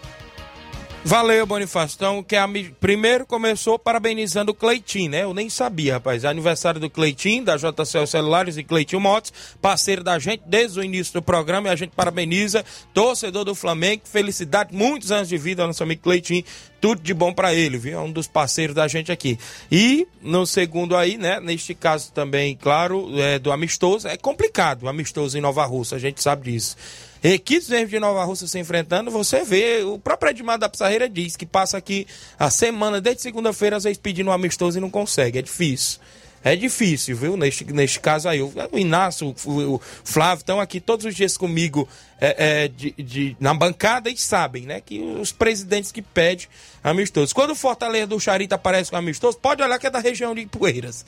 Valeu, 1.02 1.46
Bonifácio. 1.46 1.96
Então, 1.96 2.22
que 2.22 2.36
a 2.36 2.46
primeiro 2.78 3.24
começou 3.24 3.78
parabenizando 3.78 4.52
o 4.52 4.54
Cleitinho, 4.54 5.10
né? 5.10 5.22
Eu 5.22 5.32
nem 5.32 5.48
sabia, 5.48 5.94
rapaz. 5.94 6.26
Aniversário 6.26 6.78
do 6.78 6.90
Cleitinho, 6.90 7.42
da 7.42 7.56
JCL 7.56 8.06
Celulares 8.06 8.58
e 8.58 8.62
Cleitinho 8.62 9.00
Motos, 9.00 9.32
parceiro 9.62 10.04
da 10.04 10.18
gente 10.18 10.42
desde 10.46 10.78
o 10.78 10.84
início 10.84 11.14
do 11.14 11.22
programa 11.22 11.68
e 11.68 11.70
a 11.70 11.76
gente 11.76 11.92
parabeniza, 11.96 12.62
torcedor 12.92 13.46
do 13.46 13.54
Flamengo, 13.54 14.02
felicidade, 14.04 14.76
muitos 14.76 15.10
anos 15.10 15.28
de 15.28 15.38
vida 15.38 15.62
ao 15.62 15.68
nosso 15.68 15.82
amigo 15.82 16.02
Cleitinho, 16.02 16.44
tudo 16.82 17.00
de 17.00 17.14
bom 17.14 17.32
pra 17.32 17.54
ele, 17.54 17.78
viu? 17.78 17.98
É 17.98 18.00
um 18.00 18.12
dos 18.12 18.28
parceiros 18.28 18.76
da 18.76 18.86
gente 18.86 19.10
aqui. 19.10 19.38
E 19.72 20.06
no 20.20 20.46
segundo 20.46 20.94
aí, 20.94 21.16
né? 21.16 21.40
Neste 21.40 21.74
caso 21.74 22.12
também, 22.12 22.54
claro, 22.54 23.10
é, 23.18 23.38
do 23.38 23.50
amistoso, 23.50 24.06
é 24.06 24.18
complicado 24.18 24.82
o 24.82 24.88
amistoso 24.88 25.36
em 25.36 25.40
Nova 25.40 25.64
Rússia, 25.64 25.96
a 25.96 26.00
gente 26.00 26.22
sabe 26.22 26.52
disso. 26.52 26.76
Equipes 27.22 27.68
mesmo 27.68 27.88
de 27.88 28.00
Nova 28.00 28.24
Rússia 28.24 28.46
se 28.46 28.58
enfrentando, 28.58 29.10
você 29.10 29.44
vê, 29.44 29.82
o 29.82 29.98
próprio 29.98 30.30
Edmar 30.30 30.58
da 30.58 30.68
Pissarreira 30.68 31.08
diz 31.08 31.36
que 31.36 31.44
passa 31.44 31.76
aqui 31.76 32.06
a 32.38 32.48
semana, 32.50 33.00
desde 33.00 33.22
segunda-feira, 33.22 33.76
às 33.76 33.84
vezes 33.84 33.98
pedindo 33.98 34.30
um 34.30 34.32
amistoso 34.32 34.78
e 34.78 34.80
não 34.80 34.90
consegue, 34.90 35.38
é 35.38 35.42
difícil. 35.42 36.00
É 36.42 36.56
difícil, 36.56 37.14
viu? 37.14 37.36
Neste, 37.36 37.70
neste 37.70 38.00
caso 38.00 38.26
aí. 38.26 38.40
O, 38.40 38.50
Inácio, 38.72 39.34
o, 39.44 39.74
o 39.74 39.80
Flávio 40.02 40.40
estão 40.40 40.58
aqui 40.58 40.80
todos 40.80 41.04
os 41.04 41.14
dias 41.14 41.36
comigo 41.36 41.86
é, 42.18 42.62
é, 42.62 42.68
de, 42.68 42.92
de- 42.92 43.36
na 43.38 43.52
bancada 43.52 44.08
e 44.08 44.16
sabem, 44.16 44.62
né? 44.62 44.80
Que 44.80 45.00
os 45.00 45.32
presidentes 45.32 45.92
que 45.92 46.00
pedem 46.00 46.46
amistoso. 46.82 47.34
Quando 47.34 47.50
o 47.50 47.54
Fortaleza 47.54 48.06
do 48.06 48.18
Charita 48.18 48.54
aparece 48.54 48.90
com 48.90 48.96
amistoso, 48.96 49.36
pode 49.36 49.62
olhar 49.62 49.78
que 49.78 49.86
é 49.86 49.90
da 49.90 49.98
região 49.98 50.34
de 50.34 50.46
Poeiras. 50.46 51.04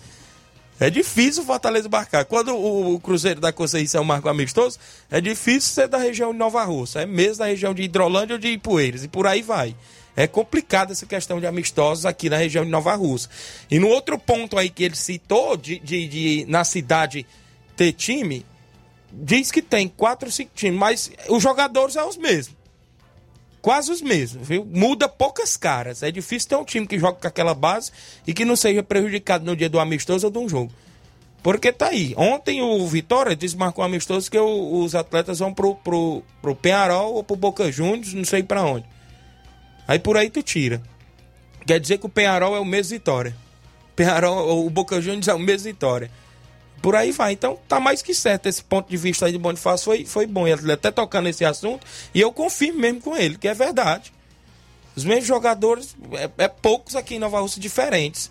É 0.80 0.90
difícil 0.90 1.42
o 1.42 1.46
Fortaleza 1.46 1.88
marcar. 1.88 2.24
Quando 2.24 2.56
o, 2.56 2.98
Cruzeiro 2.98 3.40
da 3.40 3.52
Conceição 3.52 4.02
marca 4.02 4.28
o 4.28 4.30
amistoso, 4.30 4.78
é 5.10 5.20
difícil 5.20 5.72
ser 5.74 5.88
da 5.88 5.98
região 5.98 6.32
de 6.32 6.38
Nova 6.38 6.64
Rússia. 6.64 7.00
É 7.00 7.06
mesmo 7.06 7.38
da 7.38 7.46
região 7.46 7.72
de 7.72 7.82
Hidrolândia 7.82 8.34
ou 8.34 8.38
de 8.38 8.48
Ipueiras. 8.48 9.04
E 9.04 9.08
por 9.08 9.26
aí 9.26 9.42
vai. 9.42 9.76
É 10.16 10.26
complicada 10.26 10.92
essa 10.92 11.06
questão 11.06 11.40
de 11.40 11.46
amistosos 11.46 12.04
aqui 12.04 12.28
na 12.28 12.36
região 12.36 12.64
de 12.64 12.70
Nova 12.70 12.94
Rússia. 12.94 13.30
E 13.70 13.78
no 13.78 13.88
outro 13.88 14.18
ponto 14.18 14.58
aí 14.58 14.68
que 14.68 14.84
ele 14.84 14.96
citou, 14.96 15.56
de, 15.56 15.78
de, 15.78 16.08
de 16.08 16.46
na 16.48 16.64
cidade 16.64 17.26
ter 17.76 17.92
time, 17.92 18.44
diz 19.10 19.50
que 19.50 19.62
tem 19.62 19.88
quatro, 19.88 20.30
cinco 20.30 20.50
times, 20.54 20.78
mas 20.78 21.10
os 21.28 21.42
jogadores 21.42 21.94
são 21.94 22.08
os 22.08 22.16
mesmos. 22.16 22.61
Quase 23.62 23.92
os 23.92 24.02
mesmos, 24.02 24.46
viu? 24.46 24.64
Muda 24.64 25.08
poucas 25.08 25.56
caras. 25.56 26.02
É 26.02 26.10
difícil 26.10 26.48
ter 26.48 26.56
um 26.56 26.64
time 26.64 26.84
que 26.86 26.98
joga 26.98 27.18
com 27.20 27.28
aquela 27.28 27.54
base 27.54 27.92
e 28.26 28.34
que 28.34 28.44
não 28.44 28.56
seja 28.56 28.82
prejudicado 28.82 29.44
no 29.46 29.54
dia 29.56 29.68
do 29.70 29.78
amistoso 29.78 30.26
ou 30.26 30.32
de 30.32 30.38
um 30.38 30.48
jogo. 30.48 30.72
Porque 31.44 31.72
tá 31.72 31.86
aí. 31.88 32.12
Ontem 32.16 32.60
o 32.60 32.84
Vitória 32.88 33.36
desmarcou 33.36 33.84
um 33.84 33.86
amistoso 33.86 34.28
que 34.30 34.38
o- 34.38 34.82
os 34.82 34.94
atletas 34.96 35.38
vão 35.38 35.54
pro, 35.54 35.76
pro, 35.76 36.22
pro 36.40 36.56
Penharol 36.56 37.14
ou 37.14 37.22
pro 37.24 37.36
Boca 37.36 37.70
Juniors, 37.70 38.12
não 38.14 38.24
sei 38.24 38.42
pra 38.42 38.62
onde. 38.64 38.84
Aí 39.86 39.98
por 39.98 40.16
aí 40.16 40.28
tu 40.28 40.42
tira. 40.42 40.82
Quer 41.64 41.78
dizer 41.78 41.98
que 41.98 42.06
o 42.06 42.08
Penharol 42.08 42.56
é 42.56 42.60
o 42.60 42.64
mesmo 42.64 42.90
Vitória. 42.90 43.36
Penharol, 43.94 44.66
o 44.66 44.70
Boca 44.70 45.00
Juniors 45.00 45.28
é 45.28 45.34
o 45.34 45.38
mesmo 45.38 45.64
Vitória. 45.68 46.10
Por 46.82 46.96
aí 46.96 47.12
vai. 47.12 47.32
Então 47.32 47.58
tá 47.68 47.78
mais 47.78 48.02
que 48.02 48.12
certo. 48.12 48.46
Esse 48.46 48.62
ponto 48.62 48.90
de 48.90 48.96
vista 48.96 49.26
aí 49.26 49.32
de 49.32 49.38
Bonifácio 49.38 49.84
foi, 49.84 50.04
foi 50.04 50.26
bom. 50.26 50.46
Ele 50.46 50.72
até 50.72 50.90
tocando 50.90 51.24
nesse 51.24 51.44
assunto. 51.44 51.86
E 52.12 52.20
eu 52.20 52.32
confirmo 52.32 52.80
mesmo 52.80 53.00
com 53.00 53.16
ele, 53.16 53.38
que 53.38 53.46
é 53.46 53.54
verdade. 53.54 54.12
Os 54.94 55.04
mesmos 55.04 55.26
jogadores, 55.26 55.96
é, 56.12 56.44
é 56.44 56.48
poucos 56.48 56.96
aqui 56.96 57.14
em 57.14 57.18
Nova 57.18 57.40
Rússia 57.40 57.60
diferentes. 57.60 58.30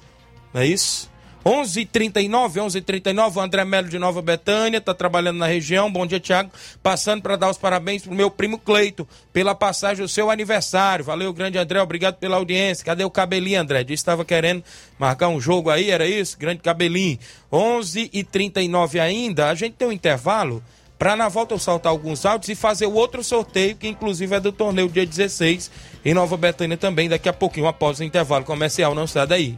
Não 0.53 0.61
é 0.61 0.67
isso? 0.67 1.09
11h39, 1.45 2.53
11h39, 2.53 3.35
o 3.35 3.39
André 3.41 3.65
Melo 3.65 3.89
de 3.89 3.97
Nova 3.97 4.21
Betânia, 4.21 4.79
tá 4.79 4.93
trabalhando 4.93 5.37
na 5.37 5.47
região. 5.47 5.91
Bom 5.91 6.05
dia, 6.05 6.19
Thiago. 6.19 6.51
Passando 6.83 7.23
para 7.23 7.35
dar 7.35 7.49
os 7.49 7.57
parabéns 7.57 8.03
pro 8.03 8.13
meu 8.13 8.29
primo 8.29 8.59
Cleito 8.59 9.07
pela 9.33 9.55
passagem 9.55 10.05
do 10.05 10.09
seu 10.09 10.29
aniversário. 10.29 11.03
Valeu, 11.03 11.33
grande 11.33 11.57
André, 11.57 11.81
obrigado 11.81 12.17
pela 12.17 12.37
audiência. 12.37 12.85
Cadê 12.85 13.03
o 13.03 13.09
cabelinho, 13.09 13.59
André? 13.59 13.83
Disse 13.83 14.01
estava 14.01 14.23
querendo 14.23 14.63
marcar 14.99 15.29
um 15.29 15.41
jogo 15.41 15.71
aí, 15.71 15.89
era 15.89 16.07
isso? 16.07 16.37
Grande 16.37 16.61
cabelinho. 16.61 17.17
11h39 17.51 18.99
ainda, 18.99 19.49
a 19.49 19.55
gente 19.55 19.73
tem 19.73 19.87
um 19.87 19.91
intervalo. 19.91 20.63
Para 20.99 21.15
na 21.15 21.27
volta 21.27 21.55
eu 21.55 21.57
saltar 21.57 21.91
alguns 21.91 22.23
áudios 22.23 22.49
e 22.49 22.53
fazer 22.53 22.85
o 22.85 22.93
outro 22.93 23.23
sorteio, 23.23 23.75
que 23.75 23.87
inclusive 23.87 24.35
é 24.35 24.39
do 24.39 24.51
torneio 24.51 24.87
dia 24.87 25.03
16, 25.03 25.71
em 26.05 26.13
Nova 26.13 26.37
Betânia 26.37 26.77
também, 26.77 27.09
daqui 27.09 27.27
a 27.27 27.33
pouquinho, 27.33 27.65
após 27.65 27.99
o 27.99 28.03
intervalo 28.03 28.45
comercial. 28.45 28.93
Não 28.93 29.07
sai 29.07 29.25
daí. 29.25 29.57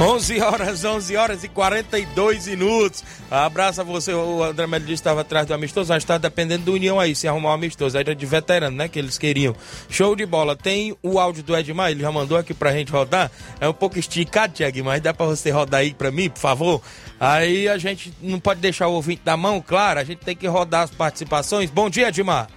11 0.00 0.40
horas, 0.40 0.84
11 0.84 1.16
horas 1.16 1.42
e 1.42 1.48
42 1.48 2.46
minutos. 2.46 3.02
Abraço 3.28 3.80
a 3.80 3.84
você. 3.84 4.12
O 4.12 4.44
André 4.44 4.64
Melo 4.64 4.84
disse 4.84 4.94
estava 4.94 5.22
atrás 5.22 5.44
do 5.44 5.52
amistoso, 5.52 5.92
mas 5.92 6.04
está 6.04 6.16
dependendo 6.16 6.66
do 6.66 6.74
União 6.74 7.00
aí, 7.00 7.16
se 7.16 7.26
arrumar 7.26 7.50
um 7.50 7.54
amistoso. 7.54 7.98
Era 7.98 8.14
de 8.14 8.24
veterano, 8.24 8.76
né? 8.76 8.86
Que 8.86 9.00
eles 9.00 9.18
queriam. 9.18 9.56
Show 9.90 10.14
de 10.14 10.24
bola. 10.24 10.54
Tem 10.54 10.96
o 11.02 11.18
áudio 11.18 11.42
do 11.42 11.56
Edmar, 11.56 11.90
ele 11.90 12.02
já 12.02 12.12
mandou 12.12 12.38
aqui 12.38 12.54
pra 12.54 12.72
gente 12.72 12.92
rodar. 12.92 13.28
É 13.60 13.68
um 13.68 13.72
pouco 13.72 13.98
esticado, 13.98 14.52
Tiago, 14.52 14.84
mas 14.84 15.02
dá 15.02 15.12
pra 15.12 15.26
você 15.26 15.50
rodar 15.50 15.80
aí 15.80 15.92
pra 15.92 16.12
mim, 16.12 16.30
por 16.30 16.38
favor? 16.38 16.80
Aí 17.18 17.68
a 17.68 17.76
gente 17.76 18.14
não 18.22 18.38
pode 18.38 18.60
deixar 18.60 18.86
o 18.86 18.92
ouvinte 18.92 19.22
da 19.24 19.36
mão, 19.36 19.60
claro. 19.60 19.98
A 19.98 20.04
gente 20.04 20.20
tem 20.20 20.36
que 20.36 20.46
rodar 20.46 20.82
as 20.82 20.90
participações. 20.92 21.70
Bom 21.70 21.90
dia, 21.90 22.06
Edmar. 22.06 22.48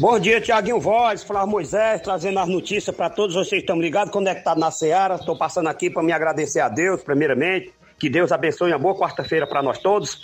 Bom 0.00 0.18
dia, 0.18 0.40
Tiaguinho 0.40 0.80
Voz, 0.80 1.22
Flávio 1.22 1.50
Moisés, 1.50 2.00
trazendo 2.00 2.38
as 2.38 2.48
notícias 2.48 2.96
para 2.96 3.10
todos 3.10 3.34
vocês 3.34 3.60
que 3.60 3.66
estão 3.66 3.78
ligados, 3.78 4.10
conectados 4.10 4.58
na 4.58 4.70
Seara. 4.70 5.16
Estou 5.16 5.36
passando 5.36 5.68
aqui 5.68 5.90
para 5.90 6.02
me 6.02 6.10
agradecer 6.10 6.60
a 6.60 6.70
Deus, 6.70 7.02
primeiramente. 7.02 7.70
Que 7.98 8.08
Deus 8.08 8.32
abençoe 8.32 8.72
uma 8.72 8.78
boa 8.78 8.98
quarta-feira 8.98 9.46
para 9.46 9.62
nós 9.62 9.76
todos. 9.78 10.18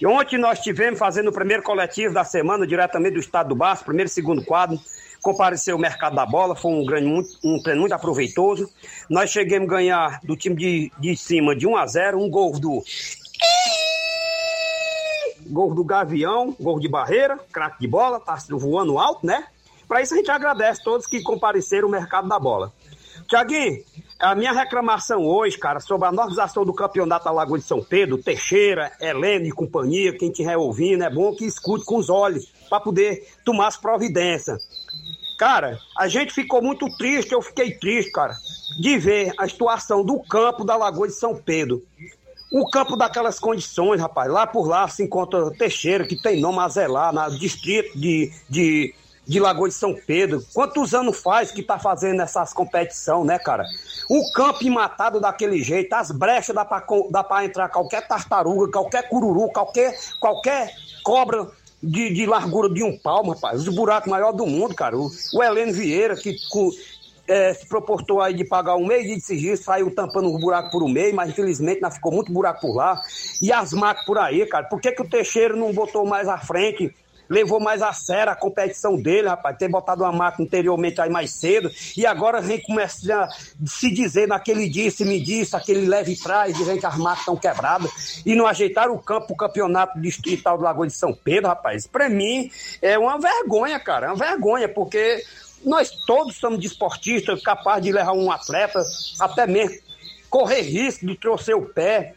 E 0.00 0.04
ontem 0.04 0.36
nós 0.36 0.58
tivemos 0.58 0.98
fazendo 0.98 1.28
o 1.28 1.32
primeiro 1.32 1.62
coletivo 1.62 2.12
da 2.12 2.24
semana, 2.24 2.66
diretamente 2.66 3.14
do 3.14 3.20
estado 3.20 3.50
do 3.50 3.54
Baço, 3.54 3.84
primeiro 3.84 4.10
e 4.10 4.12
segundo 4.12 4.44
quadro. 4.44 4.76
Compareceu 5.22 5.76
o 5.76 5.78
mercado 5.78 6.16
da 6.16 6.26
bola, 6.26 6.56
foi 6.56 6.72
um, 6.72 6.84
grande, 6.84 7.06
um 7.44 7.62
treino 7.62 7.82
muito 7.82 7.92
aproveitoso. 7.92 8.68
Nós 9.08 9.30
chegamos 9.30 9.68
a 9.68 9.76
ganhar 9.76 10.20
do 10.24 10.36
time 10.36 10.56
de, 10.56 10.92
de 10.98 11.16
cima 11.16 11.54
de 11.54 11.68
1 11.68 11.76
a 11.76 11.86
0 11.86 12.20
um 12.20 12.28
gol 12.28 12.58
do 12.58 12.82
gol 15.50 15.74
do 15.74 15.84
Gavião, 15.84 16.54
gol 16.60 16.78
de 16.78 16.88
barreira, 16.88 17.38
craque 17.52 17.80
de 17.80 17.88
bola, 17.88 18.20
tá 18.20 18.38
voando 18.50 18.98
alto, 18.98 19.26
né? 19.26 19.44
Para 19.88 20.02
isso 20.02 20.14
a 20.14 20.16
gente 20.16 20.30
agradece 20.30 20.82
todos 20.82 21.06
que 21.06 21.22
compareceram 21.22 21.88
o 21.88 21.90
mercado 21.90 22.28
da 22.28 22.38
bola. 22.38 22.72
Tiaguinho, 23.28 23.82
a 24.18 24.34
minha 24.34 24.52
reclamação 24.52 25.24
hoje, 25.24 25.56
cara, 25.56 25.80
sobre 25.80 26.06
a 26.06 26.12
normalização 26.12 26.64
do 26.64 26.74
campeonato 26.74 27.24
da 27.24 27.30
Lagoa 27.30 27.58
de 27.58 27.64
São 27.64 27.82
Pedro, 27.82 28.18
Teixeira, 28.18 28.92
Helene 29.00 29.48
e 29.48 29.52
companhia, 29.52 30.16
quem 30.16 30.30
estiver 30.30 30.56
ouvindo, 30.56 31.04
é 31.04 31.10
bom 31.10 31.34
que 31.34 31.44
escute 31.44 31.84
com 31.84 31.96
os 31.96 32.10
olhos, 32.10 32.52
para 32.68 32.80
poder 32.80 33.26
tomar 33.44 33.68
as 33.68 33.76
providências. 33.76 34.60
Cara, 35.38 35.78
a 35.96 36.06
gente 36.06 36.34
ficou 36.34 36.60
muito 36.60 36.86
triste, 36.98 37.32
eu 37.32 37.40
fiquei 37.40 37.72
triste, 37.72 38.12
cara, 38.12 38.36
de 38.78 38.98
ver 38.98 39.32
a 39.38 39.48
situação 39.48 40.04
do 40.04 40.20
campo 40.20 40.64
da 40.64 40.76
Lagoa 40.76 41.08
de 41.08 41.14
São 41.14 41.34
Pedro. 41.34 41.82
O 42.50 42.68
campo 42.68 42.96
daquelas 42.96 43.38
condições, 43.38 44.00
rapaz, 44.00 44.30
lá 44.30 44.44
por 44.44 44.66
lá 44.66 44.88
se 44.88 45.04
encontra 45.04 45.52
Teixeira, 45.52 46.04
que 46.04 46.16
tem 46.16 46.40
nome 46.40 46.58
a 46.58 46.68
zelar, 46.68 47.12
na 47.12 47.28
distrito 47.28 47.96
de, 47.96 48.32
de, 48.48 48.92
de 49.24 49.38
Lagoa 49.38 49.68
de 49.68 49.74
São 49.74 49.94
Pedro. 49.94 50.44
Quantos 50.52 50.92
anos 50.92 51.20
faz 51.20 51.52
que 51.52 51.62
tá 51.62 51.78
fazendo 51.78 52.20
essas 52.22 52.52
competições, 52.52 53.24
né, 53.24 53.38
cara? 53.38 53.64
O 54.08 54.32
campo 54.32 54.68
matado 54.68 55.20
daquele 55.20 55.62
jeito, 55.62 55.92
as 55.92 56.10
brechas 56.10 56.52
dá 56.52 56.64
pra, 56.64 56.84
dá 57.10 57.22
pra 57.22 57.44
entrar 57.44 57.68
qualquer 57.68 58.08
tartaruga, 58.08 58.72
qualquer 58.72 59.08
cururu, 59.08 59.48
qualquer, 59.52 59.96
qualquer 60.18 60.74
cobra 61.04 61.48
de, 61.80 62.12
de, 62.12 62.26
largura 62.26 62.68
de 62.68 62.82
um 62.82 62.98
palmo, 62.98 63.32
rapaz. 63.32 63.60
Os 63.60 63.74
buracos 63.74 64.10
maior 64.10 64.32
do 64.32 64.46
mundo, 64.46 64.74
cara. 64.74 64.96
O, 64.98 65.08
o 65.34 65.42
Heleno 65.42 65.72
Vieira, 65.72 66.16
que, 66.16 66.34
é, 67.30 67.54
se 67.54 67.64
proportou 67.64 68.20
aí 68.20 68.34
de 68.34 68.44
pagar 68.44 68.74
um 68.74 68.84
meio 68.84 69.04
de 69.04 69.20
sigilo, 69.20 69.56
saiu 69.56 69.94
tampando 69.94 70.28
um 70.28 70.38
buraco 70.38 70.68
por 70.72 70.82
um 70.82 70.88
meio, 70.88 71.14
mas 71.14 71.30
infelizmente 71.30 71.80
não 71.80 71.90
ficou 71.90 72.10
muito 72.10 72.32
buraco 72.32 72.60
por 72.60 72.74
lá. 72.74 73.00
E 73.40 73.52
as 73.52 73.72
máquinas 73.72 74.04
por 74.04 74.18
aí, 74.18 74.44
cara. 74.46 74.66
Por 74.66 74.80
que, 74.80 74.90
que 74.90 75.00
o 75.00 75.08
Teixeira 75.08 75.54
não 75.54 75.72
botou 75.72 76.04
mais 76.04 76.26
à 76.26 76.38
frente? 76.38 76.92
Levou 77.28 77.60
mais 77.60 77.80
a 77.80 77.92
sério 77.92 78.32
a 78.32 78.34
competição 78.34 79.00
dele, 79.00 79.28
rapaz. 79.28 79.56
Ter 79.56 79.68
botado 79.68 80.02
uma 80.02 80.10
máquina 80.10 80.44
anteriormente 80.44 81.00
aí 81.00 81.08
mais 81.08 81.30
cedo. 81.30 81.70
E 81.96 82.04
agora 82.04 82.42
gente 82.42 82.66
começa 82.66 83.14
a 83.14 83.28
se 83.64 83.94
dizer 83.94 84.26
naquele 84.26 84.68
disse, 84.68 85.04
me 85.04 85.20
disse, 85.20 85.54
aquele 85.54 85.86
leve 85.86 86.16
trás, 86.16 86.56
dizendo 86.56 86.80
que 86.80 86.86
as 86.86 86.96
máquinas 86.96 87.20
estão 87.20 87.36
quebradas. 87.36 88.22
E 88.26 88.34
não 88.34 88.48
ajeitaram 88.48 88.92
o 88.94 88.98
campo, 88.98 89.34
o 89.34 89.36
campeonato 89.36 90.00
distrital 90.00 90.58
do 90.58 90.64
Lagoa 90.64 90.88
de 90.88 90.92
São 90.92 91.14
Pedro, 91.14 91.46
rapaz. 91.46 91.86
Pra 91.86 92.08
mim 92.08 92.50
é 92.82 92.98
uma 92.98 93.16
vergonha, 93.20 93.78
cara. 93.78 94.08
É 94.08 94.10
uma 94.10 94.16
vergonha, 94.16 94.68
porque 94.68 95.22
nós 95.64 95.90
todos 96.06 96.36
somos 96.36 96.58
desportistas, 96.58 97.42
capazes 97.42 97.84
de 97.84 97.92
levar 97.92 98.12
um 98.12 98.30
atleta, 98.30 98.82
até 99.18 99.46
mesmo 99.46 99.78
correr 100.28 100.62
risco 100.62 101.06
de 101.06 101.16
torcer 101.16 101.56
o 101.56 101.66
pé, 101.66 102.14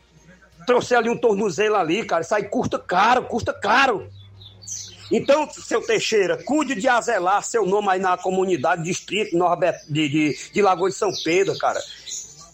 trouxer 0.66 0.98
ali 0.98 1.10
um 1.10 1.18
tornozelo 1.18 1.76
ali, 1.76 2.06
cara. 2.06 2.22
Isso 2.22 2.36
aí 2.36 2.44
custa 2.44 2.80
caro, 2.80 3.24
custa 3.24 3.54
caro. 3.54 4.08
Então, 5.12 5.50
seu 5.52 5.82
Teixeira, 5.82 6.42
cuide 6.44 6.76
de 6.76 6.88
azelar 6.88 7.44
seu 7.44 7.66
nome 7.66 7.90
aí 7.90 8.00
na 8.00 8.18
comunidade, 8.18 8.84
distrito 8.84 9.38
de, 9.90 10.10
de, 10.10 10.52
de 10.54 10.62
Lagoa 10.62 10.90
de 10.90 10.96
São 10.96 11.12
Pedro, 11.24 11.58
cara. 11.58 11.80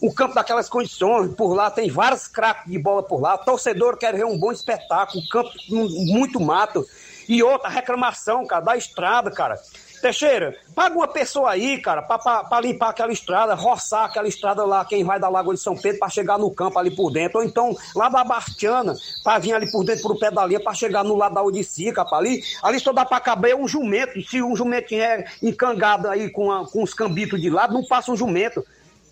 O 0.00 0.12
campo 0.12 0.34
daquelas 0.34 0.68
condições, 0.68 1.34
por 1.34 1.54
lá 1.54 1.70
tem 1.70 1.90
vários 1.90 2.26
craques 2.26 2.70
de 2.70 2.78
bola 2.78 3.02
por 3.02 3.20
lá. 3.20 3.38
Torcedor 3.38 3.96
quer 3.98 4.14
ver 4.14 4.24
um 4.24 4.38
bom 4.38 4.50
espetáculo, 4.50 5.22
campo 5.28 5.50
muito 5.68 6.40
mato. 6.40 6.84
E 7.28 7.42
outra 7.42 7.68
reclamação, 7.68 8.46
cara, 8.46 8.62
da 8.62 8.76
estrada, 8.76 9.30
cara. 9.30 9.58
Teixeira, 10.00 10.56
paga 10.74 10.96
uma 10.96 11.08
pessoa 11.08 11.50
aí, 11.50 11.80
cara, 11.80 12.02
para 12.02 12.60
limpar 12.60 12.90
aquela 12.90 13.12
estrada, 13.12 13.54
roçar 13.54 14.04
aquela 14.04 14.26
estrada 14.26 14.64
lá, 14.64 14.84
quem 14.84 15.04
vai 15.04 15.20
da 15.20 15.28
Lagoa 15.28 15.54
de 15.54 15.60
São 15.60 15.76
Pedro, 15.76 15.98
para 16.00 16.08
chegar 16.08 16.38
no 16.38 16.50
campo 16.50 16.78
ali 16.78 16.90
por 16.90 17.10
dentro. 17.10 17.38
Ou 17.38 17.44
então, 17.44 17.76
lá 17.94 18.08
da 18.08 18.24
Bastiana, 18.24 18.94
para 19.22 19.38
vir 19.38 19.52
ali 19.52 19.70
por 19.70 19.84
dentro 19.84 20.02
pro 20.02 20.18
pé 20.18 20.30
da 20.30 20.46
linha, 20.46 20.60
para 20.60 20.74
chegar 20.74 21.04
no 21.04 21.16
lado 21.16 21.34
da 21.34 21.42
Odicica, 21.42 22.04
ali. 22.12 22.42
Ali 22.62 22.80
só 22.80 22.92
dá 22.92 23.04
para 23.04 23.20
caber 23.20 23.54
um 23.54 23.68
jumento. 23.68 24.20
Se 24.22 24.42
um 24.42 24.56
jumento 24.56 24.94
é 24.94 25.24
encangado 25.42 26.08
aí 26.08 26.30
com, 26.30 26.50
a, 26.50 26.66
com 26.66 26.82
os 26.82 26.94
cambitos 26.94 27.40
de 27.40 27.50
lado, 27.50 27.74
não 27.74 27.84
passa 27.84 28.10
um 28.10 28.16
jumento. 28.16 28.64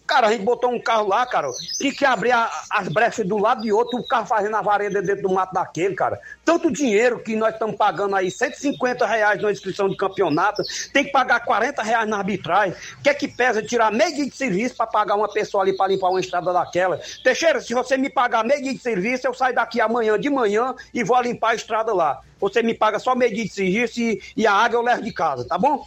Cara, 0.08 0.28
a 0.28 0.32
gente 0.32 0.42
botou 0.42 0.70
um 0.70 0.80
carro 0.80 1.06
lá, 1.06 1.26
cara, 1.26 1.50
tinha 1.76 1.92
que 1.92 2.02
abrir 2.02 2.32
as 2.32 2.88
brechas 2.88 3.26
do 3.26 3.36
lado 3.36 3.66
e 3.66 3.70
outro, 3.70 4.00
o 4.00 4.02
carro 4.02 4.24
fazendo 4.24 4.56
a 4.56 4.62
varenda 4.62 5.02
dentro 5.02 5.28
do 5.28 5.34
mato 5.34 5.52
daquele, 5.52 5.94
cara. 5.94 6.18
Tanto 6.46 6.72
dinheiro 6.72 7.22
que 7.22 7.36
nós 7.36 7.52
estamos 7.52 7.76
pagando 7.76 8.16
aí, 8.16 8.30
150 8.30 9.04
reais 9.04 9.42
na 9.42 9.52
inscrição 9.52 9.86
de 9.86 9.98
campeonato, 9.98 10.62
tem 10.94 11.04
que 11.04 11.12
pagar 11.12 11.40
40 11.40 11.82
reais 11.82 12.08
na 12.08 12.16
arbitragem. 12.16 12.74
O 12.98 13.02
que 13.02 13.10
é 13.10 13.14
que 13.14 13.28
pesa 13.28 13.62
tirar 13.62 13.92
meio 13.92 14.14
dia 14.14 14.24
de 14.24 14.34
serviço 14.34 14.74
para 14.74 14.86
pagar 14.86 15.14
uma 15.14 15.28
pessoa 15.28 15.62
ali 15.62 15.76
para 15.76 15.88
limpar 15.88 16.08
uma 16.08 16.20
estrada 16.20 16.54
daquela? 16.54 16.98
Teixeira, 17.22 17.60
se 17.60 17.74
você 17.74 17.98
me 17.98 18.08
pagar 18.08 18.42
meio 18.42 18.62
dia 18.62 18.72
de 18.72 18.80
serviço, 18.80 19.26
eu 19.26 19.34
saio 19.34 19.54
daqui 19.54 19.78
amanhã 19.78 20.18
de 20.18 20.30
manhã 20.30 20.74
e 20.94 21.04
vou 21.04 21.20
limpar 21.20 21.50
a 21.50 21.54
estrada 21.54 21.92
lá. 21.92 22.22
Você 22.40 22.62
me 22.62 22.72
paga 22.72 22.98
só 22.98 23.14
meio 23.14 23.34
dia 23.34 23.44
de 23.44 23.52
serviço 23.52 24.00
e, 24.00 24.22
e 24.34 24.46
a 24.46 24.54
água 24.54 24.78
eu 24.78 24.82
levo 24.82 25.02
de 25.02 25.12
casa, 25.12 25.44
tá 25.44 25.58
bom? 25.58 25.84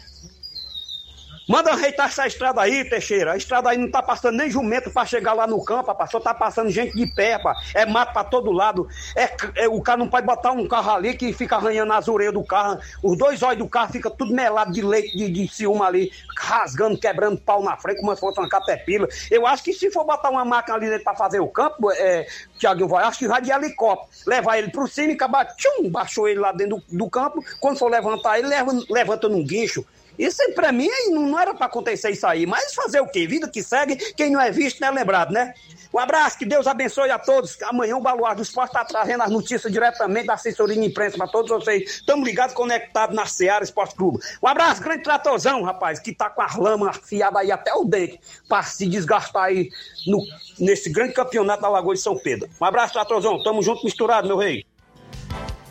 Manda 1.47 1.73
ajeitar 1.73 2.07
essa 2.07 2.27
estrada 2.27 2.61
aí, 2.61 2.87
Teixeira. 2.87 3.33
A 3.33 3.37
estrada 3.37 3.69
aí 3.69 3.77
não 3.77 3.89
tá 3.89 4.01
passando 4.01 4.37
nem 4.37 4.49
jumento 4.49 4.91
pra 4.91 5.05
chegar 5.05 5.33
lá 5.33 5.47
no 5.47 5.63
campo, 5.63 5.87
rapaz. 5.87 6.11
Só 6.11 6.19
tá 6.19 6.33
passando 6.33 6.69
gente 6.69 6.95
de 6.95 7.07
pé. 7.07 7.37
É 7.73 7.85
mato 7.85 8.13
pra 8.13 8.23
todo 8.23 8.51
lado. 8.51 8.87
É, 9.15 9.63
é- 9.63 9.67
o 9.67 9.81
cara 9.81 9.97
não 9.97 10.07
pode 10.07 10.25
botar 10.25 10.51
um 10.51 10.67
carro 10.67 10.91
ali 10.91 11.15
que 11.15 11.33
fica 11.33 11.55
arranhando 11.55 11.91
as 11.93 12.07
orelhas 12.07 12.33
do 12.33 12.43
carro. 12.43 12.79
Os 13.03 13.17
dois 13.17 13.41
olhos 13.41 13.57
do 13.57 13.67
carro 13.67 13.91
ficam 13.91 14.11
tudo 14.11 14.33
melado 14.33 14.71
de 14.71 14.81
leite, 14.81 15.17
de, 15.17 15.29
de 15.29 15.47
ciúme 15.47 15.81
ali, 15.81 16.11
rasgando, 16.37 16.97
quebrando 16.97 17.37
pau 17.37 17.63
na 17.63 17.75
frente, 17.75 17.99
como 17.99 18.13
se 18.13 18.21
fosse 18.21 18.39
uma 18.39 18.47
catepila. 18.47 19.07
Eu 19.29 19.47
acho 19.47 19.63
que 19.63 19.73
se 19.73 19.89
for 19.91 20.05
botar 20.05 20.29
uma 20.29 20.45
máquina 20.45 20.75
ali 20.77 20.87
dentro 20.89 21.03
pra 21.03 21.15
fazer 21.15 21.39
o 21.39 21.47
campo, 21.47 21.91
é, 21.91 22.27
Tiaguinho 22.59 22.87
vai, 22.87 23.03
acho 23.03 23.19
que 23.19 23.27
vai 23.27 23.41
de 23.41 23.51
helicóptero. 23.51 24.09
Levar 24.27 24.57
ele 24.59 24.69
pro 24.69 24.87
cima 24.87 25.11
e 25.11 25.15
acabar, 25.15 25.45
tchum, 25.55 25.89
baixou 25.89 26.27
ele 26.27 26.39
lá 26.39 26.51
dentro 26.51 26.77
do, 26.77 26.97
do 26.97 27.09
campo. 27.09 27.43
Quando 27.59 27.79
for 27.79 27.89
levantar 27.89 28.37
ele, 28.37 28.47
leva, 28.47 28.71
levanta 28.89 29.27
num 29.27 29.43
guincho. 29.43 29.85
Isso 30.17 30.41
pra 30.53 30.71
mim 30.71 30.89
não, 31.09 31.39
era 31.39 31.53
pra 31.53 31.65
acontecer 31.65 32.11
isso 32.11 32.27
aí, 32.27 32.45
mas 32.45 32.73
fazer 32.73 32.99
o 32.99 33.07
quê? 33.07 33.25
Vida 33.27 33.47
que 33.47 33.63
segue, 33.63 33.95
quem 34.13 34.31
não 34.31 34.41
é 34.41 34.51
visto 34.51 34.79
não 34.79 34.89
é 34.89 34.91
lembrado, 34.91 35.31
né? 35.31 35.53
Um 35.93 35.99
abraço, 35.99 36.37
que 36.37 36.45
Deus 36.45 36.67
abençoe 36.67 37.09
a 37.09 37.19
todos. 37.19 37.61
Amanhã 37.63 37.97
o 37.97 38.01
Baluar 38.01 38.33
do 38.33 38.41
Esporte 38.41 38.69
está 38.69 38.85
trazendo 38.85 39.23
as 39.23 39.29
notícias 39.29 39.71
diretamente 39.71 40.27
da 40.27 40.35
assessoria 40.35 40.75
de 40.75 40.85
imprensa 40.85 41.17
para 41.17 41.27
todos 41.27 41.49
vocês. 41.49 41.83
Estamos 41.83 42.25
ligados, 42.25 42.55
conectados 42.55 43.13
na 43.13 43.25
Seara 43.25 43.63
Esporte 43.63 43.95
Clube. 43.95 44.19
Um 44.41 44.47
abraço, 44.47 44.81
grande 44.81 45.03
tratorzão, 45.03 45.61
rapaz, 45.63 45.99
que 45.99 46.15
tá 46.15 46.29
com 46.29 46.41
as 46.41 46.55
lamas 46.55 46.95
afiadas 46.95 47.41
aí 47.41 47.51
até 47.51 47.73
o 47.73 47.83
dente, 47.83 48.19
para 48.47 48.63
se 48.63 48.87
desgastar 48.87 49.45
aí 49.45 49.69
no, 50.07 50.23
nesse 50.59 50.89
grande 50.89 51.13
campeonato 51.13 51.61
da 51.61 51.67
Lagoa 51.67 51.93
de 51.93 51.99
São 51.99 52.17
Pedro. 52.17 52.49
Um 52.59 52.65
abraço, 52.65 52.93
tratorzão. 52.93 53.43
Tamo 53.43 53.61
junto, 53.61 53.83
misturado, 53.83 54.27
meu 54.27 54.37
rei. 54.37 54.65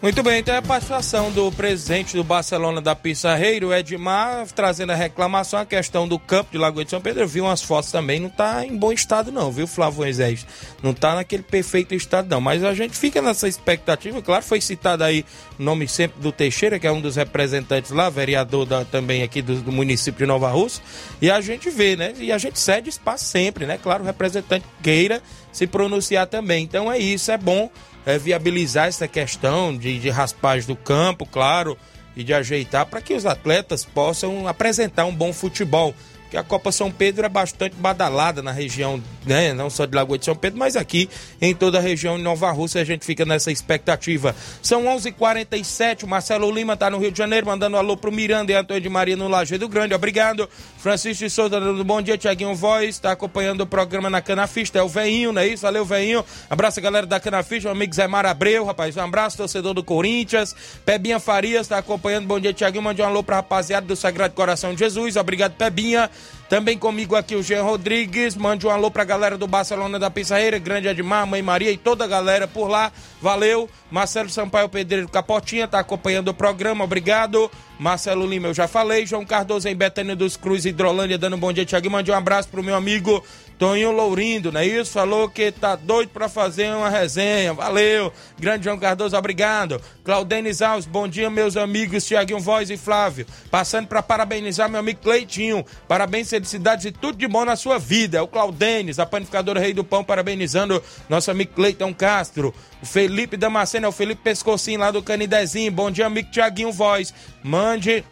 Muito 0.03 0.23
bem, 0.23 0.41
então 0.41 0.55
é 0.55 0.57
a 0.59 0.63
participação 0.63 1.31
do 1.31 1.53
presidente 1.53 2.17
do 2.17 2.25
Barcelona 2.25 2.81
da 2.81 2.97
Pissarreiro, 2.97 3.71
Edmar, 3.71 4.47
trazendo 4.47 4.93
a 4.93 4.95
reclamação, 4.95 5.61
a 5.61 5.67
questão 5.67 6.09
do 6.09 6.19
campo 6.19 6.53
de 6.53 6.57
Lagoa 6.57 6.83
de 6.87 6.91
São 6.91 7.03
Pedro. 7.03 7.23
Eu 7.23 7.29
vi 7.29 7.39
umas 7.43 7.61
fotos 7.61 7.93
também, 7.93 8.19
não 8.19 8.31
tá 8.31 8.65
em 8.65 8.75
bom 8.75 8.91
estado 8.93 9.31
não, 9.31 9.53
viu, 9.53 9.67
Flávio 9.67 9.99
Moisés? 9.99 10.47
Não 10.83 10.95
tá 10.95 11.17
naquele 11.17 11.43
perfeito 11.43 11.95
estado 11.95 12.31
não, 12.31 12.41
mas 12.41 12.65
a 12.65 12.73
gente 12.73 12.97
fica 12.97 13.21
nessa 13.21 13.47
expectativa, 13.47 14.23
claro, 14.23 14.43
foi 14.43 14.59
citado 14.63 15.05
aí 15.05 15.23
o 15.59 15.63
nome 15.63 15.87
sempre 15.87 16.19
do 16.19 16.33
Teixeira, 16.33 16.79
que 16.79 16.87
é 16.87 16.91
um 16.93 17.03
dos 17.03 17.17
representantes 17.17 17.91
lá, 17.91 18.09
vereador 18.09 18.65
da- 18.65 18.87
também 18.87 19.23
aqui 19.23 19.43
do, 19.43 19.57
do 19.57 19.71
município 19.71 20.21
de 20.21 20.27
Nova 20.27 20.49
Rússia, 20.49 20.83
e 21.21 21.31
a 21.31 21.43
gente 21.43 21.69
vê, 21.69 21.95
né, 21.95 22.15
e 22.19 22.33
a 22.33 22.39
gente 22.39 22.59
cede 22.59 22.89
espaço 22.89 23.27
sempre, 23.27 23.67
né, 23.67 23.79
claro, 23.81 24.03
o 24.03 24.07
representante 24.07 24.65
queira 24.83 25.23
se 25.53 25.67
pronunciar 25.67 26.27
também, 26.27 26.65
então 26.65 26.91
é 26.91 26.97
isso, 26.99 27.31
é 27.31 27.37
bom 27.37 27.71
é, 28.07 28.19
viabilizar 28.19 28.89
essa 28.89 29.07
questão 29.07 29.77
de, 29.77 29.99
de 29.99 30.11
raspagem 30.11 30.67
do 30.67 30.77
campo, 30.77 31.27
claro, 31.27 31.77
e 32.17 32.25
de 32.25 32.35
ajeitar 32.35 32.87
para 32.87 33.01
que 33.01 33.15
os 33.15 33.27
atletas 33.27 33.85
possam 33.85 34.47
apresentar 34.47 35.05
um 35.07 35.15
bom 35.15 35.33
futebol. 35.33 35.95
Porque 36.31 36.37
a 36.37 36.45
Copa 36.45 36.71
São 36.71 36.93
Pedro 36.93 37.27
é 37.27 37.29
bastante 37.29 37.75
badalada 37.75 38.41
na 38.41 38.53
região, 38.53 39.03
né? 39.27 39.53
Não 39.53 39.69
só 39.69 39.85
de 39.85 39.97
Lagoa 39.97 40.17
de 40.17 40.25
São 40.25 40.37
Pedro, 40.37 40.61
mas 40.61 40.77
aqui 40.77 41.11
em 41.43 41.53
toda 41.53 41.79
a 41.79 41.81
região 41.81 42.17
de 42.17 42.23
Nova 42.23 42.49
Rússia 42.53 42.81
a 42.81 42.85
gente 42.85 43.05
fica 43.05 43.25
nessa 43.25 43.51
expectativa. 43.51 44.33
São 44.63 44.85
11:47 44.85 45.09
h 45.09 45.13
47 45.19 46.05
o 46.05 46.09
Marcelo 46.09 46.49
Lima 46.49 46.75
está 46.75 46.89
no 46.89 46.99
Rio 46.99 47.11
de 47.11 47.19
Janeiro, 47.19 47.47
mandando 47.47 47.75
um 47.75 47.81
alô 47.81 47.97
pro 47.97 48.13
Miranda 48.13 48.53
e 48.53 48.55
Antônio 48.55 48.81
de 48.81 48.89
Maria 48.89 49.17
no 49.17 49.27
Lajeado 49.27 49.69
Grande. 49.69 49.93
Obrigado. 49.93 50.49
Francisco 50.79 51.25
de 51.25 51.31
Souza 51.31 51.59
dando 51.59 51.83
bom 51.85 52.01
dia, 52.01 52.17
Tiaguinho 52.17 52.55
Voz, 52.55 52.91
está 52.91 53.11
acompanhando 53.11 53.63
o 53.63 53.67
programa 53.67 54.09
na 54.09 54.23
Canafista. 54.23 54.79
É 54.79 54.83
o 54.85 54.89
Veinho, 54.89 55.33
não 55.33 55.43
é 55.43 55.49
isso? 55.49 55.63
Valeu, 55.63 55.85
Veinho. 55.85 56.25
Abraço 56.49 56.79
a 56.79 56.83
galera 56.83 57.07
da 57.07 57.19
Canafista, 57.19 57.69
o 57.69 57.73
amigo 57.73 57.93
Zé 57.93 58.07
Mar 58.07 58.25
Abreu, 58.25 58.65
rapaz. 58.65 58.97
Um 58.97 59.03
abraço, 59.03 59.37
torcedor 59.37 59.75
do 59.75 59.83
Corinthians. 59.83 60.55
Pebinha 60.87 61.19
Farias 61.19 61.63
está 61.63 61.79
acompanhando. 61.79 62.29
Bom 62.29 62.39
dia, 62.39 62.53
Tiaguinho. 62.53 62.85
Mande 62.85 63.03
um 63.03 63.05
alô 63.05 63.21
pra 63.21 63.37
rapaziada 63.37 63.85
do 63.85 63.97
Sagrado 63.97 64.33
Coração 64.33 64.73
de 64.75 64.79
Jesus. 64.79 65.17
Obrigado, 65.17 65.55
Pebinha. 65.55 66.09
Também 66.49 66.77
comigo 66.77 67.15
aqui 67.15 67.37
o 67.37 67.43
Jean 67.43 67.63
Rodrigues. 67.63 68.35
Mande 68.35 68.67
um 68.67 68.71
alô 68.71 68.91
pra 68.91 69.05
galera 69.05 69.39
do 69.39 69.47
Barcelona 69.47 70.01
da 70.01 70.11
Pissarreira, 70.11 70.59
Grande 70.59 70.89
Edmar, 70.89 71.25
Mãe 71.25 71.41
Maria 71.41 71.71
e 71.71 71.77
toda 71.77 72.05
a 72.05 72.09
galera 72.09 72.49
por 72.49 72.67
lá. 72.67 72.91
Valeu. 73.23 73.71
Marcelo 73.89 74.29
Sampaio 74.29 74.69
Pedreiro 74.69 75.09
Capotinha 75.09 75.69
tá 75.69 75.79
acompanhando 75.79 76.29
o 76.29 76.35
programa. 76.35 76.83
Obrigado. 76.83 77.49
Marcelo 77.79 78.27
Lima, 78.27 78.49
eu 78.49 78.55
já 78.55 78.67
falei. 78.67 79.07
João 79.07 79.25
Cardoso 79.25 79.69
em 79.69 79.77
Betânia 79.77 80.17
dos 80.17 80.37
Cruz, 80.37 80.65
Hidrolândia, 80.65 81.17
dando 81.17 81.37
um 81.37 81.39
bom 81.39 81.53
dia, 81.53 81.65
Tiago. 81.65 81.89
Mande 81.89 82.11
um 82.11 82.15
abraço 82.15 82.49
pro 82.49 82.65
meu 82.65 82.75
amigo 82.75 83.25
Toninho 83.61 83.93
Lourindo, 83.93 84.51
não 84.51 84.59
é 84.59 84.67
isso? 84.67 84.93
Falou 84.93 85.29
que 85.29 85.53
tá 85.53 85.77
doido 85.77 86.09
pra 86.09 86.31
fazer 86.31 86.75
uma 86.75 86.89
resenha. 86.89 87.53
Valeu. 87.53 88.11
Grande 88.39 88.65
João 88.65 88.79
Cardoso, 88.79 89.15
obrigado. 89.15 89.79
Claudenis 90.03 90.63
Alves, 90.63 90.87
bom 90.87 91.07
dia, 91.07 91.29
meus 91.29 91.59
amigos 91.59 92.07
Tiaguinho 92.07 92.41
Voz 92.41 92.71
e 92.71 92.79
Flávio. 92.79 93.27
Passando 93.51 93.87
pra 93.87 94.03
parabenizar 94.03 94.71
meu 94.71 94.81
amigo 94.81 95.01
Cleitinho. 95.03 95.63
Parabéns, 95.87 96.31
felicidades 96.31 96.87
e 96.87 96.91
tudo 96.91 97.19
de 97.19 97.29
bom 97.29 97.45
na 97.45 97.55
sua 97.55 97.79
vida. 97.79 98.17
É 98.17 98.23
o 98.23 98.27
Claudenis, 98.27 98.99
a 98.99 99.05
panificadora 99.05 99.61
Rei 99.61 99.75
do 99.75 99.85
Pão, 99.85 100.03
parabenizando 100.03 100.83
nosso 101.07 101.31
amigo 101.31 101.53
Cleiton 101.55 101.93
Castro. 101.93 102.55
O 102.83 102.87
Felipe 102.87 103.37
Damasceno, 103.37 103.85
é 103.85 103.89
o 103.91 103.93
Felipe 103.93 104.23
Pescocinho 104.23 104.81
lá 104.81 104.91
do 104.91 105.03
Canidezinho. 105.03 105.71
Bom 105.71 105.91
dia, 105.91 106.07
amigo 106.07 106.31
Tiaguinho 106.31 106.73
Voz. 106.73 107.13
Mande 107.45 108.03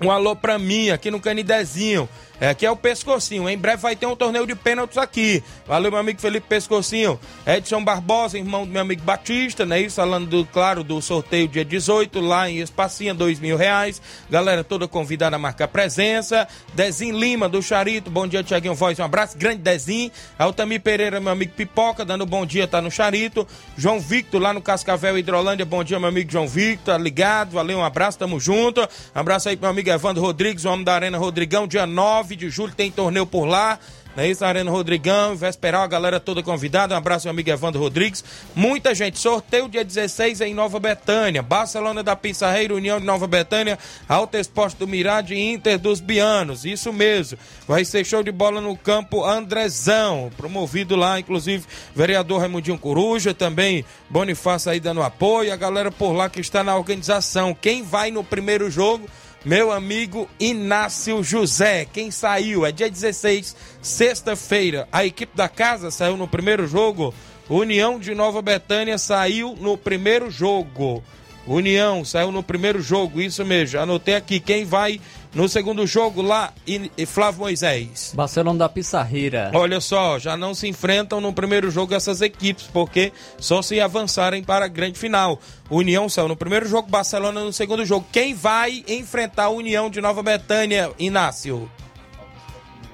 um 0.00 0.10
alô 0.10 0.34
pra 0.34 0.58
mim 0.58 0.90
aqui 0.90 1.08
no 1.08 1.20
Canidezinho. 1.20 2.08
É, 2.42 2.48
aqui 2.48 2.66
é 2.66 2.70
o 2.72 2.74
Pescocinho. 2.74 3.48
Em 3.48 3.56
breve 3.56 3.80
vai 3.80 3.94
ter 3.94 4.04
um 4.04 4.16
torneio 4.16 4.44
de 4.44 4.56
pênaltis 4.56 4.98
aqui. 4.98 5.44
Valeu, 5.64 5.92
meu 5.92 6.00
amigo 6.00 6.20
Felipe 6.20 6.48
Pescocinho. 6.48 7.16
Edson 7.46 7.84
Barbosa, 7.84 8.36
irmão 8.36 8.66
do 8.66 8.72
meu 8.72 8.82
amigo 8.82 9.00
Batista, 9.02 9.64
né? 9.64 9.80
Isso, 9.80 9.94
falando, 9.94 10.26
do, 10.26 10.44
claro, 10.46 10.82
do 10.82 11.00
sorteio 11.00 11.46
dia 11.46 11.64
18, 11.64 12.18
lá 12.18 12.50
em 12.50 12.58
Espacinha, 12.58 13.14
dois 13.14 13.38
mil 13.38 13.56
reais. 13.56 14.02
Galera 14.28 14.64
toda 14.64 14.88
convidada 14.88 15.36
a 15.36 15.38
marcar 15.38 15.68
presença. 15.68 16.48
Dezinho 16.74 17.16
Lima, 17.16 17.48
do 17.48 17.62
Charito. 17.62 18.10
Bom 18.10 18.26
dia, 18.26 18.42
Tiaguinho 18.42 18.74
Voz. 18.74 18.98
Um 18.98 19.04
abraço. 19.04 19.38
Grande 19.38 19.58
Dezinho. 19.58 20.10
Altamir 20.36 20.80
Pereira, 20.80 21.20
meu 21.20 21.30
amigo 21.30 21.52
Pipoca, 21.52 22.04
dando 22.04 22.26
bom 22.26 22.44
dia, 22.44 22.66
tá 22.66 22.82
no 22.82 22.90
Charito. 22.90 23.46
João 23.76 24.00
Victor, 24.00 24.42
lá 24.42 24.52
no 24.52 24.60
Cascavel 24.60 25.16
Hidrolândia. 25.16 25.64
Bom 25.64 25.84
dia, 25.84 26.00
meu 26.00 26.08
amigo 26.08 26.32
João 26.32 26.48
Victor. 26.48 26.96
Tá 26.96 26.98
ligado? 26.98 27.52
Valeu, 27.52 27.78
um 27.78 27.84
abraço, 27.84 28.18
tamo 28.18 28.40
junto. 28.40 28.80
Um 28.80 29.20
abraço 29.20 29.48
aí 29.48 29.56
pro 29.56 29.62
meu 29.62 29.70
amigo 29.70 29.90
Evandro 29.90 30.20
Rodrigues, 30.20 30.64
o 30.64 30.70
homem 30.70 30.82
da 30.84 30.94
Arena 30.94 31.18
Rodrigão, 31.18 31.68
dia 31.68 31.86
9 31.86 32.31
de 32.36 32.50
julho 32.50 32.74
tem 32.74 32.90
torneio 32.90 33.26
por 33.26 33.44
lá. 33.44 33.78
Não 34.14 34.24
é 34.24 34.28
isso, 34.28 34.44
Arena 34.44 34.70
Rodrigão, 34.70 35.34
Vesperal, 35.34 35.82
a 35.82 35.86
galera 35.86 36.20
toda 36.20 36.42
convidada. 36.42 36.94
Um 36.94 36.98
abraço, 36.98 37.26
meu 37.26 37.30
amigo 37.30 37.48
Evandro 37.48 37.80
Rodrigues. 37.80 38.22
Muita 38.54 38.94
gente. 38.94 39.18
Sorteio 39.18 39.70
dia 39.70 39.82
16 39.82 40.42
em 40.42 40.52
Nova 40.52 40.78
Betânia. 40.78 41.42
Barcelona 41.42 42.02
da 42.02 42.14
Pissarreira, 42.14 42.74
União 42.74 43.00
de 43.00 43.06
Nova 43.06 43.26
Betânia, 43.26 43.78
Alto 44.06 44.36
Esporte 44.36 44.76
do 44.76 44.86
Mirade 44.86 45.34
e 45.34 45.52
Inter 45.52 45.78
dos 45.78 45.98
Bianos. 45.98 46.66
Isso 46.66 46.92
mesmo. 46.92 47.38
Vai 47.66 47.86
ser 47.86 48.04
show 48.04 48.22
de 48.22 48.30
bola 48.30 48.60
no 48.60 48.76
campo 48.76 49.24
Andrezão. 49.24 50.30
Promovido 50.36 50.94
lá, 50.94 51.18
inclusive, 51.18 51.64
vereador 51.96 52.40
Raimundinho 52.40 52.76
Coruja, 52.76 53.32
também 53.32 53.82
Bonifácio 54.10 54.70
aí 54.70 54.78
dando 54.78 55.02
apoio. 55.02 55.50
A 55.50 55.56
galera 55.56 55.90
por 55.90 56.12
lá 56.12 56.28
que 56.28 56.40
está 56.40 56.62
na 56.62 56.76
organização. 56.76 57.54
Quem 57.58 57.82
vai 57.82 58.10
no 58.10 58.22
primeiro 58.22 58.70
jogo? 58.70 59.08
Meu 59.44 59.72
amigo 59.72 60.28
Inácio 60.38 61.20
José, 61.20 61.84
quem 61.84 62.12
saiu? 62.12 62.64
É 62.64 62.70
dia 62.70 62.88
16, 62.88 63.56
sexta-feira. 63.82 64.86
A 64.92 65.04
equipe 65.04 65.36
da 65.36 65.48
casa 65.48 65.90
saiu 65.90 66.16
no 66.16 66.28
primeiro 66.28 66.64
jogo. 66.68 67.12
União 67.50 67.98
de 67.98 68.14
Nova 68.14 68.40
Betânia 68.40 68.96
saiu 68.98 69.56
no 69.60 69.76
primeiro 69.76 70.30
jogo. 70.30 71.02
União 71.44 72.04
saiu 72.04 72.30
no 72.30 72.40
primeiro 72.40 72.80
jogo, 72.80 73.20
isso 73.20 73.44
mesmo. 73.44 73.80
Anotei 73.80 74.14
aqui 74.14 74.38
quem 74.38 74.64
vai 74.64 75.00
no 75.34 75.48
segundo 75.48 75.86
jogo 75.86 76.20
lá 76.20 76.52
e 76.66 77.06
Flávio 77.06 77.40
Moisés. 77.40 78.12
Barcelona 78.14 78.60
da 78.60 78.68
Pissarreira. 78.68 79.50
Olha 79.54 79.80
só, 79.80 80.18
já 80.18 80.36
não 80.36 80.54
se 80.54 80.68
enfrentam 80.68 81.20
no 81.20 81.32
primeiro 81.32 81.70
jogo 81.70 81.94
essas 81.94 82.20
equipes, 82.20 82.68
porque 82.72 83.12
só 83.38 83.62
se 83.62 83.80
avançarem 83.80 84.42
para 84.42 84.66
a 84.66 84.68
grande 84.68 84.98
final. 84.98 85.38
União 85.70 86.08
saiu 86.08 86.28
no 86.28 86.36
primeiro 86.36 86.68
jogo, 86.68 86.88
Barcelona 86.88 87.42
no 87.42 87.52
segundo 87.52 87.84
jogo. 87.84 88.06
Quem 88.12 88.34
vai 88.34 88.84
enfrentar 88.86 89.44
a 89.44 89.50
União 89.50 89.88
de 89.88 90.00
Nova 90.00 90.22
Betânia, 90.22 90.90
Inácio? 90.98 91.70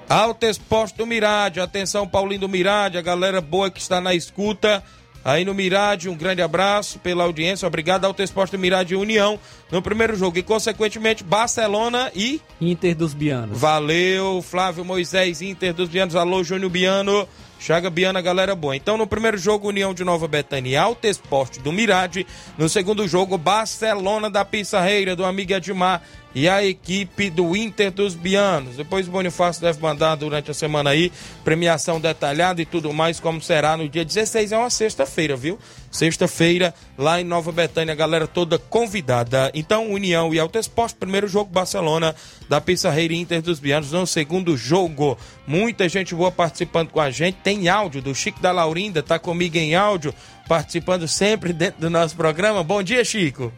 Alto 0.09 0.45
Esporte 0.45 0.97
do 0.97 1.05
Mirade, 1.05 1.59
atenção 1.59 2.07
Paulinho 2.07 2.41
do 2.41 2.49
Mirade, 2.49 2.97
a 2.97 3.01
galera 3.01 3.41
boa 3.41 3.69
que 3.69 3.79
está 3.79 4.01
na 4.01 4.15
escuta. 4.15 4.83
Aí 5.23 5.43
no 5.43 5.53
Mirade, 5.53 6.09
um 6.09 6.15
grande 6.15 6.41
abraço 6.41 6.99
pela 6.99 7.23
audiência, 7.23 7.67
obrigado 7.67 8.05
Alto 8.05 8.23
Esporte 8.23 8.57
Mirade 8.57 8.93
e 8.93 8.97
União 8.97 9.39
no 9.71 9.81
primeiro 9.81 10.15
jogo. 10.15 10.37
E 10.37 10.43
consequentemente 10.43 11.23
Barcelona 11.23 12.11
e 12.15 12.41
Inter 12.59 12.95
dos 12.95 13.13
Bianos. 13.13 13.59
Valeu, 13.59 14.41
Flávio 14.41 14.85
Moisés, 14.85 15.41
Inter 15.41 15.73
dos 15.73 15.89
Bianos. 15.89 16.15
Alô, 16.15 16.43
Júnior 16.43 16.71
Biano. 16.71 17.27
Chaga 17.59 17.89
Biana, 17.89 18.21
galera 18.21 18.55
boa. 18.55 18.73
Então, 18.73 18.97
no 18.97 19.05
primeiro 19.05 19.37
jogo, 19.37 19.67
União 19.67 19.93
de 19.93 20.05
Nova 20.05 20.29
Betânia 20.29 20.69
e 20.69 20.77
Alto 20.77 21.05
Esporte 21.05 21.59
do 21.59 21.73
Mirade. 21.73 22.25
No 22.57 22.69
segundo 22.69 23.05
jogo, 23.05 23.37
Barcelona 23.37 24.29
da 24.29 24.45
Pissarreira, 24.45 25.13
do 25.13 25.25
amigo 25.25 25.51
Edmar 25.51 26.01
e 26.33 26.47
a 26.47 26.63
equipe 26.63 27.29
do 27.29 27.55
Inter 27.55 27.91
dos 27.91 28.13
Bianos. 28.13 28.75
Depois 28.75 29.07
o 29.07 29.11
Bonifácio 29.11 29.61
deve 29.61 29.81
mandar 29.81 30.15
durante 30.15 30.51
a 30.51 30.53
semana 30.53 30.91
aí 30.91 31.11
premiação 31.43 31.99
detalhada 31.99 32.61
e 32.61 32.65
tudo 32.65 32.93
mais, 32.93 33.19
como 33.19 33.41
será 33.41 33.75
no 33.75 33.89
dia 33.89 34.05
16, 34.05 34.51
é 34.51 34.57
uma 34.57 34.69
sexta-feira, 34.69 35.35
viu? 35.35 35.57
Sexta-feira, 35.91 36.73
lá 36.97 37.19
em 37.19 37.23
Nova 37.23 37.51
Betânia, 37.51 37.95
galera 37.95 38.27
toda 38.27 38.59
convidada. 38.59 39.51
Então, 39.55 39.91
União 39.91 40.33
e 40.33 40.39
Alto 40.39 40.59
Esporte, 40.59 40.95
primeiro 40.95 41.27
jogo, 41.27 41.51
Barcelona 41.51 42.15
da 42.47 42.61
Pissarreira 42.61 43.13
Inter 43.13 43.41
dos 43.41 43.59
Bianos, 43.59 43.91
no 43.91 44.05
segundo 44.05 44.55
jogo. 44.55 45.17
Muita 45.47 45.89
gente 45.89 46.13
boa 46.13 46.31
participando 46.31 46.89
com 46.89 47.01
a 47.01 47.09
gente. 47.09 47.39
Tem 47.43 47.67
áudio 47.69 48.01
do 48.01 48.13
Chico 48.13 48.39
da 48.39 48.51
Laurinda, 48.51 49.01
tá 49.01 49.17
comigo 49.17 49.57
em 49.57 49.73
áudio, 49.73 50.13
participando 50.47 51.07
sempre 51.07 51.53
dentro 51.53 51.81
do 51.81 51.89
nosso 51.89 52.15
programa. 52.15 52.63
Bom 52.63 52.83
dia, 52.83 53.03
Chico. 53.03 53.51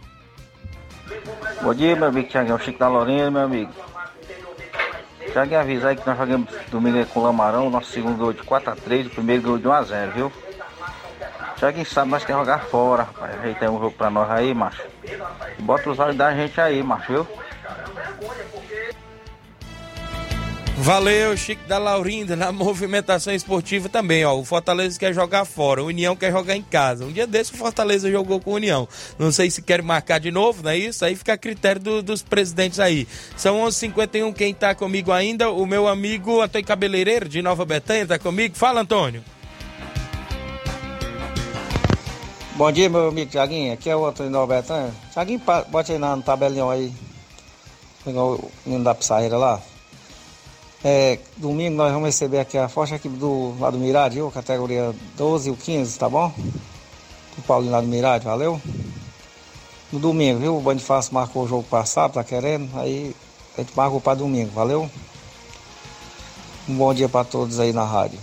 Bom 1.64 1.76
dia, 1.76 1.95
meu 1.95 2.07
amigo 2.07 2.28
Thiaguinho, 2.28 2.59
Chico 2.59 2.80
da 2.80 2.88
Lourinha, 2.88 3.30
meu 3.30 3.43
amigo. 3.43 3.72
Thiaguinho, 5.32 5.59
avisa 5.59 5.89
aí 5.89 5.95
que 5.95 6.07
nós 6.07 6.18
jogamos 6.18 6.49
domingo 6.72 6.97
aí 6.97 7.05
com 7.05 7.20
o 7.20 7.24
Lamarão, 7.24 7.70
nosso 7.70 7.91
segundo 7.91 8.18
gol 8.18 8.34
de 8.34 8.41
4x3, 8.41 9.05
o 9.05 9.09
primeiro 9.12 9.43
gol 9.43 9.57
de 9.59 9.66
1x0, 9.66 10.12
viu? 10.12 10.34
Thiaguinho 11.57 11.86
sabe, 11.86 12.09
nós 12.09 12.26
queremos 12.26 12.47
jogar 12.47 12.64
fora, 12.64 13.03
rapaz. 13.03 13.39
Ajeita 13.39 13.70
um 13.70 13.80
jogo 13.80 13.91
pra 13.91 14.09
nós 14.09 14.32
aí, 14.32 14.55
macho. 14.55 14.82
Bota 15.59 15.91
os 15.91 15.99
olhos 15.99 16.16
da 16.16 16.34
gente 16.34 16.59
aí, 16.59 16.82
macho, 16.82 17.14
viu? 17.14 17.28
Valeu, 20.82 21.38
Chico 21.38 21.63
da 21.67 21.77
Laurinda, 21.77 22.36
na 22.36 22.51
movimentação 22.51 23.32
esportiva 23.32 23.88
também, 23.88 24.25
ó. 24.25 24.36
O 24.36 24.43
Fortaleza 24.43 24.97
quer 24.97 25.13
jogar 25.13 25.45
fora, 25.45 25.84
o 25.84 25.86
União 25.86 26.15
quer 26.15 26.32
jogar 26.32 26.55
em 26.55 26.63
casa. 26.63 27.05
Um 27.05 27.11
dia 27.11 27.27
desse 27.27 27.53
o 27.53 27.57
Fortaleza 27.57 28.09
jogou 28.09 28.39
com 28.39 28.49
o 28.49 28.55
União. 28.55 28.88
Não 29.19 29.32
sei 29.32 29.51
se 29.51 29.61
quer 29.61 29.84
marcar 29.84 30.19
de 30.19 30.32
novo, 30.32 30.63
não 30.63 30.71
é 30.71 30.77
isso? 30.79 31.05
Aí 31.05 31.15
fica 31.15 31.34
a 31.34 31.38
critério 31.38 31.79
do, 31.79 32.01
dos 32.01 32.23
presidentes 32.23 32.79
aí. 32.79 33.07
São 33.38 33.61
11 33.61 33.93
h 33.95 34.34
quem 34.36 34.55
tá 34.55 34.73
comigo 34.73 35.11
ainda? 35.11 35.51
O 35.51 35.67
meu 35.67 35.88
amigo 35.88 36.41
Antônio 36.41 36.65
Cabeleireiro, 36.65 37.29
de 37.29 37.43
Nova 37.43 37.63
Betânia, 37.63 38.07
tá 38.07 38.17
comigo? 38.17 38.57
Fala, 38.57 38.82
Antônio. 38.82 39.23
Bom 42.55 42.71
dia, 42.71 42.89
meu 42.89 43.09
amigo 43.09 43.29
Tiaguinho. 43.29 43.71
Aqui 43.71 43.88
é 43.88 43.95
o 43.95 44.03
Antônio 44.03 44.32
Nova 44.32 44.55
Betânia. 44.55 44.91
Tiaguinho, 45.13 45.43
bote 45.69 45.91
aí 45.91 45.99
no 45.99 46.23
tabelinho 46.23 46.71
aí. 46.71 46.91
Pegou 48.03 48.34
o 48.34 48.51
menino 48.65 48.84
da 48.84 48.95
Pissarreira 48.95 49.38
lá. 49.38 49.61
É, 50.84 51.19
domingo 51.38 51.75
nós 51.75 51.91
vamos 51.91 52.07
receber 52.07 52.39
aqui 52.39 52.57
a 52.57 52.67
forte 52.67 52.95
equipe 52.95 53.15
do, 53.15 53.55
lá 53.59 53.69
do 53.69 53.77
Mirade, 53.77 54.19
categoria 54.34 54.95
12 55.15 55.49
e 55.49 55.51
o 55.51 55.55
15, 55.55 55.99
tá 55.99 56.09
bom? 56.09 56.34
Do 57.36 57.43
Paulinho 57.45 57.71
lá 57.71 57.82
do 57.82 57.88
Mirade, 57.88 58.25
valeu? 58.25 58.59
No 59.91 59.99
domingo, 59.99 60.39
viu? 60.39 60.57
O 60.57 60.61
Bonifácio 60.61 61.13
marcou 61.13 61.43
o 61.43 61.47
jogo 61.47 61.63
passado, 61.63 62.13
tá 62.13 62.23
querendo? 62.23 62.69
Aí 62.79 63.15
a 63.55 63.61
gente 63.61 63.73
marcou 63.75 64.01
para 64.01 64.15
domingo, 64.15 64.51
valeu? 64.51 64.89
Um 66.67 66.75
bom 66.75 66.93
dia 66.93 67.09
para 67.09 67.25
todos 67.25 67.59
aí 67.59 67.71
na 67.71 67.84
rádio. 67.84 68.19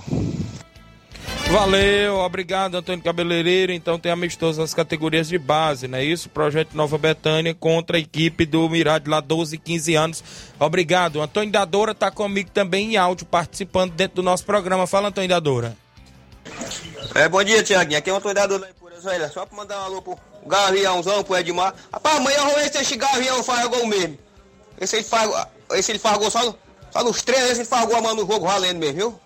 Valeu, 1.50 2.16
obrigado 2.18 2.76
Antônio 2.76 3.02
Cabeleireiro. 3.02 3.72
Então 3.72 3.98
tem 3.98 4.12
amistoso 4.12 4.60
nas 4.60 4.74
categorias 4.74 5.28
de 5.28 5.38
base, 5.38 5.88
não 5.88 5.98
é 5.98 6.04
isso? 6.04 6.28
Projeto 6.28 6.74
Nova 6.74 6.98
Betânia 6.98 7.54
contra 7.54 7.96
a 7.96 8.00
equipe 8.00 8.44
do 8.44 8.68
Mirade 8.68 9.08
lá 9.08 9.20
12 9.20 9.56
e 9.56 9.58
15 9.58 9.94
anos. 9.94 10.24
Obrigado. 10.60 11.22
Antônio 11.22 11.50
Dadora 11.50 11.92
está 11.92 12.10
comigo 12.10 12.50
também 12.50 12.92
em 12.92 12.96
áudio, 12.98 13.24
participando 13.24 13.92
dentro 13.92 14.16
do 14.16 14.22
nosso 14.22 14.44
programa. 14.44 14.86
Fala, 14.86 15.08
Antônio 15.08 15.28
Dadora. 15.28 15.74
É, 17.14 17.28
bom 17.28 17.42
dia, 17.42 17.62
Tiaguinho. 17.62 17.98
Aqui 17.98 18.10
é 18.10 18.12
o 18.12 18.16
Antônio 18.16 18.34
Dadora 18.34 18.66
aí. 18.66 19.30
Só 19.30 19.46
para 19.46 19.56
mandar 19.56 19.80
um 19.80 19.84
alô 19.84 20.02
pro 20.02 20.18
Gaviãozão, 20.46 21.24
pro 21.24 21.36
Edmar. 21.36 21.74
Rapaz, 21.92 22.16
amanhã 22.16 22.38
eu 22.38 22.46
vou 22.46 22.54
ver 22.56 22.70
se 22.70 22.78
esse 22.78 22.96
Gavião 22.96 23.42
faz 23.42 23.66
gol 23.68 23.86
mesmo. 23.86 24.18
Esse 24.80 24.96
ele 24.96 25.04
faz, 25.04 25.30
esse 25.72 25.92
ele 25.92 25.98
faz 25.98 26.18
gol 26.18 26.30
só, 26.30 26.54
só 26.90 27.04
nos 27.04 27.22
treinos, 27.22 27.50
esse 27.50 27.60
ele 27.60 27.68
faz 27.68 27.86
gol 27.86 27.96
a 27.96 28.02
mão 28.02 28.14
no 28.14 28.26
jogo 28.26 28.46
valendo 28.46 28.78
mesmo, 28.78 28.94
viu? 28.94 29.20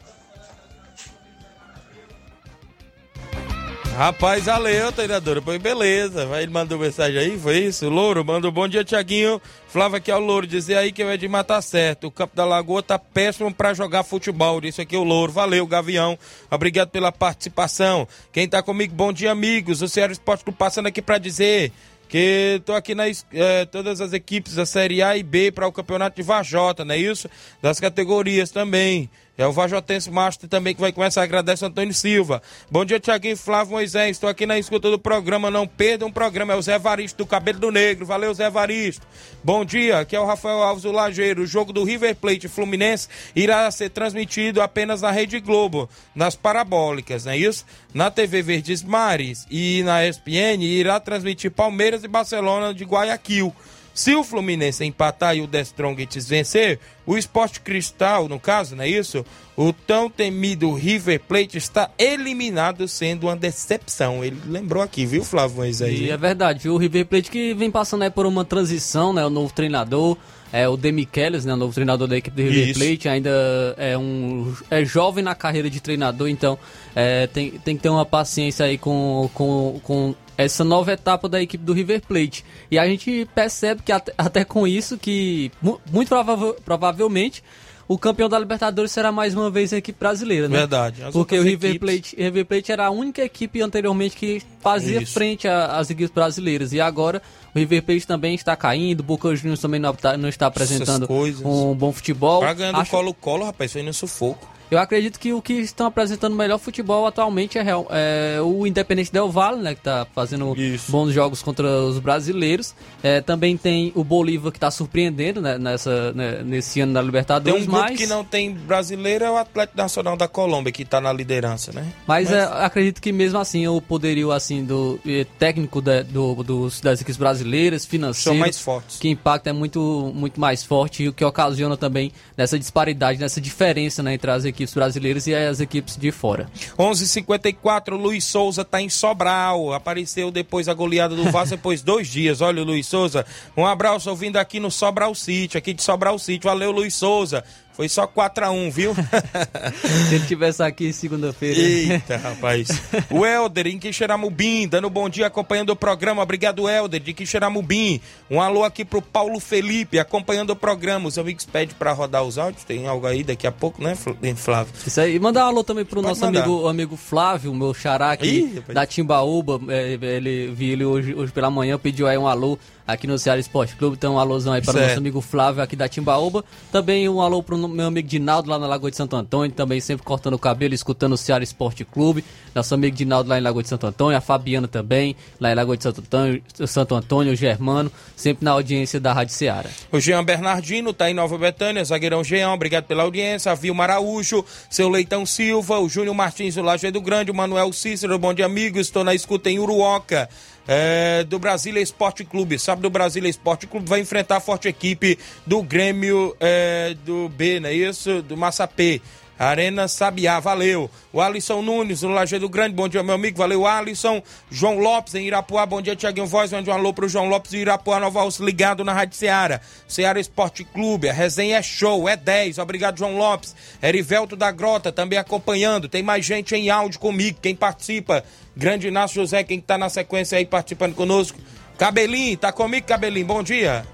Rapaz, 3.96 4.46
valeu, 4.46 4.90
treinadora. 4.90 5.42
Pois 5.42 5.60
beleza. 5.60 6.26
Ele 6.40 6.50
mandou 6.50 6.78
mensagem 6.78 7.18
aí, 7.18 7.38
foi 7.38 7.58
isso? 7.58 7.88
Louro 7.90 8.24
mandou 8.24 8.50
bom 8.50 8.66
dia, 8.66 8.82
Tiaguinho. 8.82 9.40
Flávio 9.68 9.98
aqui 9.98 10.10
é 10.10 10.16
o 10.16 10.18
Louro. 10.18 10.46
Dizer 10.46 10.76
aí 10.76 10.90
que 10.90 11.04
o 11.04 11.12
Edmar 11.12 11.44
tá 11.44 11.60
certo. 11.60 12.06
O 12.06 12.10
Campo 12.10 12.34
da 12.34 12.44
Lagoa 12.44 12.82
tá 12.82 12.98
péssimo 12.98 13.52
para 13.52 13.74
jogar 13.74 14.02
futebol. 14.02 14.64
Isso 14.64 14.80
aqui 14.80 14.96
é 14.96 14.98
o 14.98 15.04
Louro. 15.04 15.30
Valeu, 15.30 15.66
Gavião. 15.66 16.18
Obrigado 16.50 16.88
pela 16.88 17.12
participação. 17.12 18.08
Quem 18.32 18.48
tá 18.48 18.62
comigo, 18.62 18.94
bom 18.94 19.12
dia, 19.12 19.30
amigos. 19.30 19.82
O 19.82 19.88
Ceará 19.88 20.12
Esporte 20.12 20.42
Clube 20.42 20.58
passando 20.58 20.86
aqui 20.86 21.02
para 21.02 21.18
dizer 21.18 21.70
que 22.08 22.56
estou 22.58 22.74
aqui 22.74 22.94
nas 22.94 23.24
é, 23.32 23.64
todas 23.66 24.00
as 24.00 24.12
equipes 24.12 24.54
da 24.54 24.66
Série 24.66 25.02
A 25.02 25.16
e 25.16 25.22
B 25.22 25.50
para 25.50 25.66
o 25.66 25.72
campeonato 25.72 26.16
de 26.16 26.22
Vajota, 26.22 26.84
não 26.84 26.94
é 26.94 26.98
isso? 26.98 27.28
Das 27.60 27.78
categorias 27.78 28.50
também. 28.50 29.08
É 29.36 29.46
o 29.46 29.52
Vajotense 29.52 30.10
Master 30.10 30.48
também 30.48 30.74
que 30.74 30.80
vai 30.80 30.92
começar. 30.92 31.22
Agradece 31.22 31.64
Antônio 31.64 31.94
Silva. 31.94 32.42
Bom 32.70 32.84
dia, 32.84 33.00
Tiaguinho 33.00 33.36
Flávio 33.36 33.72
Moisés. 33.72 34.10
Estou 34.10 34.28
aqui 34.28 34.44
na 34.44 34.58
escuta 34.58 34.90
do 34.90 34.98
programa. 34.98 35.50
Não 35.50 35.66
perda 35.66 36.04
um 36.04 36.12
programa. 36.12 36.52
É 36.52 36.56
o 36.56 36.62
Zé 36.62 36.78
Varisto 36.78 37.18
do 37.18 37.26
Cabelo 37.26 37.58
do 37.58 37.70
Negro. 37.70 38.04
Valeu, 38.04 38.32
Zé 38.34 38.50
Varisto. 38.50 39.06
Bom 39.42 39.64
dia. 39.64 40.00
Aqui 40.00 40.14
é 40.14 40.20
o 40.20 40.26
Rafael 40.26 40.62
Alves 40.62 40.82
do 40.82 40.92
Lajeiro. 40.92 41.42
O 41.42 41.46
jogo 41.46 41.72
do 41.72 41.82
River 41.82 42.14
Plate 42.14 42.46
Fluminense 42.46 43.08
irá 43.34 43.70
ser 43.70 43.88
transmitido 43.88 44.60
apenas 44.60 45.00
na 45.00 45.10
Rede 45.10 45.40
Globo, 45.40 45.88
nas 46.14 46.36
parabólicas, 46.36 47.24
não 47.24 47.32
é 47.32 47.38
isso? 47.38 47.64
Na 47.94 48.10
TV 48.10 48.42
Verdes 48.42 48.82
Mares 48.82 49.46
e 49.50 49.82
na 49.84 50.06
ESPN 50.06 50.62
irá 50.62 51.00
transmitir 51.00 51.50
Palmeiras 51.50 52.04
e 52.04 52.08
Barcelona 52.08 52.74
de 52.74 52.84
Guayaquil. 52.84 53.54
Se 53.94 54.14
o 54.14 54.24
Fluminense 54.24 54.84
empatar 54.84 55.36
e 55.36 55.42
o 55.42 55.46
The 55.46 55.60
Strongest 55.60 56.28
vencer, 56.28 56.78
o 57.06 57.16
Esporte 57.16 57.60
Cristal, 57.60 58.28
no 58.28 58.40
caso, 58.40 58.74
não 58.74 58.84
é 58.84 58.88
isso? 58.88 59.24
O 59.56 59.72
tão 59.72 60.08
temido 60.08 60.72
River 60.72 61.20
Plate 61.20 61.58
está 61.58 61.90
eliminado, 61.98 62.88
sendo 62.88 63.26
uma 63.26 63.36
decepção. 63.36 64.24
Ele 64.24 64.38
lembrou 64.46 64.82
aqui, 64.82 65.04
viu, 65.04 65.22
Flávio 65.22 65.62
aí? 65.62 66.04
E 66.04 66.10
é 66.10 66.16
verdade, 66.16 66.68
o 66.68 66.76
River 66.76 67.06
Plate 67.06 67.30
que 67.30 67.52
vem 67.52 67.70
passando 67.70 68.02
aí 68.02 68.10
por 68.10 68.24
uma 68.24 68.44
transição, 68.44 69.12
né? 69.12 69.24
O 69.26 69.30
novo 69.30 69.52
treinador, 69.52 70.16
é 70.52 70.68
o 70.68 70.76
Demichelis, 70.76 71.44
né? 71.44 71.54
Novo 71.54 71.72
treinador 71.72 72.06
da 72.06 72.16
equipe 72.16 72.36
do 72.36 72.42
River 72.42 72.68
Isso. 72.68 72.78
Plate, 72.78 73.08
ainda 73.08 73.30
é 73.78 73.96
um 73.96 74.54
é 74.70 74.84
jovem 74.84 75.24
na 75.24 75.34
carreira 75.34 75.70
de 75.70 75.80
treinador, 75.80 76.28
então 76.28 76.58
é, 76.94 77.26
tem, 77.26 77.52
tem 77.52 77.76
que 77.76 77.82
ter 77.82 77.88
uma 77.88 78.04
paciência 78.04 78.66
aí 78.66 78.76
com, 78.76 79.30
com, 79.32 79.80
com 79.82 80.14
essa 80.36 80.62
nova 80.62 80.92
etapa 80.92 81.28
da 81.28 81.40
equipe 81.40 81.64
do 81.64 81.72
River 81.72 82.02
Plate. 82.06 82.44
E 82.70 82.78
a 82.78 82.86
gente 82.86 83.26
percebe 83.34 83.82
que 83.82 83.92
até, 83.92 84.12
até 84.18 84.44
com 84.44 84.66
isso 84.66 84.98
que 84.98 85.50
muito 85.90 86.08
prova 86.08 86.54
provavelmente 86.64 87.42
o 87.88 87.98
campeão 87.98 88.28
da 88.28 88.38
Libertadores 88.38 88.90
será 88.90 89.12
mais 89.12 89.34
uma 89.34 89.50
vez 89.50 89.72
a 89.72 89.76
equipe 89.76 89.98
brasileira, 89.98 90.48
né? 90.48 90.58
Verdade. 90.58 91.02
Porque 91.12 91.38
o 91.38 91.42
River 91.42 91.78
Plate, 91.78 92.16
River 92.16 92.46
Plate 92.46 92.72
era 92.72 92.86
a 92.86 92.90
única 92.90 93.22
equipe 93.22 93.60
anteriormente 93.60 94.16
que 94.16 94.42
fazia 94.60 95.02
Isso. 95.02 95.12
frente 95.12 95.46
às 95.46 95.90
equipes 95.90 96.10
brasileiras. 96.10 96.72
E 96.72 96.80
agora 96.80 97.20
o 97.54 97.58
River 97.58 97.82
Plate 97.82 98.06
também 98.06 98.34
está 98.34 98.56
caindo, 98.56 99.00
o 99.00 99.02
Boca 99.02 99.34
Juniors 99.36 99.60
também 99.60 99.78
não, 99.78 99.94
tá, 99.94 100.16
não 100.16 100.28
está 100.28 100.46
apresentando 100.46 101.06
um 101.44 101.74
bom 101.74 101.92
futebol. 101.92 102.40
Tá 102.40 102.54
ganhando 102.54 102.78
Acho... 102.78 102.90
colo-colo, 102.90 103.44
rapaz, 103.44 103.72
foi 103.72 103.82
no 103.82 103.92
sufoco. 103.92 104.48
Eu 104.72 104.78
acredito 104.78 105.20
que 105.20 105.34
o 105.34 105.42
que 105.42 105.52
estão 105.52 105.86
apresentando 105.86 106.34
melhor 106.34 106.56
futebol 106.56 107.06
atualmente 107.06 107.58
é, 107.58 107.66
é 107.90 108.40
o 108.40 108.66
Independente 108.66 109.12
Del 109.12 109.30
Valle, 109.30 109.60
né? 109.60 109.74
Que 109.74 109.80
está 109.80 110.06
fazendo 110.14 110.58
Isso. 110.58 110.90
bons 110.90 111.12
jogos 111.12 111.42
contra 111.42 111.68
os 111.82 111.98
brasileiros. 111.98 112.74
É, 113.02 113.20
também 113.20 113.54
tem 113.54 113.92
o 113.94 114.02
Bolívar 114.02 114.50
que 114.50 114.56
está 114.56 114.70
surpreendendo 114.70 115.42
né, 115.42 115.58
nessa, 115.58 116.14
né, 116.14 116.42
nesse 116.42 116.80
ano 116.80 116.94
na 116.94 117.02
Libertadores. 117.02 117.52
Tem 117.52 117.68
um 117.68 117.70
grupo 117.70 117.86
mas... 117.86 117.98
que 117.98 118.06
não 118.06 118.24
tem 118.24 118.50
brasileiro, 118.50 119.26
é 119.26 119.30
o 119.30 119.36
Atlético 119.36 119.76
Nacional 119.76 120.16
da 120.16 120.26
Colômbia, 120.26 120.72
que 120.72 120.84
está 120.84 121.02
na 121.02 121.12
liderança, 121.12 121.70
né? 121.70 121.92
Mas, 122.06 122.30
mas... 122.30 122.32
É, 122.32 122.44
acredito 122.64 123.02
que 123.02 123.12
mesmo 123.12 123.38
assim 123.38 123.68
o 123.68 123.78
poderio 123.78 124.32
assim, 124.32 124.64
do 124.64 124.98
eh, 125.06 125.26
técnico 125.38 125.82
da, 125.82 126.02
do, 126.02 126.42
dos, 126.42 126.80
das 126.80 127.02
equipes 127.02 127.18
brasileiras, 127.18 127.84
financeiro, 127.84 128.38
São 128.38 128.40
mais 128.40 128.58
fortes. 128.58 128.98
que 128.98 129.10
impacta 129.10 129.50
é 129.50 129.52
muito, 129.52 130.10
muito 130.14 130.40
mais 130.40 130.64
forte 130.64 131.02
e 131.02 131.08
o 131.10 131.12
que 131.12 131.22
ocasiona 131.22 131.76
também 131.76 132.10
nessa 132.38 132.58
disparidade, 132.58 133.20
nessa 133.20 133.38
diferença 133.38 134.02
né, 134.02 134.14
entre 134.14 134.30
as 134.30 134.46
equipes 134.46 134.61
equipes 134.62 134.74
brasileiras 134.74 135.26
e 135.26 135.34
as 135.34 135.60
equipes 135.60 135.96
de 135.96 136.10
fora. 136.10 136.48
11:54 136.78 137.96
Luiz 137.96 138.24
Souza 138.24 138.62
está 138.62 138.80
em 138.80 138.88
Sobral. 138.88 139.72
Apareceu 139.72 140.30
depois 140.30 140.68
a 140.68 140.74
goleada 140.74 141.14
do 141.14 141.30
Vasco 141.30 141.56
depois 141.56 141.82
dois 141.82 142.08
dias. 142.08 142.40
Olha 142.40 142.62
o 142.62 142.64
Luiz 142.64 142.86
Souza. 142.86 143.26
Um 143.56 143.66
abraço 143.66 144.08
ouvindo 144.08 144.36
aqui 144.36 144.58
no 144.60 144.70
Sobral 144.70 145.14
City, 145.14 145.58
aqui 145.58 145.72
de 145.74 145.82
Sobral 145.82 146.18
City. 146.18 146.44
Valeu, 146.44 146.70
Luiz 146.70 146.94
Souza. 146.94 147.44
Foi 147.74 147.88
só 147.88 148.06
4x1, 148.06 148.70
viu? 148.70 148.94
Se 150.08 150.14
ele 150.14 150.26
tivesse 150.26 150.62
aqui 150.62 150.92
segunda-feira. 150.92 151.58
Eita, 151.58 152.16
rapaz. 152.18 152.68
O 153.10 153.24
Helder, 153.24 153.66
em 153.66 153.78
Quixeramobim, 153.78 154.68
dando 154.68 154.90
bom 154.90 155.08
dia, 155.08 155.26
acompanhando 155.26 155.70
o 155.70 155.76
programa. 155.76 156.22
Obrigado, 156.22 156.68
Helder, 156.68 157.00
de 157.00 157.14
Quixeramobim. 157.14 158.00
Um 158.30 158.40
alô 158.40 158.62
aqui 158.62 158.84
pro 158.84 159.00
Paulo 159.00 159.40
Felipe, 159.40 159.98
acompanhando 159.98 160.50
o 160.50 160.56
programa. 160.56 161.08
Os 161.08 161.18
amigos 161.18 161.46
pedem 161.46 161.74
pra 161.78 161.92
rodar 161.92 162.22
os 162.22 162.36
áudios. 162.36 162.64
Tem 162.64 162.86
algo 162.86 163.06
aí 163.06 163.24
daqui 163.24 163.46
a 163.46 163.52
pouco, 163.52 163.82
né, 163.82 163.94
Flávio? 164.36 164.72
Isso 164.86 165.00
aí. 165.00 165.16
E 165.16 165.18
mandar 165.18 165.46
um 165.46 165.48
alô 165.48 165.64
também 165.64 165.84
pro 165.84 165.96
Pode 166.02 166.08
nosso 166.08 166.24
mandar. 166.24 166.44
amigo, 166.44 166.68
amigo 166.68 166.96
Flávio, 166.96 167.54
meu 167.54 167.72
xará 167.72 168.12
aqui 168.12 168.62
Ih, 168.68 168.72
da 168.72 168.86
Timbaúba. 168.86 169.60
É, 169.68 169.92
ele, 169.92 170.52
vi 170.54 170.70
ele 170.70 170.84
hoje, 170.84 171.14
hoje 171.14 171.32
pela 171.32 171.50
manhã, 171.50 171.78
pediu 171.78 172.06
aí 172.06 172.18
um 172.18 172.26
alô 172.26 172.58
aqui 172.86 173.06
no 173.06 173.18
Ceará 173.18 173.40
Esporte 173.40 173.76
Clube. 173.76 173.96
Então, 173.96 174.14
um 174.14 174.18
alôzão 174.18 174.52
aí 174.52 174.62
para 174.62 174.76
o 174.76 174.80
nosso 174.80 174.98
amigo 174.98 175.20
Flávio 175.20 175.62
aqui 175.62 175.76
da 175.76 175.88
Timbaúba. 175.88 176.44
Também 176.70 177.08
um 177.08 177.20
alô 177.20 177.42
pro 177.42 177.56
meu 177.56 177.86
amigo 177.86 178.08
Dinaldo 178.08 178.50
lá 178.50 178.58
na 178.58 178.66
Lagoa 178.66 178.90
de 178.90 178.96
Santo 178.96 179.16
Antônio. 179.16 179.54
Também 179.54 179.80
sempre 179.80 180.04
cortando 180.04 180.34
o 180.34 180.38
cabelo, 180.38 180.74
escutando 180.74 181.12
o 181.12 181.16
Ceará 181.16 181.42
Esporte 181.42 181.84
Clube. 181.84 182.24
Nosso 182.54 182.74
amigo 182.74 182.96
Dinaldo 182.96 183.28
lá 183.28 183.38
em 183.38 183.42
Lagoa 183.42 183.62
de 183.62 183.68
Santo 183.68 183.86
Antônio. 183.86 184.16
A 184.16 184.20
Fabiana 184.20 184.68
também, 184.68 185.16
lá 185.40 185.50
em 185.50 185.54
Lagoa 185.54 185.76
de 185.76 185.82
Santo 185.82 186.00
Antônio. 186.00 186.42
Santo 186.66 186.94
Antônio, 186.94 187.32
o 187.32 187.36
Germano. 187.36 187.90
Sempre 188.16 188.44
na 188.44 188.52
audiência 188.52 189.00
da 189.00 189.12
Rádio 189.12 189.34
Ceará. 189.34 189.68
O 189.90 189.98
Jean 189.98 190.24
Bernardino 190.24 190.92
tá 190.92 191.10
em 191.10 191.14
Nova 191.14 191.36
Betânia, 191.38 191.84
zagueirão 191.84 192.22
Jean, 192.22 192.52
obrigado 192.52 192.84
pela 192.84 193.02
audiência. 193.02 193.50
A 193.50 193.54
Vilma 193.54 193.84
Araújo, 193.84 194.44
seu 194.70 194.88
Leitão 194.88 195.26
Silva, 195.26 195.78
o 195.78 195.88
Júnior 195.88 196.14
Martins 196.14 196.54
do 196.54 196.62
Lajeado 196.62 197.00
Grande, 197.00 197.30
o 197.30 197.34
Manuel 197.34 197.72
Cícero, 197.72 198.18
bom 198.18 198.32
dia 198.32 198.46
amigos, 198.46 198.82
estou 198.82 199.04
na 199.04 199.14
escuta 199.14 199.50
em 199.50 199.58
Uruoca. 199.58 200.28
É, 200.66 201.24
do 201.24 201.38
Brasília 201.38 201.80
Esporte 201.80 202.24
Clube. 202.24 202.58
Sábado 202.58 202.86
o 202.86 202.90
Brasília 202.90 203.28
Esporte 203.28 203.66
Clube 203.66 203.88
vai 203.88 204.00
enfrentar 204.00 204.36
a 204.36 204.40
forte 204.40 204.68
equipe 204.68 205.18
do 205.46 205.62
Grêmio 205.62 206.36
é, 206.40 206.94
do 207.04 207.28
B, 207.28 207.60
não 207.60 207.68
é 207.68 207.74
isso? 207.74 208.22
Do 208.22 208.36
Massapê. 208.36 209.00
Arena 209.48 209.88
Sabiá, 209.88 210.38
valeu. 210.38 210.88
O 211.12 211.20
Alisson 211.20 211.62
Nunes, 211.62 212.02
no 212.02 212.10
Lajeado 212.10 212.48
Grande, 212.48 212.76
bom 212.76 212.88
dia, 212.88 213.02
meu 213.02 213.16
amigo, 213.16 213.36
valeu, 213.36 213.66
Alisson. 213.66 214.22
João 214.48 214.78
Lopes, 214.78 215.16
em 215.16 215.26
Irapuá, 215.26 215.66
bom 215.66 215.82
dia, 215.82 215.96
Tiaguinho 215.96 216.28
Voz, 216.28 216.52
mande 216.52 216.70
um 216.70 216.72
alô 216.72 216.94
pro 216.94 217.08
João 217.08 217.28
Lopes 217.28 217.50
de 217.50 217.58
Irapuá, 217.58 217.98
Nova 217.98 218.20
Alça, 218.20 218.44
ligado 218.44 218.84
na 218.84 218.92
Rádio 218.92 219.16
Seara. 219.16 219.60
Seara 219.88 220.20
Esporte 220.20 220.62
Clube, 220.62 221.08
a 221.08 221.12
resenha 221.12 221.56
é 221.56 221.62
show, 221.62 222.08
é 222.08 222.16
10, 222.16 222.58
obrigado, 222.58 222.98
João 222.98 223.16
Lopes. 223.16 223.56
Erivelto 223.82 224.36
da 224.36 224.52
Grota, 224.52 224.92
também 224.92 225.18
acompanhando, 225.18 225.88
tem 225.88 226.04
mais 226.04 226.24
gente 226.24 226.54
em 226.54 226.70
áudio 226.70 227.00
comigo, 227.00 227.40
quem 227.42 227.56
participa, 227.56 228.22
Grande 228.56 228.86
Inácio 228.86 229.22
José, 229.22 229.42
quem 229.42 229.60
tá 229.60 229.76
na 229.76 229.88
sequência 229.88 230.38
aí 230.38 230.46
participando 230.46 230.94
conosco. 230.94 231.40
Cabelinho, 231.76 232.36
tá 232.36 232.52
comigo, 232.52 232.86
Cabelinho, 232.86 233.26
bom 233.26 233.42
dia. 233.42 233.84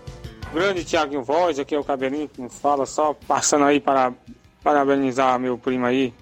Grande 0.52 0.84
Tiaguinho 0.84 1.22
Voz, 1.22 1.58
aqui 1.58 1.74
é 1.74 1.78
o 1.78 1.84
Cabelinho 1.84 2.28
que 2.28 2.46
fala, 2.50 2.84
só 2.84 3.14
passando 3.26 3.64
aí 3.64 3.80
para 3.80 4.12
parabenizar 4.62 5.38
meu 5.38 5.56
primo 5.56 5.86
aí, 5.86 6.12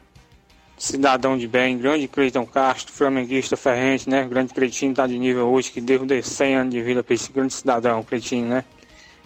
cidadão 0.77 1.37
de 1.39 1.49
bem, 1.49 1.79
grande 1.79 2.07
Cleiton 2.07 2.47
Castro, 2.47 2.93
flamenguista 2.93 3.57
ferrente, 3.57 4.09
né? 4.09 4.25
Grande 4.25 4.53
Cleitinho 4.53 4.95
tá 4.95 5.07
de 5.07 5.19
nível 5.19 5.49
hoje, 5.49 5.71
que 5.71 5.81
devo 5.81 6.07
de 6.07 6.23
100 6.23 6.57
anos 6.57 6.75
de 6.75 6.83
vida 6.83 7.03
pra 7.03 7.15
esse 7.15 7.33
grande 7.33 7.55
cidadão, 7.55 8.03
Cleitinho, 8.03 8.49
né? 8.49 8.65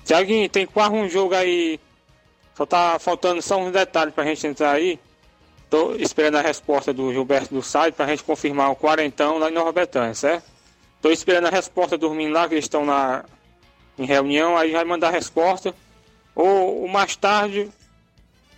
Tiaguinho, 0.05 0.49
tem 0.49 0.67
quase 0.67 0.95
um 0.95 1.09
jogo 1.09 1.35
aí, 1.35 1.79
só 2.55 2.65
tá 2.65 2.99
faltando 2.99 3.43
só 3.43 3.59
uns 3.59 3.73
detalhes 3.73 4.15
pra 4.15 4.25
gente 4.25 4.47
entrar 4.47 4.73
aí. 4.73 4.99
Tô 5.69 5.95
esperando 5.95 6.37
a 6.37 6.43
resposta 6.43 6.93
do 6.93 7.13
Gilberto 7.13 7.55
do 7.55 7.63
site 7.63 7.95
pra 7.95 8.07
gente 8.07 8.25
confirmar 8.25 8.71
o 8.71 8.77
quarentão 8.77 9.39
lá 9.39 9.49
em 9.49 9.55
Nova 9.55 9.71
Betânia, 9.71 10.15
certo? 10.15 10.45
Tô 11.01 11.11
esperando 11.11 11.47
a 11.47 11.51
resposta 11.51 11.97
dormindo 11.97 12.33
lá, 12.33 12.49
que 12.49 12.55
eles 12.55 12.65
estão 12.65 12.85
na, 12.85 13.25
em 13.99 14.05
reunião, 14.05 14.57
aí 14.57 14.73
vai 14.73 14.85
mandar 14.85 15.09
a 15.09 15.13
resposta. 15.13 15.75
Ou, 16.35 16.83
ou 16.83 16.89
mais 16.89 17.15
tarde, 17.17 17.71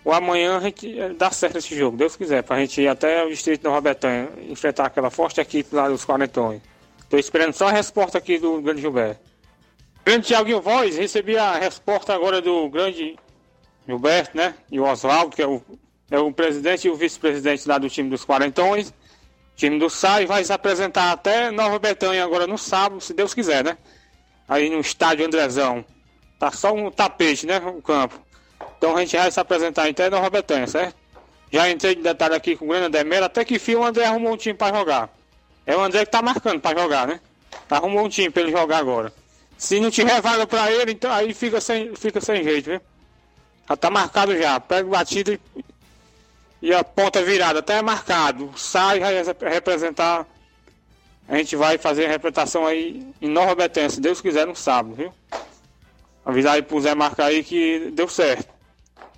ou 0.03 0.11
amanhã 0.11 0.57
a 0.57 0.59
gente 0.61 0.99
eh, 0.99 1.09
dá 1.09 1.31
certo 1.31 1.57
esse 1.57 1.75
jogo, 1.75 1.95
Deus 1.95 2.15
quiser, 2.15 2.43
pra 2.43 2.59
gente 2.59 2.81
ir 2.81 2.87
até 2.87 3.23
o 3.23 3.29
distrito 3.29 3.63
Nova 3.63 3.79
Betânia, 3.79 4.29
enfrentar 4.49 4.87
aquela 4.87 5.09
forte 5.09 5.39
equipe 5.39 5.73
lá 5.73 5.87
dos 5.87 6.03
quarentões. 6.03 6.61
Tô 7.09 7.17
esperando 7.17 7.53
só 7.53 7.67
a 7.67 7.71
resposta 7.71 8.17
aqui 8.17 8.37
do 8.37 8.61
grande 8.61 8.81
Gilberto. 8.81 9.21
Grande 10.05 10.27
Tiaguinho 10.27 10.61
Voz, 10.61 10.97
recebi 10.97 11.37
a 11.37 11.53
resposta 11.53 12.13
agora 12.13 12.41
do 12.41 12.67
grande 12.69 13.15
Gilberto, 13.87 14.35
né? 14.35 14.55
E 14.69 14.79
o 14.79 14.83
Oswaldo, 14.83 15.35
que 15.35 15.41
é 15.41 15.47
o, 15.47 15.61
é 16.11 16.19
o 16.19 16.33
presidente 16.33 16.87
e 16.87 16.89
o 16.89 16.95
vice-presidente 16.95 17.67
lá 17.67 17.77
do 17.77 17.89
time 17.89 18.09
dos 18.09 18.25
quarentões. 18.25 18.89
O 18.89 19.55
time 19.55 19.79
do 19.79 19.89
SAI 19.89 20.25
vai 20.25 20.43
se 20.43 20.51
apresentar 20.51 21.11
até 21.11 21.51
Nova 21.51 21.79
Betânia 21.79 22.23
agora 22.23 22.47
no 22.47 22.57
sábado, 22.57 22.99
se 22.99 23.13
Deus 23.13 23.33
quiser, 23.33 23.63
né? 23.63 23.77
Aí 24.47 24.69
no 24.69 24.79
estádio 24.79 25.25
Andrezão. 25.25 25.85
Tá 26.39 26.51
só 26.51 26.73
um 26.73 26.91
tapete, 26.91 27.45
né? 27.45 27.59
O 27.59 27.81
campo. 27.81 28.19
Então 28.77 28.95
a 28.95 28.99
gente 28.99 29.15
vai 29.17 29.31
se 29.31 29.39
apresentar 29.39 29.87
até 29.87 30.09
Nova 30.09 30.29
Betânia, 30.29 30.67
certo? 30.67 30.95
Já 31.51 31.69
entrei 31.69 31.95
de 31.95 32.01
detalhe 32.01 32.35
aqui 32.35 32.55
com 32.55 32.65
o 32.65 32.67
grande 32.69 32.87
André 32.87 33.03
Melo, 33.03 33.25
até 33.25 33.45
que 33.45 33.59
fim 33.59 33.75
o 33.75 33.83
André 33.83 34.05
arrumou 34.05 34.33
um 34.33 34.37
time 34.37 34.55
pra 34.57 34.73
jogar. 34.75 35.09
É 35.65 35.75
o 35.77 35.81
André 35.81 36.03
que 36.05 36.11
tá 36.11 36.21
marcando 36.21 36.59
pra 36.59 36.75
jogar, 36.79 37.07
né? 37.07 37.19
Arrumou 37.69 38.03
um 38.05 38.09
time 38.09 38.29
pra 38.29 38.41
ele 38.41 38.51
jogar 38.51 38.77
agora. 38.77 39.13
Se 39.57 39.79
não 39.79 39.89
tiver 39.91 40.19
vaga 40.21 40.45
pra 40.47 40.71
ele, 40.71 40.91
então 40.93 41.11
aí 41.11 41.33
fica 41.33 41.61
sem, 41.61 41.95
fica 41.95 42.19
sem 42.19 42.43
jeito, 42.43 42.71
viu? 42.71 42.81
Já 43.69 43.77
tá 43.77 43.89
marcado 43.89 44.35
já. 44.37 44.59
Pega 44.59 44.87
o 44.87 44.91
batido 44.91 45.31
e, 45.33 45.39
e 46.61 46.73
a 46.73 46.83
ponta 46.83 47.21
virada, 47.21 47.59
até 47.59 47.77
é 47.77 47.81
marcado. 47.81 48.51
Sai, 48.57 48.99
vai 48.99 49.23
rep- 49.23 49.43
representar. 49.43 50.25
A 51.29 51.37
gente 51.37 51.55
vai 51.55 51.77
fazer 51.77 52.05
a 52.05 52.09
representação 52.09 52.65
aí 52.67 53.07
em 53.21 53.29
Nova 53.29 53.55
Betânia, 53.55 53.89
se 53.89 54.01
Deus 54.01 54.19
quiser, 54.19 54.45
no 54.45 54.55
sábado, 54.55 54.95
viu? 54.95 55.13
Avisar 56.25 56.53
aí 56.55 56.61
pro 56.61 56.81
Zé 56.81 56.93
marcar 56.95 57.27
aí 57.27 57.43
que 57.43 57.91
deu 57.93 58.09
certo. 58.09 58.52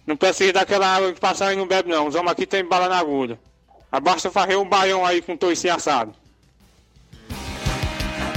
Não 0.06 0.16
precisa 0.16 0.54
daquela 0.54 0.88
água 0.88 1.12
que 1.12 1.20
passar 1.20 1.48
aí 1.48 1.56
não 1.56 1.68
bebe 1.68 1.90
não. 1.90 2.08
Os 2.08 2.16
homens 2.16 2.32
aqui 2.32 2.46
tem 2.46 2.64
bala 2.64 2.88
na 2.88 3.00
agulha. 3.00 3.40
Abasta 3.92 4.30
farrer 4.30 4.60
um 4.60 4.68
baião 4.68 5.06
aí 5.06 5.22
com 5.22 5.36
toicinho 5.36 5.74
assado. 5.74 6.14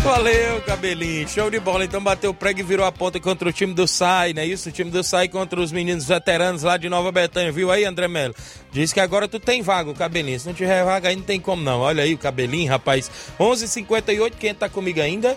Valeu, 0.02 0.62
cabelinho. 0.62 1.28
Show 1.28 1.50
de 1.50 1.58
bola. 1.60 1.84
Então 1.84 2.02
bateu 2.02 2.30
o 2.30 2.34
prego 2.34 2.60
e 2.60 2.62
virou 2.62 2.86
a 2.86 2.92
ponta 2.92 3.18
contra 3.20 3.48
o 3.48 3.52
time 3.52 3.74
do 3.74 3.86
SAI, 3.86 4.32
não 4.32 4.42
é 4.42 4.46
isso? 4.46 4.68
O 4.68 4.72
time 4.72 4.90
do 4.90 5.02
SAI 5.02 5.28
contra 5.28 5.60
os 5.60 5.72
meninos 5.72 6.06
veteranos 6.06 6.62
lá 6.62 6.76
de 6.76 6.88
Nova 6.88 7.12
Betânia. 7.12 7.52
Viu 7.52 7.70
aí, 7.70 7.84
André 7.84 8.08
Melo? 8.08 8.34
Diz 8.72 8.92
que 8.92 9.00
agora 9.00 9.28
tu 9.28 9.38
tem 9.38 9.60
vaga, 9.60 9.90
o 9.90 9.94
cabelinho. 9.94 10.38
Se 10.38 10.46
não 10.46 10.54
tiver 10.54 10.84
vaga 10.84 11.08
aí, 11.08 11.16
não 11.16 11.24
tem 11.24 11.40
como 11.40 11.62
não. 11.62 11.80
Olha 11.80 12.04
aí 12.04 12.14
o 12.14 12.18
cabelinho, 12.18 12.70
rapaz. 12.70 13.10
11:58 13.38 13.56
h 13.58 13.66
58 13.66 14.36
quem 14.38 14.54
tá 14.54 14.68
comigo 14.68 15.00
ainda? 15.00 15.36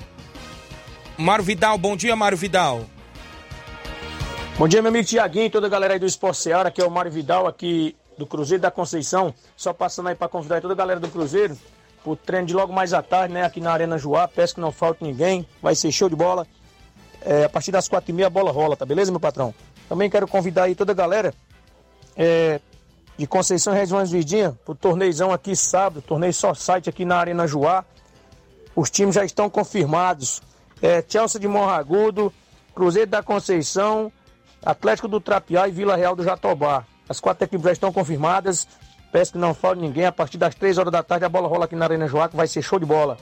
Mário 1.18 1.44
Vidal, 1.44 1.78
bom 1.78 1.96
dia, 1.96 2.16
Mário 2.16 2.38
Vidal. 2.38 2.86
Bom 4.58 4.68
dia, 4.68 4.82
meu 4.82 4.90
amigo 4.90 5.08
Tiaguinho 5.08 5.46
e 5.46 5.50
toda 5.50 5.66
a 5.66 5.70
galera 5.70 5.94
aí 5.94 6.00
do 6.00 6.06
Esporte 6.06 6.38
Seara, 6.38 6.70
aqui 6.70 6.82
é 6.82 6.86
o 6.86 6.92
Mário 6.92 7.12
Vidal, 7.12 7.48
aqui 7.48 7.96
do 8.18 8.28
Cruzeiro 8.28 8.62
da 8.62 8.70
Conceição. 8.70 9.34
Só 9.58 9.74
passando 9.74 10.10
aí 10.10 10.16
para 10.16 10.28
convidar 10.28 10.62
toda 10.62 10.74
a 10.74 10.78
galera 10.78 11.00
do 11.00 11.08
Cruzeiro 11.08 11.58
pro 12.04 12.16
treino 12.16 12.46
de 12.46 12.54
logo 12.54 12.72
mais 12.72 12.94
à 12.94 13.02
tarde, 13.02 13.34
né? 13.34 13.44
Aqui 13.44 13.60
na 13.60 13.72
Arena 13.72 13.98
Joá. 13.98 14.28
Peço 14.28 14.56
que 14.56 14.62
não 14.62 14.72
falte 14.72 15.04
ninguém. 15.04 15.48
Vai 15.62 15.74
ser 15.74 15.92
show 15.92 16.08
de 16.08 16.16
bola. 16.16 16.46
É, 17.22 17.46
a 17.46 17.50
partir 17.50 17.72
das 17.72 17.88
quatro 17.88 18.12
e 18.12 18.14
meia 18.14 18.28
a 18.28 18.30
bola 18.30 18.52
rola, 18.52 18.76
tá 18.76 18.86
beleza, 18.86 19.12
meu 19.12 19.20
patrão? 19.20 19.54
Também 19.88 20.10
quero 20.10 20.28
convidar 20.28 20.64
aí 20.64 20.76
toda 20.76 20.92
a 20.92 20.96
galera 20.96 21.34
é, 22.16 22.60
de 23.18 23.28
Conceição 23.28 23.74
Regiões 23.74 24.12
Verdinha 24.12 24.58
pro 24.66 24.76
torneizão 24.76 25.32
aqui 25.32 25.56
sábado, 25.56 26.02
torneio 26.02 26.34
só 26.34 26.54
site 26.54 26.90
aqui 26.90 27.06
na 27.06 27.18
Arena 27.18 27.48
Joá. 27.48 27.86
Os 28.76 28.90
times 28.90 29.16
já 29.16 29.24
estão 29.24 29.50
confirmados. 29.50 30.42
É, 30.82 31.04
Chelsea 31.08 31.40
de 31.40 31.48
Morragudo, 31.48 32.34
Cruzeiro 32.74 33.10
da 33.10 33.22
Conceição, 33.22 34.12
Atlético 34.64 35.08
do 35.08 35.20
Trapiá 35.20 35.68
e 35.68 35.72
Vila 35.72 35.96
Real 35.96 36.16
do 36.16 36.24
Jatobá. 36.24 36.86
As 37.10 37.20
quatro 37.20 37.44
equipes 37.44 37.66
já 37.66 37.72
estão 37.72 37.92
confirmadas. 37.92 38.68
Peço 39.12 39.34
que 39.34 39.38
não 39.38 39.54
falte 39.54 39.82
ninguém. 39.82 40.06
A 40.06 40.12
partir 40.12 40.38
das 40.38 40.56
três 40.56 40.78
horas 40.78 40.92
da 40.92 41.04
tarde 41.04 41.26
a 41.26 41.30
bola 41.30 41.48
rola 41.48 41.66
aqui 41.66 41.76
na 41.76 41.86
Arena 41.86 42.08
que 42.08 42.36
vai 42.36 42.48
ser 42.48 42.62
show 42.62 42.80
de 42.80 42.86
bola. 42.86 43.18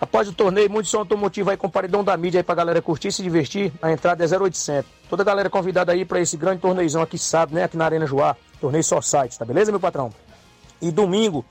Após 0.00 0.28
o 0.28 0.32
torneio, 0.32 0.68
muito 0.68 0.88
som 0.88 0.98
automotivo 0.98 1.50
aí 1.50 1.56
com 1.56 1.70
paredão 1.70 2.02
da 2.02 2.16
mídia 2.16 2.40
aí 2.40 2.42
pra 2.42 2.54
galera 2.54 2.82
curtir 2.82 3.08
e 3.08 3.12
se 3.12 3.22
divertir. 3.22 3.72
A 3.80 3.92
entrada 3.92 4.24
é 4.24 4.28
0800. 4.28 4.90
Toda 5.08 5.22
a 5.22 5.24
galera 5.24 5.48
convidada 5.48 5.92
aí 5.92 6.04
pra 6.04 6.20
esse 6.20 6.36
grande 6.36 6.60
torneizão 6.60 7.00
aqui 7.00 7.16
sábado, 7.16 7.54
né? 7.54 7.64
Aqui 7.64 7.76
na 7.76 7.84
Arena 7.84 8.04
Joá. 8.04 8.36
Torneio 8.60 8.82
só 8.82 9.00
site, 9.00 9.38
tá 9.38 9.44
beleza, 9.44 9.70
meu 9.70 9.80
patrão? 9.80 10.10
E 10.82 10.90
domingo, 10.90 11.44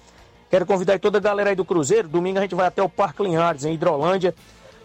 quero 0.49 0.65
convidar 0.65 0.99
toda 0.99 1.17
a 1.17 1.21
galera 1.21 1.49
aí 1.49 1.55
do 1.55 1.63
Cruzeiro. 1.63 2.07
Domingo 2.07 2.37
a 2.37 2.41
gente 2.41 2.53
vai 2.53 2.67
até 2.67 2.83
o 2.83 2.89
Parque 2.89 3.23
Linhares, 3.23 3.63
em 3.63 3.73
Hidrolândia. 3.73 4.35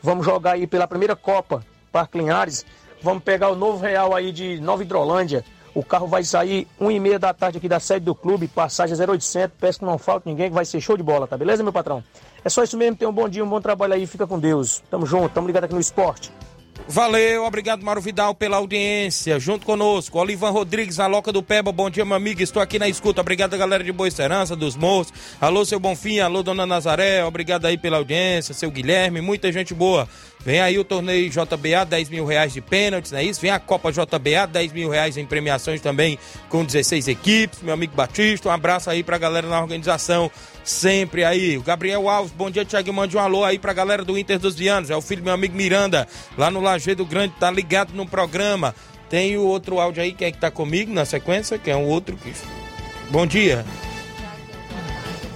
Vamos 0.03 0.25
jogar 0.25 0.53
aí 0.53 0.67
pela 0.67 0.87
primeira 0.87 1.17
Copa 1.17 1.63
Parque 1.93 2.17
Linhares. 2.17 2.65
Vamos 3.03 3.23
pegar 3.23 3.51
o 3.51 3.55
novo 3.55 3.79
Real 3.79 4.15
aí 4.15 4.33
de 4.33 4.61
Nova 4.61 4.83
Hidrolândia. 4.83 5.45
O 5.75 5.85
carro 5.85 6.09
vai 6.09 6.25
sair 6.25 6.67
1 6.81 6.91
e 6.91 6.99
meia 6.99 7.19
da 7.19 7.33
tarde 7.33 7.59
aqui 7.59 7.69
da 7.69 7.79
sede 7.79 8.05
do 8.05 8.15
clube, 8.15 8.49
passagem 8.49 8.97
0800. 8.99 9.57
Peço 9.61 9.79
que 9.79 9.85
não 9.85 9.97
falte 9.97 10.27
ninguém, 10.27 10.49
que 10.49 10.55
vai 10.55 10.65
ser 10.65 10.81
show 10.81 10.97
de 10.97 11.03
bola, 11.03 11.27
tá 11.27 11.37
beleza, 11.37 11.63
meu 11.63 11.73
patrão? 11.73 12.03
É 12.45 12.49
só 12.49 12.65
isso 12.65 12.77
mesmo, 12.77 12.97
tenha 12.97 13.09
um 13.09 13.13
bom 13.13 13.29
dia, 13.29 13.45
um 13.45 13.49
bom 13.49 13.61
trabalho 13.61 13.95
aí, 13.95 14.07
fica 14.07 14.27
com 14.27 14.39
Deus. 14.39 14.83
Tamo 14.91 15.07
junto, 15.07 15.29
tamo 15.29 15.47
ligado 15.47 15.65
aqui 15.65 15.75
no 15.75 15.81
esporte. 15.81 16.33
Valeu, 16.87 17.45
obrigado 17.45 17.85
Mário 17.85 18.01
Vidal 18.01 18.35
pela 18.35 18.57
audiência. 18.57 19.39
Junto 19.39 19.67
conosco, 19.67 20.19
Olivan 20.19 20.51
Rodrigues, 20.51 21.01
a 21.01 21.07
Loca 21.07 21.33
do 21.33 21.43
Peba. 21.43 21.73
Bom 21.73 21.91
dia, 21.91 22.05
meu 22.05 22.17
amigo. 22.17 22.43
Estou 22.43 22.63
aqui 22.63 22.79
na 22.79 22.89
escuta. 22.89 23.21
Obrigado, 23.21 23.57
galera 23.59 23.85
de 23.85 23.93
Boa 23.93 24.09
Esperança, 24.09 24.57
dos 24.57 24.77
Morros. 24.77 25.13
Alô, 25.41 25.65
seu 25.65 25.79
Bonfim, 25.79 26.21
alô, 26.21 26.43
dona 26.43 26.67
Nazaré. 26.67 27.25
Obrigado 27.25 27.67
aí 27.67 27.77
pela 27.77 27.99
audiência, 27.99 28.55
seu 28.55 28.71
Guilherme, 28.71 29.21
muita 29.21 29.51
gente 29.53 29.75
boa. 29.75 30.09
Vem 30.45 30.61
aí 30.61 30.79
o 30.79 30.85
torneio 30.85 31.29
JBA, 31.29 31.85
10 31.87 32.09
mil 32.09 32.25
reais 32.25 32.53
de 32.53 32.61
pênaltis, 32.61 33.13
não 33.13 33.19
é 33.19 33.25
isso? 33.25 33.41
Vem 33.41 33.51
a 33.51 33.59
Copa 33.59 33.91
JBA, 33.91 34.47
10 34.47 34.73
mil 34.73 34.89
reais 34.89 35.17
em 35.17 35.27
premiações 35.27 35.81
também 35.81 36.19
com 36.49 36.65
16 36.65 37.09
equipes. 37.09 37.61
Meu 37.61 37.75
amigo 37.75 37.95
Batista, 37.95 38.49
um 38.49 38.53
abraço 38.53 38.89
aí 38.89 39.03
pra 39.03 39.19
galera 39.19 39.49
na 39.49 39.61
organização 39.61 40.31
sempre 40.71 41.25
aí. 41.25 41.57
O 41.57 41.63
Gabriel 41.63 42.09
Alves, 42.09 42.33
bom 42.33 42.51
dia, 42.51 42.65
Thiago. 42.65 42.93
Mande 42.93 43.17
um 43.17 43.21
alô 43.21 43.45
aí 43.45 43.59
pra 43.59 43.73
galera 43.73 44.05
do 44.05 44.19
Inter 44.19 44.39
dos 44.39 44.55
Vianos. 44.55 44.91
É 44.91 44.97
o 44.97 45.01
filho 45.03 45.23
do 45.23 45.25
meu 45.25 45.35
amigo 45.35 45.57
Miranda, 45.57 46.07
lá 46.37 46.51
no 46.51 46.61
Lajeado 46.61 47.05
Grande, 47.05 47.35
tá 47.39 47.51
ligado 47.51 47.93
no 47.95 48.07
programa. 48.07 48.75
Tem 49.09 49.37
o 49.37 49.43
outro 49.43 49.81
áudio 49.81 50.03
aí, 50.03 50.13
quem 50.13 50.29
é 50.29 50.33
que 50.33 50.39
tá 50.39 50.51
comigo 50.51 50.93
na 50.93 51.05
sequência? 51.05 51.59
Que 51.59 51.71
é 51.71 51.77
um 51.77 51.87
outro 51.87 52.17
que. 52.17 52.33
Bom 53.11 53.27
dia. 53.27 53.65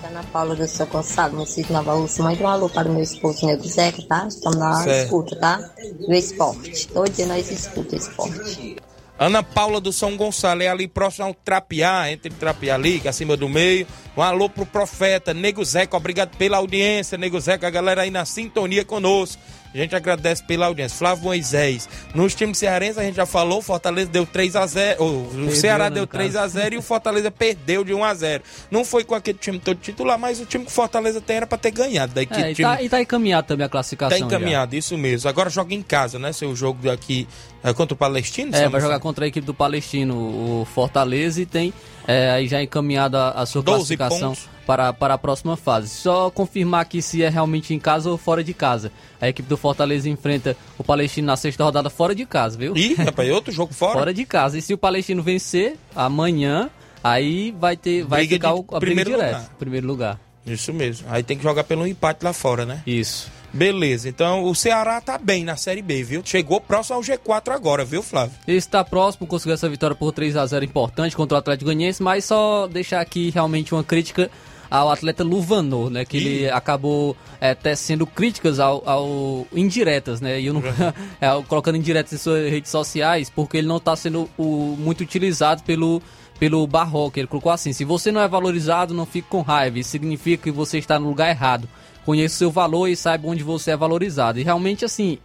Ana 0.07 0.23
Paula 0.25 0.55
do 0.55 0.69
São 0.69 0.87
Gonçalo, 0.87 1.37
no 1.39 1.47
sítio 1.47 1.73
Nova 1.73 1.95
Rússia. 1.95 2.23
Mande 2.23 2.43
um 2.43 2.49
alô 2.49 2.69
para 2.69 2.87
o 2.87 2.93
meu 2.93 3.03
esposo 3.03 3.47
Nego 3.47 3.67
Zeca, 3.67 4.03
tá? 4.07 4.27
Estamos 4.29 4.59
na 4.59 4.75
Certo. 4.83 5.05
escuta, 5.05 5.37
tá? 5.37 5.71
Do 6.07 6.13
esporte. 6.15 6.89
Todo 6.89 7.11
dia 7.11 7.27
nós 7.27 7.51
escuta 7.51 7.97
esporte. 7.97 8.77
Ana 9.19 9.43
Paula 9.43 9.81
do 9.81 9.93
São 9.93 10.17
Gonçalo, 10.17 10.63
é 10.63 10.69
ali 10.69 10.89
próximo 10.89 11.27
ao 11.27 11.35
Trapiá, 11.35 12.11
entre 12.11 12.31
Trapiá 12.31 12.75
ali, 12.75 12.99
que 12.99 13.07
é 13.07 13.11
acima 13.11 13.37
do 13.37 13.49
meio. 13.49 13.87
Um 14.17 14.23
alô 14.23 14.49
pro 14.49 14.67
profeta, 14.67 15.33
Nego 15.33 15.65
Zeca, 15.65 15.97
obrigado 15.97 16.37
pela 16.37 16.57
audiência, 16.57 17.17
Nego 17.17 17.39
Zeca, 17.41 17.67
a 17.67 17.71
galera 17.71 18.03
aí 18.03 18.11
na 18.11 18.25
sintonia 18.25 18.85
conosco. 18.85 19.41
A 19.75 19.79
gente 19.79 19.97
agradece 19.97 20.43
pela 20.43 20.67
audiência. 20.67 20.99
Flávio 20.99 21.25
Moisés. 21.25 21.89
Nos 22.15 22.35
times 22.35 22.59
cearenses, 22.59 22.99
a 22.99 23.05
gente 23.05 23.15
já 23.15 23.25
falou, 23.25 23.61
o 23.61 23.63
Fortaleza 23.63 24.11
deu 24.11 24.27
3 24.27 24.55
a 24.55 24.67
0 24.67 25.03
O 25.03 25.25
Perdeu, 25.29 25.57
Ceará 25.57 25.85
né, 25.85 25.91
deu 25.95 26.03
no 26.03 26.07
3 26.07 26.35
caso. 26.35 26.45
a 26.45 26.49
0 26.49 26.75
e 26.75 26.79
o 26.79 26.83
Fortaleza 26.83 27.31
perdeu 27.33 27.83
de 27.83 27.95
1 27.95 28.05
a 28.05 28.13
0 28.15 28.43
Não 28.71 28.85
foi 28.85 29.03
com 29.03 29.15
aquele 29.15 29.39
time 29.39 29.59
todo 29.59 29.79
titular, 29.79 30.19
mas 30.19 30.41
o 30.41 30.45
time 30.45 30.67
que 30.67 30.71
o 30.71 30.75
Fortaleza 30.75 31.23
tem 31.23 31.37
era 31.39 31.47
pra 31.47 31.57
ter 31.57 31.71
ganhado 31.71 32.13
da 32.13 32.21
equipe 32.21 32.43
É, 32.43 32.51
e, 32.51 32.55
time 32.55 32.69
tá, 32.69 32.83
e 32.83 32.89
tá 32.91 33.01
encaminhado 33.01 33.47
também 33.47 33.65
a 33.65 33.69
classificação. 33.69 34.19
Tá 34.19 34.23
encaminhado, 34.23 34.77
isso 34.77 34.99
mesmo. 34.99 35.27
Agora 35.31 35.49
joga 35.49 35.73
em 35.73 35.83
casa, 35.83 36.19
né? 36.19 36.35
Seu 36.35 36.55
jogo 36.55 36.91
aqui 36.91 37.27
é 37.63 37.73
contra 37.73 37.95
o 37.95 37.97
Palestino? 37.97 38.55
É, 38.55 38.69
vai 38.69 38.81
jogar 38.81 38.99
contra 39.01 39.25
a 39.25 39.29
equipe 39.29 39.47
do 39.47 39.55
Palestino, 39.55 40.15
o 40.17 40.67
Fortaleza, 40.75 41.41
e 41.41 41.47
tem 41.47 41.73
é, 42.07 42.31
aí 42.31 42.49
já 42.49 42.63
encaminhada 42.63 43.31
a 43.31 43.47
sua 43.47 43.63
12 43.63 43.97
classificação 43.97 44.31
pontos. 44.31 44.49
para, 44.67 44.93
para 44.93 45.15
a 45.15 45.19
próxima 45.19 45.57
fase. 45.57 45.89
Só 45.89 46.31
confirmar 46.31 46.81
aqui 46.83 47.01
se 47.01 47.23
é 47.23 47.29
realmente 47.29 47.73
em 47.73 47.79
casa 47.79 48.11
ou 48.11 48.19
fora 48.19 48.43
de 48.43 48.53
casa. 48.53 48.91
A 49.21 49.29
equipe 49.29 49.49
do 49.49 49.57
Fortaleza 49.57 50.09
enfrenta 50.09 50.57
o 50.77 50.83
Palestino 50.85 51.27
na 51.27 51.37
sexta 51.37 51.63
rodada 51.63 51.89
fora 51.89 52.15
de 52.15 52.27
casa, 52.27 52.59
viu? 52.59 52.77
Ih, 52.77 52.95
rapaz, 52.95 53.31
outro 53.31 53.53
jogo 53.53 53.73
fora? 53.75 53.99
Fora 53.99 54.15
de 54.15 54.25
casa. 54.25 54.59
E 54.59 54.63
se 54.63 54.75
o 54.75 54.79
Palestino 54.79 55.23
vencer 55.23 55.77
amanhã, 55.95 56.69
aí 57.03 57.55
vai 57.59 57.77
ter 57.77 58.05
vai 58.05 58.21
Briga 58.27 58.35
ficar 58.35 58.55
o, 58.55 58.65
a 58.73 58.81
primeiro 58.81 59.11
direta. 59.11 59.27
lugar. 59.37 59.51
Primeiro 59.59 59.87
lugar. 59.87 60.21
Isso 60.45 60.73
mesmo. 60.73 61.07
Aí 61.09 61.23
tem 61.23 61.37
que 61.37 61.43
jogar 61.45 61.63
pelo 61.63 61.87
empate 61.87 62.25
lá 62.25 62.33
fora, 62.33 62.67
né? 62.67 62.83
Isso. 62.85 63.31
Beleza, 63.53 64.09
então 64.09 64.45
o 64.45 64.55
Ceará 64.55 65.01
tá 65.01 65.19
bem 65.19 65.45
na 65.45 65.57
Série 65.57 65.83
B, 65.83 66.03
viu? 66.03 66.23
Chegou 66.25 66.61
próximo 66.61 66.97
ao 66.97 67.03
G4 67.03 67.53
agora, 67.53 67.85
viu, 67.85 68.03
Flávio? 68.03 68.35
Ele 68.49 68.57
está 68.57 68.83
próximo, 68.83 69.27
conseguiu 69.27 69.55
essa 69.55 69.69
vitória 69.69 69.95
por 69.95 70.11
3 70.13 70.37
a 70.37 70.47
0 70.47 70.65
importante 70.65 71.15
contra 71.15 71.37
o 71.37 71.39
Atlético 71.39 71.67
Goianiense, 71.67 72.03
mas 72.03 72.25
só 72.25 72.67
deixar 72.67 73.01
aqui 73.01 73.29
realmente 73.31 73.75
uma 73.75 73.85
crítica 73.85 74.31
ao 74.71 74.91
atleta 74.91 75.23
Luvanor, 75.23 75.91
né? 75.91 76.03
Que 76.07 76.17
ele 76.17 76.51
acabou 76.51 77.15
é, 77.39 77.55
tecendo 77.55 78.07
críticas 78.07 78.59
ao, 78.59 78.83
ao- 78.89 79.47
indiretas, 79.53 80.19
né? 80.23 80.41
E 80.41 80.47
eu 80.47 80.55
não, 80.55 80.63
é, 81.21 81.43
colocando 81.47 81.77
indiretas 81.77 82.15
em 82.15 82.17
suas 82.17 82.51
redes 82.51 82.71
sociais, 82.71 83.29
porque 83.29 83.59
ele 83.59 83.67
não 83.69 83.77
está 83.77 83.95
sendo 83.95 84.31
o- 84.39 84.75
muito 84.79 85.03
utilizado 85.03 85.63
pelo 85.63 86.01
pelo 86.39 86.67
Barroca. 86.67 87.21
Ele 87.21 87.29
colocou 87.29 87.53
assim: 87.53 87.75
se 87.75 87.85
você 87.85 88.11
não 88.11 88.23
é 88.23 88.27
valorizado, 88.27 88.95
não 88.95 89.05
fique 89.05 89.29
com 89.29 89.43
raiva. 89.43 89.79
Isso 89.79 89.91
significa 89.91 90.45
que 90.45 90.51
você 90.51 90.79
está 90.79 90.99
no 90.99 91.07
lugar 91.09 91.29
errado. 91.29 91.69
Conheça 92.05 92.35
o 92.35 92.39
seu 92.39 92.51
valor 92.51 92.89
e 92.89 92.97
saiba 92.97 93.29
onde 93.29 93.43
você 93.43 93.73
é 93.73 93.77
valorizado. 93.77 94.39
E 94.39 94.43
realmente, 94.43 94.85
assim, 94.85 95.19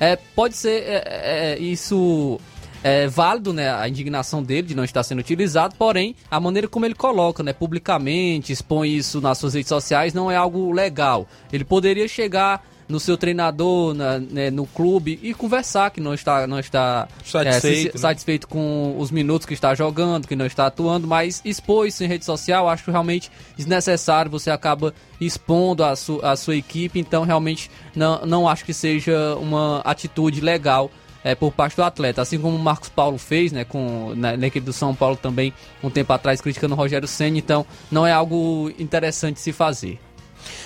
é, 0.00 0.16
pode 0.16 0.56
ser 0.56 0.82
é, 0.82 1.02
é, 1.06 1.58
isso 1.58 2.40
é 2.82 3.08
válido, 3.08 3.50
né, 3.52 3.72
a 3.72 3.88
indignação 3.88 4.42
dele 4.42 4.68
de 4.68 4.74
não 4.74 4.84
estar 4.84 5.02
sendo 5.02 5.20
utilizado, 5.20 5.74
porém, 5.76 6.14
a 6.30 6.38
maneira 6.38 6.68
como 6.68 6.84
ele 6.84 6.94
coloca, 6.94 7.42
né, 7.42 7.50
publicamente, 7.50 8.52
expõe 8.52 8.94
isso 8.94 9.22
nas 9.22 9.38
suas 9.38 9.54
redes 9.54 9.70
sociais, 9.70 10.12
não 10.12 10.30
é 10.30 10.36
algo 10.36 10.70
legal. 10.70 11.26
Ele 11.50 11.64
poderia 11.64 12.06
chegar 12.06 12.62
no 12.88 13.00
seu 13.00 13.16
treinador, 13.16 13.94
na- 13.94 14.18
né, 14.18 14.50
no 14.50 14.66
clube 14.66 15.18
e 15.22 15.32
conversar 15.34 15.90
que 15.90 16.00
não 16.00 16.12
está, 16.14 16.46
não 16.46 16.58
está 16.58 17.08
Satisfeito, 17.24 17.90
é, 17.90 17.92
né? 17.94 17.98
satisfeito 18.00 18.48
com 18.48 18.94
os 18.98 19.10
minutos 19.10 19.46
que 19.46 19.54
está 19.54 19.74
jogando, 19.74 20.28
que 20.28 20.36
não 20.36 20.46
está 20.46 20.66
atuando, 20.66 21.06
mas 21.06 21.40
expor 21.44 21.86
isso 21.86 22.04
em 22.04 22.06
rede 22.06 22.24
social, 22.24 22.68
acho 22.68 22.90
realmente 22.90 23.30
desnecessário. 23.56 24.30
Você 24.30 24.50
acaba 24.50 24.92
expondo 25.20 25.82
a, 25.84 25.96
su, 25.96 26.20
a 26.22 26.36
sua 26.36 26.56
equipe, 26.56 26.98
então 26.98 27.24
realmente 27.24 27.70
não, 27.94 28.24
não 28.26 28.48
acho 28.48 28.64
que 28.64 28.74
seja 28.74 29.34
uma 29.36 29.80
atitude 29.80 30.40
legal 30.40 30.90
é, 31.22 31.34
por 31.34 31.52
parte 31.52 31.76
do 31.76 31.82
atleta. 31.82 32.20
Assim 32.20 32.38
como 32.38 32.54
o 32.56 32.58
Marcos 32.58 32.90
Paulo 32.90 33.16
fez, 33.16 33.50
né, 33.50 33.64
com, 33.64 34.12
na, 34.14 34.36
na 34.36 34.46
equipe 34.46 34.66
do 34.66 34.72
São 34.74 34.94
Paulo 34.94 35.16
também, 35.16 35.54
um 35.82 35.88
tempo 35.88 36.12
atrás, 36.12 36.40
criticando 36.40 36.74
o 36.74 36.76
Rogério 36.76 37.08
Senna, 37.08 37.38
então 37.38 37.64
não 37.90 38.06
é 38.06 38.12
algo 38.12 38.70
interessante 38.78 39.40
se 39.40 39.50
fazer. 39.52 39.98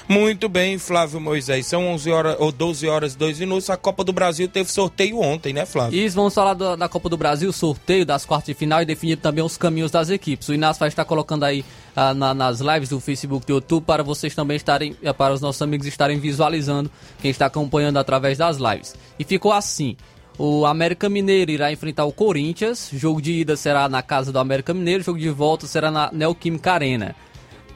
Muito 0.09 0.49
bem, 0.49 0.79
Flávio 0.79 1.21
Moisés. 1.21 1.67
São 1.67 1.87
11 1.89 2.11
horas 2.11 2.37
ou 2.39 2.51
12 2.51 2.87
horas 2.89 3.15
e 3.15 3.19
2 3.19 3.39
minutos. 3.41 3.69
A 3.71 3.77
Copa 3.77 4.03
do 4.05 4.13
Brasil 4.13 4.49
teve 4.49 4.71
sorteio 4.71 5.21
ontem, 5.21 5.53
né, 5.53 5.67
Flávio? 5.67 5.99
E 5.99 6.09
vamos 6.09 6.35
falar 6.35 6.55
da, 6.55 6.77
da 6.77 6.89
Copa 6.89 7.09
do 7.09 7.17
Brasil, 7.17 7.53
sorteio 7.53 8.07
das 8.07 8.25
quartas 8.25 8.47
de 8.47 8.55
final 8.55 8.81
e 8.83 8.87
definir 8.87 9.17
também 9.17 9.45
os 9.45 9.57
caminhos 9.57 9.91
das 9.91 10.09
equipes. 10.11 10.49
O 10.49 10.55
Inácio 10.55 10.81
vai 10.81 10.89
estar 10.89 11.05
colocando 11.05 11.45
aí 11.45 11.65
ah, 11.95 12.15
na- 12.15 12.33
nas 12.35 12.61
lives 12.61 12.89
do 12.89 13.01
Facebook 13.01 13.45
e 13.45 13.47
do 13.49 13.53
YouTube 13.55 13.85
para 13.85 14.03
vocês 14.03 14.35
também 14.35 14.57
estarem, 14.57 14.97
eh, 15.03 15.13
para 15.13 15.35
os 15.35 15.41
nossos 15.41 15.61
amigos 15.63 15.87
estarem 15.87 16.19
visualizando 16.19 16.91
quem 17.21 17.31
está 17.31 17.47
acompanhando 17.47 17.99
através 17.99 18.39
das 18.39 18.57
lives. 18.59 18.95
E 19.19 19.25
ficou 19.25 19.53
assim. 19.53 19.97
O 20.41 20.65
América 20.67 21.09
Mineiro 21.09 21.51
irá 21.51 21.73
enfrentar 21.73 22.05
o 22.05 22.13
Corinthians. 22.13 22.91
Jogo 22.93 23.21
de 23.21 23.33
ida 23.33 23.57
será 23.57 23.89
na 23.89 24.03
casa 24.03 24.31
do 24.31 24.39
América 24.39 24.73
Mineiro. 24.73 25.03
Jogo 25.03 25.19
de 25.19 25.29
volta 25.31 25.67
será 25.67 25.91
na 25.91 26.11
Neoquímica 26.13 26.73
Arena. 26.73 27.17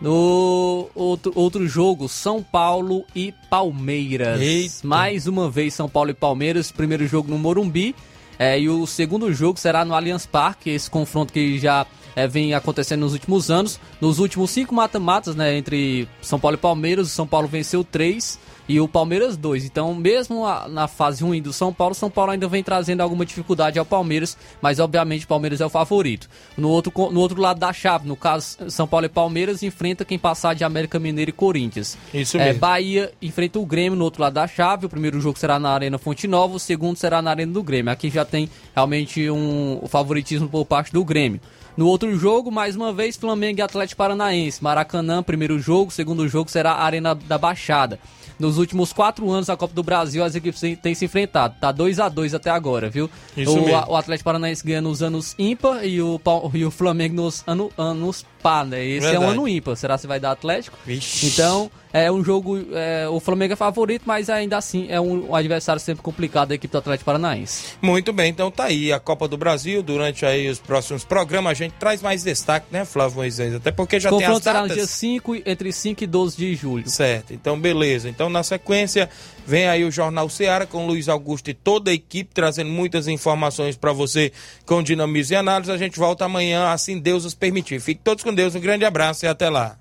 No 0.02 0.90
outro, 0.96 1.30
outro 1.36 1.68
jogo, 1.68 2.08
São 2.08 2.42
Paulo 2.42 3.04
e 3.14 3.32
Palmeiras. 3.48 4.40
Eita. 4.40 4.74
Mais 4.82 5.28
uma 5.28 5.48
vez, 5.48 5.74
São 5.74 5.88
Paulo 5.88 6.10
e 6.10 6.14
Palmeiras. 6.14 6.72
Primeiro 6.72 7.06
jogo 7.06 7.30
no 7.30 7.38
Morumbi. 7.38 7.94
é, 8.38 8.58
e 8.58 8.68
o 8.68 8.84
segundo 8.84 9.32
jogo 9.32 9.60
será 9.60 9.84
no 9.84 9.94
Allianz 9.94 10.26
Parque. 10.26 10.70
Esse 10.70 10.90
confronto 10.90 11.32
que 11.32 11.56
já 11.56 11.86
é, 12.16 12.26
vem 12.26 12.52
acontecendo 12.52 13.00
nos 13.02 13.12
últimos 13.12 13.48
anos. 13.48 13.78
Nos 14.00 14.18
últimos 14.18 14.50
cinco 14.50 14.74
mata-matas, 14.74 15.36
né, 15.36 15.56
entre 15.56 16.08
São 16.20 16.40
Paulo 16.40 16.56
e 16.56 16.58
Palmeiras, 16.58 17.06
o 17.06 17.10
São 17.10 17.26
Paulo 17.26 17.46
venceu 17.46 17.84
três 17.84 18.40
e 18.68 18.80
o 18.80 18.86
Palmeiras 18.88 19.36
dois. 19.36 19.64
Então, 19.64 19.94
mesmo 19.94 20.46
a- 20.46 20.68
na 20.68 20.86
fase 20.88 21.22
ruim 21.24 21.42
do 21.42 21.52
São 21.52 21.72
Paulo, 21.72 21.94
São 21.94 22.10
Paulo 22.10 22.30
ainda 22.32 22.46
vem 22.48 22.62
trazendo 22.62 23.00
alguma 23.00 23.26
dificuldade 23.26 23.78
ao 23.78 23.84
Palmeiras, 23.84 24.36
mas 24.60 24.78
obviamente 24.78 25.24
o 25.24 25.28
Palmeiras 25.28 25.60
é 25.60 25.66
o 25.66 25.68
favorito. 25.68 26.28
No 26.56 26.68
outro, 26.68 26.92
no 27.10 27.20
outro 27.20 27.40
lado 27.40 27.58
da 27.58 27.72
chave, 27.72 28.06
no 28.06 28.16
caso 28.16 28.56
São 28.68 28.86
Paulo 28.86 29.06
e 29.06 29.08
Palmeiras, 29.08 29.62
enfrenta 29.62 30.04
quem 30.04 30.18
passar 30.18 30.54
de 30.54 30.64
América 30.64 30.98
Mineiro 30.98 31.30
e 31.30 31.32
Corinthians. 31.32 31.98
Isso 32.14 32.36
É, 32.38 32.46
mesmo. 32.46 32.60
Bahia 32.60 33.12
enfrenta 33.20 33.58
o 33.58 33.66
Grêmio 33.66 33.98
no 33.98 34.04
outro 34.04 34.22
lado 34.22 34.34
da 34.34 34.46
chave. 34.46 34.86
O 34.86 34.88
primeiro 34.88 35.20
jogo 35.20 35.38
será 35.38 35.58
na 35.58 35.70
Arena 35.70 35.98
Fonte 35.98 36.26
Nova, 36.28 36.54
o 36.56 36.58
segundo 36.60 36.96
será 36.96 37.20
na 37.20 37.30
Arena 37.30 37.52
do 37.52 37.62
Grêmio. 37.62 37.92
Aqui 37.92 38.10
já 38.10 38.24
tem 38.24 38.48
realmente 38.74 39.28
um 39.30 39.82
favoritismo 39.88 40.48
por 40.48 40.64
parte 40.64 40.92
do 40.92 41.04
Grêmio. 41.04 41.40
No 41.74 41.86
outro 41.86 42.14
jogo, 42.18 42.50
mais 42.50 42.76
uma 42.76 42.92
vez, 42.92 43.16
Flamengo 43.16 43.58
e 43.60 43.62
Atlético 43.62 43.96
Paranaense. 43.96 44.62
Maracanã, 44.62 45.22
primeiro 45.22 45.58
jogo. 45.58 45.90
Segundo 45.90 46.28
jogo 46.28 46.50
será 46.50 46.72
a 46.72 46.84
Arena 46.84 47.14
da 47.14 47.38
Baixada. 47.38 47.98
Nos 48.38 48.58
últimos 48.58 48.92
quatro 48.92 49.30
anos 49.30 49.46
da 49.46 49.56
Copa 49.56 49.74
do 49.74 49.82
Brasil, 49.82 50.24
as 50.24 50.34
equipes 50.34 50.60
têm, 50.80 50.94
se 50.94 51.04
enfrentado. 51.04 51.54
Tá 51.60 51.70
2 51.70 52.00
a 52.00 52.08
2 52.08 52.34
até 52.34 52.50
agora, 52.50 52.90
viu? 52.90 53.08
Isso 53.36 53.52
o, 53.52 53.64
mesmo. 53.64 53.86
o 53.88 53.96
Atlético 53.96 54.24
Paranaense 54.24 54.64
ganha 54.66 54.80
nos 54.80 55.02
anos 55.02 55.34
ímpar 55.38 55.84
e 55.84 56.00
o, 56.02 56.20
e 56.54 56.64
o 56.64 56.70
Flamengo 56.70 57.14
nos 57.14 57.42
ano- 57.46 57.70
anos 57.76 58.24
par, 58.42 58.66
né? 58.66 58.84
Esse 58.84 59.06
é 59.06 59.10
um 59.10 59.12
Verdade. 59.12 59.32
ano 59.32 59.48
ímpar. 59.48 59.76
Será 59.76 59.96
que 59.98 60.06
vai 60.06 60.18
dar 60.20 60.32
Atlético? 60.32 60.76
Vixe. 60.84 61.26
Então, 61.26 61.70
é 61.92 62.10
um 62.10 62.24
jogo. 62.24 62.58
é, 62.72 63.06
o 63.08 63.20
Flamengo 63.20 63.52
é 63.52 63.56
favorito, 63.56 64.02
mas 64.06 64.28
ainda 64.28 64.56
assim 64.56 64.86
é 64.88 65.00
um, 65.00 65.30
um 65.30 65.34
adversário 65.34 65.80
sempre 65.80 66.02
complicado 66.02 66.48
da 66.48 66.54
equipe 66.54 66.72
do 66.72 66.78
Atlético 66.78 67.04
Paranaense. 67.04 67.74
Muito 67.80 68.12
bem, 68.12 68.30
então 68.30 68.50
tá 68.50 68.64
aí 68.64 68.92
a 68.92 68.98
Copa 68.98 69.28
do 69.28 69.36
Brasil. 69.36 69.82
Durante 69.82 70.24
aí 70.26 70.48
os 70.48 70.58
próximos 70.58 71.04
programas 71.04 71.52
a 71.52 71.54
gente 71.54 71.72
traz 71.78 72.02
mais 72.02 72.22
destaque, 72.24 72.66
né, 72.70 72.84
Flávio 72.84 73.16
Moisés? 73.18 73.54
Até 73.54 73.70
porque 73.70 74.00
já 74.00 74.08
tem 74.10 74.18
as 74.18 74.24
Confronto 74.24 74.44
será 74.44 74.62
no 74.62 74.68
datas. 74.68 74.76
dia 74.76 74.86
5, 74.86 75.36
e- 75.36 75.42
entre 75.46 75.72
5 75.72 76.02
e 76.04 76.06
12 76.06 76.36
de 76.36 76.54
julho. 76.54 76.88
Certo, 76.88 77.32
então 77.34 77.58
beleza. 77.60 78.08
Então 78.08 78.28
na 78.28 78.42
sequência 78.42 79.08
vem 79.46 79.68
aí 79.68 79.84
o 79.84 79.90
Jornal 79.90 80.28
Seara 80.28 80.66
com 80.66 80.86
Luiz 80.86 81.08
Augusto 81.08 81.50
e 81.50 81.54
toda 81.54 81.90
a 81.90 81.94
equipe 81.94 82.30
trazendo 82.34 82.70
muitas 82.70 83.08
informações 83.08 83.76
para 83.76 83.92
você 83.92 84.32
com 84.66 84.82
dinamismo 84.82 85.34
e 85.34 85.36
análise. 85.36 85.70
A 85.70 85.76
gente 85.76 85.98
volta 85.98 86.24
amanhã, 86.24 86.70
assim 86.70 86.98
Deus 86.98 87.24
os 87.24 87.34
permitir. 87.34 87.80
Fique 87.80 88.00
todos 88.02 88.24
com 88.24 88.34
Deus, 88.34 88.54
um 88.54 88.60
grande 88.60 88.84
abraço 88.84 89.24
e 89.24 89.28
até 89.28 89.48
lá. 89.50 89.76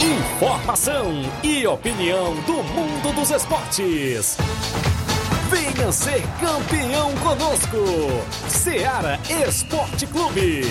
Informação 0.00 1.22
e 1.42 1.66
opinião 1.66 2.34
do 2.42 2.62
mundo 2.62 3.12
dos 3.14 3.30
esportes. 3.30 4.36
Venha 5.50 5.90
ser 5.90 6.22
campeão 6.38 7.12
conosco. 7.16 7.76
Seara 8.48 9.18
Esporte 9.48 10.06
Clube. 10.06 10.62